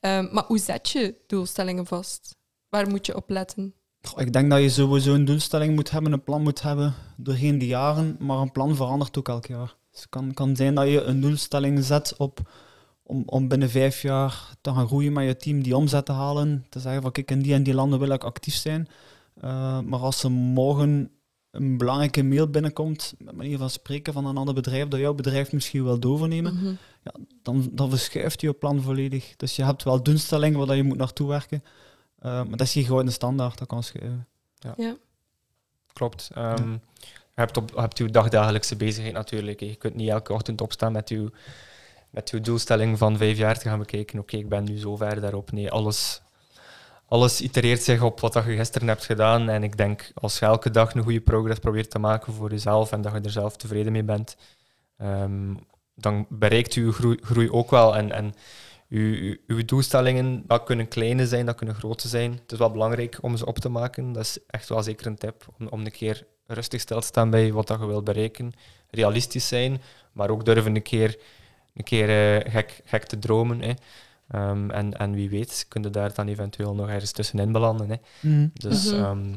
Um, 0.00 0.28
maar 0.32 0.44
hoe 0.44 0.58
zet 0.58 0.88
je 0.88 1.14
doelstellingen 1.26 1.86
vast? 1.86 2.36
Waar 2.68 2.88
moet 2.88 3.06
je 3.06 3.16
op 3.16 3.30
letten? 3.30 3.74
Ik 4.16 4.32
denk 4.32 4.50
dat 4.50 4.60
je 4.60 4.70
sowieso 4.70 5.14
een 5.14 5.24
doelstelling 5.24 5.74
moet 5.74 5.90
hebben, 5.90 6.12
een 6.12 6.24
plan 6.24 6.42
moet 6.42 6.62
hebben 6.62 6.94
doorheen 7.16 7.58
de 7.58 7.66
jaren, 7.66 8.16
maar 8.18 8.38
een 8.38 8.52
plan 8.52 8.76
verandert 8.76 9.18
ook 9.18 9.28
elk 9.28 9.46
jaar. 9.46 9.76
Dus 9.90 10.00
het 10.00 10.08
kan, 10.08 10.34
kan 10.34 10.56
zijn 10.56 10.74
dat 10.74 10.88
je 10.88 11.02
een 11.02 11.20
doelstelling 11.20 11.84
zet 11.84 12.16
op 12.16 12.40
om, 13.08 13.22
om 13.26 13.48
binnen 13.48 13.70
vijf 13.70 14.02
jaar 14.02 14.48
te 14.60 14.72
gaan 14.72 14.86
groeien 14.86 15.12
met 15.12 15.24
je 15.26 15.36
team, 15.36 15.62
die 15.62 15.76
omzet 15.76 16.04
te 16.06 16.12
halen, 16.12 16.66
te 16.68 16.80
zeggen 16.80 17.02
van 17.02 17.12
kijk, 17.12 17.30
in 17.30 17.42
die 17.42 17.54
en 17.54 17.62
die 17.62 17.74
landen 17.74 17.98
wil 17.98 18.10
ik 18.10 18.24
actief 18.24 18.54
zijn. 18.54 18.88
Uh, 19.44 19.80
maar 19.80 20.00
als 20.00 20.18
ze 20.18 20.28
morgen 20.28 21.10
een 21.50 21.76
belangrijke 21.78 22.22
mail 22.22 22.48
binnenkomt, 22.48 23.14
met 23.18 23.34
manier 23.36 23.58
van 23.58 23.70
spreken 23.70 24.12
van 24.12 24.26
een 24.26 24.36
ander 24.36 24.54
bedrijf, 24.54 24.88
dat 24.88 25.00
jouw 25.00 25.14
bedrijf 25.14 25.52
misschien 25.52 25.84
wil 25.84 26.02
overnemen, 26.02 26.54
Mhm. 26.54 26.74
ja, 27.02 27.12
dan, 27.42 27.68
dan 27.72 27.90
verschuift 27.90 28.40
je 28.40 28.52
plan 28.52 28.82
volledig. 28.82 29.36
Dus 29.36 29.56
je 29.56 29.64
hebt 29.64 29.82
wel 29.84 30.02
doelstellingen 30.02 30.66
waar 30.66 30.76
je 30.76 30.82
moet 30.82 30.96
naartoe 30.96 31.28
werken, 31.28 31.64
eh, 32.18 32.30
maar 32.32 32.56
dat 32.56 32.60
is 32.60 32.72
geen 32.72 32.84
gouden 32.84 33.12
standaard, 33.12 33.58
dat 33.58 33.68
kan 33.68 33.82
schuiven. 33.82 34.26
Ja. 34.76 34.96
Klopt. 35.92 36.30
Ehm, 36.34 36.70
Je 37.34 37.44
hebt, 37.44 37.56
op, 37.56 37.70
je 37.74 37.80
hebt 37.80 37.98
uw 37.98 38.10
dagdagelijkse 38.10 38.76
bezigheid 38.76 39.14
natuurlijk. 39.14 39.60
Je 39.60 39.74
kunt 39.76 39.94
niet 39.94 40.08
elke 40.08 40.32
ochtend 40.32 40.60
opstaan 40.60 40.92
met 40.92 41.08
uw, 41.08 41.30
met 42.10 42.30
uw 42.30 42.40
doelstelling 42.40 42.98
van 42.98 43.16
vijf 43.16 43.36
jaar 43.36 43.58
te 43.58 43.68
gaan 43.68 43.78
bekijken. 43.78 44.18
Oké, 44.18 44.36
ik 44.36 44.48
ben 44.48 44.64
nu 44.64 44.78
zo 44.78 44.96
ver 44.96 45.20
daarop. 45.20 45.52
Nee, 45.52 45.70
alles, 45.70 46.22
alles 47.06 47.40
itereert 47.40 47.82
zich 47.82 48.02
op 48.02 48.20
wat 48.20 48.34
je 48.34 48.40
gisteren 48.40 48.88
hebt 48.88 49.04
gedaan. 49.04 49.48
En 49.48 49.62
ik 49.62 49.76
denk, 49.76 50.10
als 50.14 50.38
je 50.38 50.46
elke 50.46 50.70
dag 50.70 50.94
een 50.94 51.02
goede 51.02 51.20
progress 51.20 51.58
probeert 51.58 51.90
te 51.90 51.98
maken 51.98 52.32
voor 52.32 52.50
jezelf 52.50 52.92
en 52.92 53.00
dat 53.00 53.12
je 53.12 53.20
er 53.20 53.30
zelf 53.30 53.56
tevreden 53.56 53.92
mee 53.92 54.04
bent, 54.04 54.36
ehm, 54.96 55.54
dan 55.94 56.26
bereikt 56.28 56.74
uw 56.74 56.92
groei, 56.92 57.18
groei 57.22 57.50
ook 57.50 57.70
wel. 57.70 57.96
En, 57.96 58.12
en 58.12 58.34
doelstellingen, 59.66 60.42
dat 60.46 60.64
kunnen 60.64 60.88
kleine 60.88 61.26
zijn, 61.26 61.46
dat 61.46 61.54
kunnen 61.54 61.74
grote 61.74 62.08
zijn. 62.08 62.32
Het 62.32 62.52
is 62.52 62.58
wel 62.58 62.70
belangrijk 62.70 63.18
om 63.20 63.36
ze 63.36 63.46
op 63.46 63.58
te 63.58 63.68
maken. 63.68 64.12
Dat 64.12 64.22
is 64.22 64.38
echt 64.46 64.68
wel 64.68 64.82
zeker 64.82 65.06
een 65.06 65.18
tip, 65.18 65.46
om, 65.58 65.66
om 65.68 65.80
een 65.80 65.90
keer 65.90 66.26
rustig 66.46 66.80
stil 66.80 67.00
te 67.00 67.06
staan 67.06 67.30
bij 67.30 67.52
wat 67.52 67.66
dat 67.66 67.80
je 67.80 67.86
wilt 67.86 68.04
bereiken. 68.04 68.52
Realistisch 68.90 69.48
zijn, 69.48 69.82
maar 70.12 70.30
ook 70.30 70.44
durven 70.44 70.74
een 70.74 70.82
keer, 70.82 71.18
een 71.78 71.84
keer 71.84 72.08
eh, 72.38 72.52
gek, 72.52 72.80
gek 72.84 73.04
te 73.06 73.18
dromen. 73.18 73.60
Hè. 73.62 73.72
Ehm, 74.28 74.70
en, 74.70 74.98
en 74.98 75.12
wie 75.14 75.30
weet, 75.30 75.66
kun 75.68 75.82
je 75.82 75.90
daar 75.90 76.14
dan 76.14 76.28
eventueel 76.28 76.74
nog 76.74 76.88
ergens 76.88 77.12
tussenin 77.12 77.52
belanden. 77.52 77.88
Hè. 77.90 77.96
Dus 78.52 78.90
Mhm. 78.92 79.02
ehm, 79.04 79.34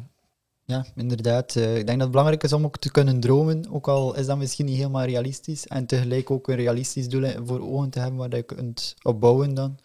Ja, 0.66 0.86
inderdaad. 0.96 1.56
Eh, 1.56 1.70
ik 1.70 1.76
denk 1.76 1.88
dat 1.88 2.00
het 2.00 2.10
belangrijk 2.12 2.44
is 2.44 2.54
om 2.54 2.66
ook 2.66 2.78
te 2.78 2.92
kunnen 2.92 3.20
dromen, 3.20 3.66
ook 3.72 3.88
al 3.88 4.16
is 4.16 4.26
dat 4.26 4.38
misschien 4.38 4.66
niet 4.66 4.78
helemaal 4.78 5.06
realistisch. 5.06 5.68
En 5.68 5.86
tegelijk 5.86 6.32
ook 6.32 6.48
een 6.48 6.56
realistisch 6.56 7.10
doel 7.10 7.30
voor 7.46 7.62
ogen 7.62 7.90
te 7.90 8.00
hebben 8.00 8.20
waar 8.20 8.36
je 8.36 8.44
kunt 8.44 8.96
opbouwen 9.02 9.54
dan. 9.54 9.78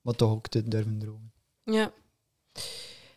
Maar 0.00 0.14
toch 0.14 0.30
ook 0.30 0.48
te 0.48 0.68
durven 0.68 0.98
dromen. 0.98 1.32
Ja. 1.64 1.92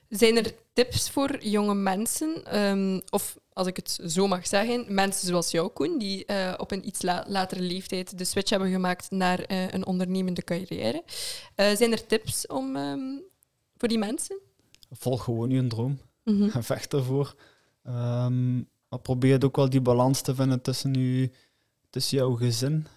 Zijn 0.10 0.38
er 0.38 0.54
tips 0.78 1.10
voor 1.10 1.44
jonge 1.44 1.74
mensen, 1.76 2.46
ehm, 2.46 3.00
of 3.10 3.38
als 3.54 3.68
ik 3.68 3.76
het 3.76 4.00
zo 4.08 4.28
mag 4.28 4.48
zeggen, 4.48 4.86
mensen 4.94 5.28
zoals 5.28 5.52
jou, 5.52 5.68
Koen, 5.70 5.98
die 5.98 6.26
eh, 6.26 6.54
op 6.58 6.72
een 6.72 6.88
iets 6.88 7.02
la- 7.02 7.26
latere 7.28 7.62
leeftijd 7.62 8.18
de 8.18 8.26
switch 8.26 8.50
hebben 8.50 8.72
gemaakt 8.72 9.12
naar 9.12 9.40
eh, 9.40 9.72
een 9.72 9.86
ondernemende 9.86 10.44
carrière. 10.44 11.04
Eh, 11.56 11.76
zijn 11.76 11.92
er 11.92 12.06
tips 12.06 12.48
om, 12.48 12.76
ehm, 12.76 13.00
voor 13.78 13.88
die 13.88 13.98
mensen? 13.98 14.40
Volg 14.92 15.24
gewoon 15.24 15.50
je 15.50 15.68
droom. 15.68 16.00
En 16.24 16.64
vecht 16.74 16.94
ervoor. 16.94 17.36
Ehm, 17.84 18.56
maar 18.90 19.00
probeer 19.02 19.44
ook 19.46 19.56
wel 19.56 19.70
die 19.70 19.82
balans 19.82 20.22
te 20.22 20.36
vinden 20.36 20.62
tussen, 20.62 21.32
tussen 21.90 22.18
jouw 22.18 22.34
gezin 22.36 22.88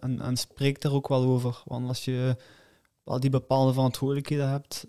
en, 0.00 0.20
en 0.20 0.36
spreek 0.36 0.80
daar 0.80 0.92
ook 0.92 1.08
wel 1.08 1.22
over. 1.24 1.62
Want 1.64 1.88
als 1.88 2.04
je 2.04 2.36
wel 3.04 3.20
die 3.20 3.30
bepaalde 3.30 3.72
verantwoordelijkheden 3.72 4.48
hebt, 4.48 4.84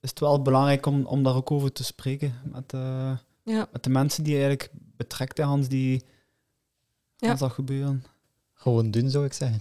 is 0.00 0.10
het 0.10 0.20
wel 0.20 0.42
belangrijk 0.42 0.86
om, 0.86 1.04
om 1.06 1.22
daar 1.22 1.34
ook 1.34 1.50
over 1.50 1.72
te 1.72 1.84
spreken 1.84 2.34
met, 2.44 2.72
eh, 2.72 3.16
Ja. 3.42 3.68
met 3.72 3.84
de 3.84 3.90
mensen 3.90 4.24
die 4.24 4.32
je 4.34 4.38
eigenlijk 4.40 4.70
betrekt, 4.96 5.38
hè, 5.38 5.44
Hans, 5.44 5.68
die 5.68 6.04
Ja. 7.16 7.34
dat 7.34 7.52
gebeuren. 7.52 8.04
Gewoon 8.54 8.90
doen, 8.90 9.10
zou 9.10 9.24
ik 9.24 9.32
zeggen. 9.32 9.60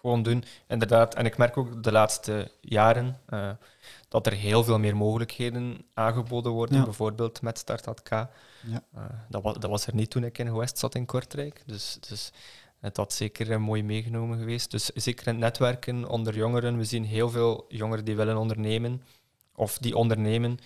gewoon 0.00 0.22
doen, 0.22 0.44
inderdaad. 0.68 1.14
En 1.14 1.26
ik 1.26 1.36
merk 1.36 1.56
ook 1.56 1.82
de 1.82 1.92
laatste 1.92 2.50
jaren 2.60 3.20
eh, 3.26 3.50
dat 4.08 4.26
er 4.26 4.32
heel 4.32 4.64
veel 4.64 4.78
meer 4.78 4.96
mogelijkheden 4.96 5.84
aangeboden 5.94 6.52
worden, 6.52 6.76
Ja. 6.76 6.84
bijvoorbeeld 6.84 7.42
met 7.42 7.58
Start.k. 7.58 8.08
Ja. 8.10 8.28
dat, 9.28 9.42
was, 9.42 9.54
dat 9.58 9.70
was 9.70 9.86
er 9.86 9.94
niet 9.94 10.10
toen 10.10 10.24
ik 10.24 10.38
in 10.38 10.46
Gewest 10.46 10.78
zat 10.78 10.94
in 10.94 11.06
Kortrijk. 11.06 11.62
Dus, 11.66 11.96
dus 12.08 12.32
het 12.78 12.96
had 12.96 13.12
zeker 13.12 13.52
eh, 13.52 13.58
mooi 13.58 13.82
meegenomen 13.82 14.38
geweest. 14.38 14.70
Dus 14.70 14.84
zeker 14.86 15.26
in 15.26 15.32
het 15.32 15.42
netwerken 15.42 16.08
onder 16.08 16.34
jongeren. 16.36 16.76
We 16.76 16.84
zien 16.84 17.04
heel 17.04 17.30
veel 17.30 17.64
jongeren 17.68 18.04
die 18.04 18.16
willen 18.16 18.36
ondernemen 18.36 19.02
of 19.56 19.78
die 19.78 19.96
ondernemen. 19.96 20.58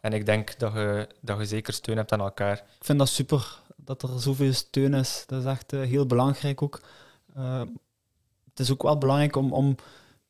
En 0.00 0.12
ik 0.12 0.26
denk 0.26 0.58
dat 0.58 0.72
je, 0.72 1.08
dat 1.20 1.38
je 1.38 1.46
zeker 1.46 1.72
steun 1.72 1.96
hebt 1.96 2.12
aan 2.12 2.20
elkaar. 2.20 2.56
Ik 2.56 2.84
vind 2.84 2.98
dat 2.98 3.08
super 3.08 3.62
dat 3.76 4.02
er 4.02 4.20
zoveel 4.20 4.52
steun 4.52 4.94
is. 4.94 5.24
Dat 5.26 5.40
is 5.40 5.46
echt 5.46 5.72
eh, 5.72 5.80
heel 5.80 6.06
belangrijk 6.06 6.62
ook. 6.62 6.80
Eh, 7.34 7.62
het 8.50 8.60
is 8.60 8.72
ook 8.72 8.82
wel 8.82 8.98
belangrijk 8.98 9.36
om, 9.36 9.52
om 9.52 9.74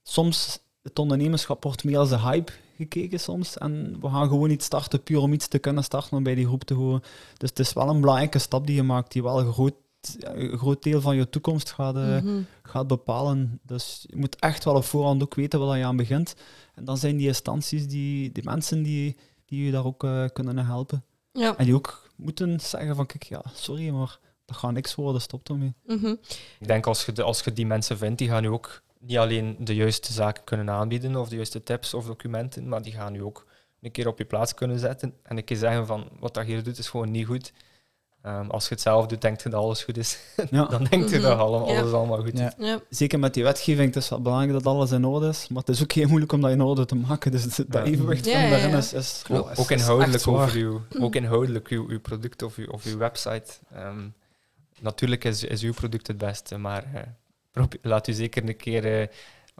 soms 0.02 0.58
het 0.82 0.98
ondernemerschap 0.98 1.64
wordt 1.64 1.84
meer 1.84 1.98
als 1.98 2.10
een 2.10 2.20
hype 2.20 2.52
gekeken 2.76 3.20
soms. 3.20 3.58
En 3.58 3.96
we 4.00 4.08
gaan 4.08 4.28
gewoon 4.28 4.50
iets 4.50 4.64
starten 4.64 5.02
puur 5.02 5.18
om 5.18 5.32
iets 5.32 5.48
te 5.48 5.58
kunnen 5.58 5.84
starten 5.84 6.16
om 6.16 6.22
bij 6.22 6.34
die 6.34 6.46
groep 6.46 6.64
te 6.64 6.74
horen. 6.74 7.02
Dus 7.36 7.48
het 7.48 7.58
is 7.58 7.72
wel 7.72 7.88
een 7.88 8.00
belangrijke 8.00 8.38
stap 8.38 8.66
die 8.66 8.76
je 8.76 8.82
maakt, 8.82 9.12
die 9.12 9.22
wel 9.22 9.52
groot, 9.52 9.74
een 10.18 10.58
groot 10.58 10.82
deel 10.82 11.00
van 11.00 11.16
je 11.16 11.28
toekomst 11.28 11.70
gaat, 11.70 11.96
eh, 11.96 12.02
Mhm. 12.22 12.40
gaat 12.62 12.86
bepalen. 12.86 13.60
Dus 13.62 14.04
je 14.06 14.16
moet 14.16 14.36
echt 14.36 14.64
wel 14.64 14.74
op 14.74 14.84
voorhand 14.84 15.22
ook 15.22 15.34
weten 15.34 15.60
waar 15.60 15.78
je 15.78 15.84
aan 15.84 15.96
begint. 15.96 16.34
En 16.74 16.84
dan 16.84 16.98
zijn 16.98 17.16
die 17.16 17.26
instanties, 17.26 17.86
die, 17.86 18.32
die 18.32 18.44
mensen 18.44 18.82
die, 18.82 19.16
die 19.46 19.64
je 19.64 19.70
daar 19.72 19.84
ook 19.84 20.04
eh, 20.04 20.24
kunnen 20.32 20.66
helpen. 20.66 21.04
Ja. 21.32 21.56
En 21.56 21.64
die 21.64 21.74
ook 21.74 22.10
moeten 22.16 22.60
zeggen 22.60 22.96
van, 22.96 23.06
kijk, 23.06 23.22
ja, 23.22 23.42
sorry, 23.54 23.88
maar 23.90 24.18
dat 24.44 24.56
gaat 24.56 24.72
niks 24.72 24.94
worden, 24.94 25.20
stop 25.20 25.48
ermee. 25.48 25.74
Mhm. 25.86 26.14
Ik 26.60 26.66
denk 26.66 26.86
als 26.86 27.04
je, 27.06 27.12
de, 27.12 27.22
als 27.22 27.40
je 27.40 27.52
die 27.52 27.66
mensen 27.66 27.98
vindt, 27.98 28.18
die 28.18 28.28
gaan 28.28 28.42
nu 28.42 28.48
ook 28.48 28.82
niet 29.00 29.18
alleen 29.18 29.56
de 29.58 29.74
juiste 29.74 30.12
zaken 30.12 30.44
kunnen 30.44 30.70
aanbieden 30.70 31.16
of 31.16 31.28
de 31.28 31.34
juiste 31.36 31.62
tips 31.62 31.94
of 31.94 32.06
documenten, 32.06 32.68
maar 32.68 32.82
die 32.82 32.92
gaan 32.92 33.12
nu 33.12 33.22
ook 33.22 33.46
een 33.80 33.90
keer 33.90 34.08
op 34.08 34.18
je 34.18 34.24
plaats 34.24 34.54
kunnen 34.54 34.78
zetten 34.78 35.14
en 35.22 35.36
een 35.36 35.44
keer 35.44 35.56
zeggen 35.56 35.86
van 35.86 36.08
wat 36.20 36.34
dat 36.34 36.44
hier 36.44 36.62
doet 36.62 36.78
is 36.78 36.88
gewoon 36.88 37.10
niet 37.10 37.26
goed. 37.26 37.52
Ehm, 38.24 38.50
als 38.50 38.64
je 38.68 38.70
het 38.74 38.80
zelf 38.82 39.06
doet, 39.06 39.20
denkt 39.20 39.42
je 39.42 39.48
dat 39.48 39.60
alles 39.60 39.82
goed 39.84 39.96
is. 39.96 40.18
Ja. 40.50 40.64
Dan 40.64 40.84
denkt 40.84 41.10
je 41.10 41.16
Mhm. 41.18 41.26
dat 41.28 41.38
allemaal, 41.38 41.68
Ja. 41.72 41.80
alles 41.80 41.92
allemaal 41.92 42.20
goed 42.22 42.32
is. 42.40 42.52
Ja. 42.58 42.80
Zeker 42.90 43.18
met 43.18 43.34
die 43.34 43.42
wetgeving, 43.42 43.94
het 43.94 44.02
is 44.02 44.08
wel 44.08 44.20
belangrijk 44.22 44.52
dat 44.52 44.66
alles 44.66 44.90
in 44.90 45.04
orde 45.04 45.28
is, 45.28 45.48
maar 45.48 45.62
het 45.64 45.68
is 45.76 45.82
ook 45.82 45.92
heel 45.92 46.08
moeilijk 46.08 46.32
om 46.32 46.40
dat 46.40 46.50
in 46.50 46.60
orde 46.60 46.84
te 46.84 46.94
maken. 46.94 47.30
Dus 47.30 47.42
dat 47.42 47.66
Ja. 47.70 47.82
evenwicht 47.82 48.24
Ja, 48.24 48.40
van 48.40 48.50
daarin 48.50 48.70
ja. 48.70 48.76
is, 48.76 48.92
is, 48.92 49.22
Ook, 49.30 49.50
is- 49.50 49.58
ook 49.58 49.70
inhoudelijk, 49.70 50.26
over 50.28 50.52
uw, 50.58 50.80
ook 51.00 51.14
inhoudelijk 51.14 51.68
uw, 51.68 51.88
uw 51.88 52.00
product 52.00 52.42
of 52.42 52.56
uw, 52.56 52.66
of 52.66 52.84
uw 52.84 52.96
website. 52.96 53.52
Ehm, 53.74 54.08
natuurlijk 54.80 55.24
is, 55.24 55.44
is 55.44 55.62
uw 55.62 55.72
product 55.72 56.06
het 56.06 56.18
beste, 56.18 56.58
maar 56.58 56.84
eh, 57.54 57.62
laat 57.82 58.08
u 58.08 58.12
zeker 58.12 58.48
een 58.48 58.56
keer 58.56 59.00
eh, 59.00 59.06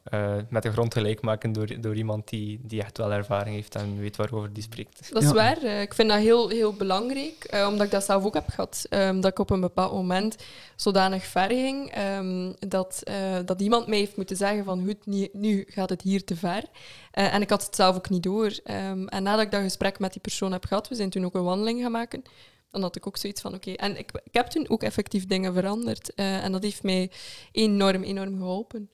eh, 0.05 0.37
met 0.49 0.63
de 0.63 0.73
grond 0.73 0.93
gelijk 0.95 1.21
maken 1.23 1.53
door, 1.53 1.81
door 1.81 1.95
iemand 1.97 2.29
die, 2.29 2.61
die 2.63 2.83
echt 2.83 2.99
wel 2.99 3.13
ervaring 3.13 3.55
heeft 3.55 3.75
en 3.75 3.99
weet 4.01 4.17
waarover 4.17 4.53
die 4.53 4.63
spreekt. 4.63 5.13
Dat 5.13 5.23
is 5.23 5.29
Ja. 5.29 5.35
waar. 5.35 5.63
Eh, 5.63 5.81
ik 5.81 5.95
vind 5.95 6.09
dat 6.09 6.19
heel, 6.19 6.49
heel 6.49 6.73
belangrijk, 6.73 7.45
eh, 7.45 7.67
omdat 7.71 7.87
ik 7.87 7.93
dat 7.93 8.05
zelf 8.05 8.25
ook 8.25 8.35
heb 8.35 8.49
gehad. 8.49 8.87
Ehm, 8.89 9.21
dat 9.21 9.31
ik 9.31 9.39
op 9.39 9.51
een 9.51 9.61
bepaald 9.61 9.93
moment 9.93 10.37
zodanig 10.77 11.25
ver 11.25 11.49
ging 11.49 11.91
ehm, 11.91 12.53
dat, 12.69 13.01
eh, 13.05 13.39
dat 13.45 13.61
iemand 13.61 13.87
mij 13.87 13.99
heeft 13.99 14.17
moeten 14.17 14.37
zeggen 14.37 14.65
van 14.65 14.85
goed, 14.87 15.07
nu, 15.07 15.29
nu 15.33 15.65
gaat 15.69 15.91
het 15.91 16.03
hier 16.03 16.25
te 16.25 16.37
ver. 16.37 16.63
Eh, 17.11 17.35
en 17.35 17.43
ik 17.43 17.51
had 17.51 17.65
het 17.67 17.75
zelf 17.77 17.97
ook 17.97 18.11
niet 18.11 18.23
door. 18.23 18.59
Ehm, 18.65 19.07
en 19.07 19.23
nadat 19.23 19.45
ik 19.45 19.51
dat 19.51 19.63
gesprek 19.63 19.99
met 19.99 20.13
die 20.13 20.21
persoon 20.23 20.53
heb 20.53 20.65
gehad, 20.65 20.89
we 20.89 20.95
zijn 20.95 21.11
toen 21.11 21.25
ook 21.25 21.35
een 21.35 21.43
wandeling 21.45 21.83
gaan 21.83 21.93
maken, 21.93 22.23
dan 22.71 22.83
had 22.83 22.97
ik 22.97 23.07
ook 23.07 23.17
zoiets 23.17 23.41
van 23.41 23.55
oké. 23.55 23.73
En 23.73 23.99
ik, 23.99 24.11
ik 24.25 24.35
heb 24.35 24.47
toen 24.47 24.69
ook 24.69 24.83
effectief 24.83 25.27
dingen 25.27 25.55
veranderd. 25.55 26.15
Eh, 26.15 26.45
en 26.45 26.53
dat 26.53 26.63
heeft 26.63 26.83
mij 26.83 27.11
enorm, 27.53 28.03
enorm 28.03 28.37
geholpen. 28.39 28.89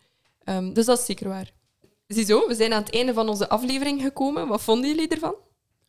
Ehm, 0.44 0.72
dus 0.72 0.87
dat 0.87 0.98
is 0.98 1.05
zeker 1.05 1.29
waar. 1.29 1.53
Ziezo, 2.07 2.46
we 2.48 2.55
zijn 2.55 2.72
aan 2.72 2.83
het 2.83 2.94
einde 2.94 3.12
van 3.12 3.29
onze 3.29 3.48
aflevering 3.48 4.03
gekomen. 4.03 4.48
Wat 4.48 4.62
vonden 4.62 4.88
jullie 4.90 5.09
ervan? 5.09 5.35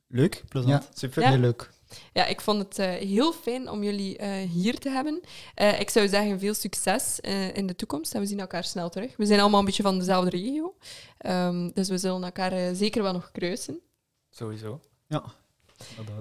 Leuk, 0.07 0.43
plezant. 0.49 0.83
Ja, 0.83 0.89
Super. 0.93 1.21
Ja. 1.23 1.29
heel 1.29 1.37
leuk. 1.39 1.69
Ja, 2.13 2.25
ik 2.25 2.41
vond 2.41 2.59
het 2.61 2.79
eh, 2.79 2.89
heel 2.91 3.33
fijn 3.33 3.69
om 3.69 3.83
jullie 3.83 4.17
eh, 4.17 4.49
hier 4.49 4.77
te 4.79 4.89
hebben. 4.89 5.21
Eh, 5.55 5.79
ik 5.79 5.89
zou 5.89 6.07
zeggen, 6.07 6.39
veel 6.39 6.53
succes 6.53 7.19
eh, 7.21 7.55
in 7.55 7.67
de 7.67 7.75
toekomst 7.75 8.13
en 8.13 8.19
we 8.19 8.25
zien 8.25 8.39
elkaar 8.39 8.63
snel 8.63 8.89
terug. 8.89 9.17
We 9.17 9.25
zijn 9.25 9.39
allemaal 9.39 9.59
een 9.59 9.65
beetje 9.65 9.83
van 9.83 9.99
dezelfde 9.99 10.29
regio, 10.29 10.75
Ehm, 11.17 11.69
dus 11.73 11.89
we 11.89 11.97
zullen 11.97 12.23
elkaar 12.23 12.51
eh, 12.51 12.69
zeker 12.73 13.01
wel 13.03 13.13
nog 13.13 13.31
kruisen. 13.31 13.79
Sowieso. 14.29 14.79
Ja. 15.07 15.23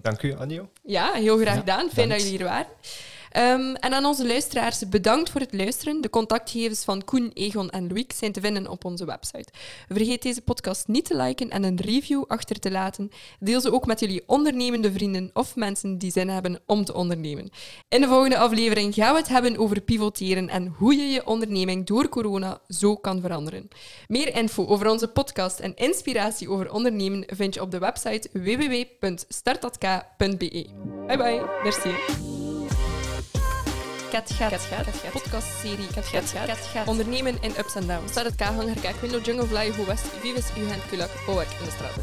Dank 0.02 0.22
u, 0.22 0.34
Anjo. 0.36 0.68
Ja, 0.82 1.12
heel 1.12 1.36
graag 1.38 1.54
Ja, 1.54 1.60
gedaan. 1.60 1.90
Fijn 1.90 2.08
dat 2.08 2.20
jullie 2.22 2.36
hier 2.36 2.46
waren. 2.46 2.66
Ehm, 3.30 3.74
en 3.74 3.92
aan 3.92 4.04
onze 4.04 4.26
luisteraars, 4.26 4.88
bedankt 4.88 5.30
voor 5.30 5.40
het 5.40 5.52
luisteren. 5.52 6.00
De 6.00 6.10
contactgegevens 6.10 6.84
van 6.84 7.04
Koen, 7.04 7.30
Egon 7.34 7.70
en 7.70 7.88
Loïc 7.88 8.12
zijn 8.12 8.32
te 8.32 8.40
vinden 8.40 8.68
op 8.68 8.84
onze 8.84 9.04
website. 9.04 9.48
Vergeet 9.88 10.22
deze 10.22 10.40
podcast 10.40 10.88
niet 10.88 11.04
te 11.04 11.16
liken 11.16 11.50
en 11.50 11.64
een 11.64 11.80
review 11.80 12.24
achter 12.26 12.58
te 12.58 12.70
laten. 12.70 13.10
Deel 13.38 13.60
ze 13.60 13.72
ook 13.72 13.87
met 13.87 14.00
jullie 14.00 14.22
ondernemende 14.26 14.92
vrienden 14.92 15.31
of 15.33 15.56
mensen 15.56 15.98
die 15.98 16.10
zin 16.10 16.28
hebben 16.28 16.60
om 16.66 16.85
te 16.85 16.94
ondernemen. 16.94 17.50
In 17.88 18.00
de 18.00 18.06
volgende 18.06 18.38
aflevering 18.38 18.94
gaan 18.94 19.12
we 19.12 19.18
het 19.18 19.28
hebben 19.28 19.58
over 19.58 19.81
pivoteren 19.81 20.48
en 20.48 20.66
hoe 20.66 20.94
je 20.94 21.08
je 21.08 21.26
onderneming 21.26 21.87
door 21.87 22.08
corona 22.08 22.60
zo 22.68 22.96
kan 22.96 23.20
veranderen. 23.20 23.68
Meer 24.08 24.37
info 24.37 24.66
over 24.66 24.90
onze 24.90 25.08
podcast 25.08 25.58
en 25.58 25.74
inspiratie 25.74 26.50
over 26.50 26.72
ondernemen 26.72 27.24
vind 27.26 27.54
je 27.54 27.60
op 27.60 27.70
de 27.70 27.78
website 27.78 28.28
www.startatk.be. 28.33 30.66
Bye 31.06 31.16
bye, 31.16 31.42
merci. 31.62 32.50
Kat 34.11 34.31
gaat. 34.31 34.69
Podcastserie 35.13 35.87
Kat 35.94 36.04
gaat. 36.73 36.87
Ondernemen 36.87 37.37
in 37.40 37.52
ups 37.58 37.75
en 37.75 37.87
downs. 37.87 38.11
Start 38.11 38.27
het 38.27 38.37
K, 38.37 38.40
Hanger, 38.40 38.81
Kijk, 38.81 38.96
Window, 39.00 39.25
Jungle, 39.25 39.46
Fly, 39.46 39.73
Hoe 39.77 39.87
West, 39.87 40.04
Vives, 40.21 40.46
Ugen, 40.58 40.81
Kulak, 40.88 41.11
Bouwwerk 41.27 41.50
in 41.58 41.65
de 41.65 41.71
straten. 41.71 42.02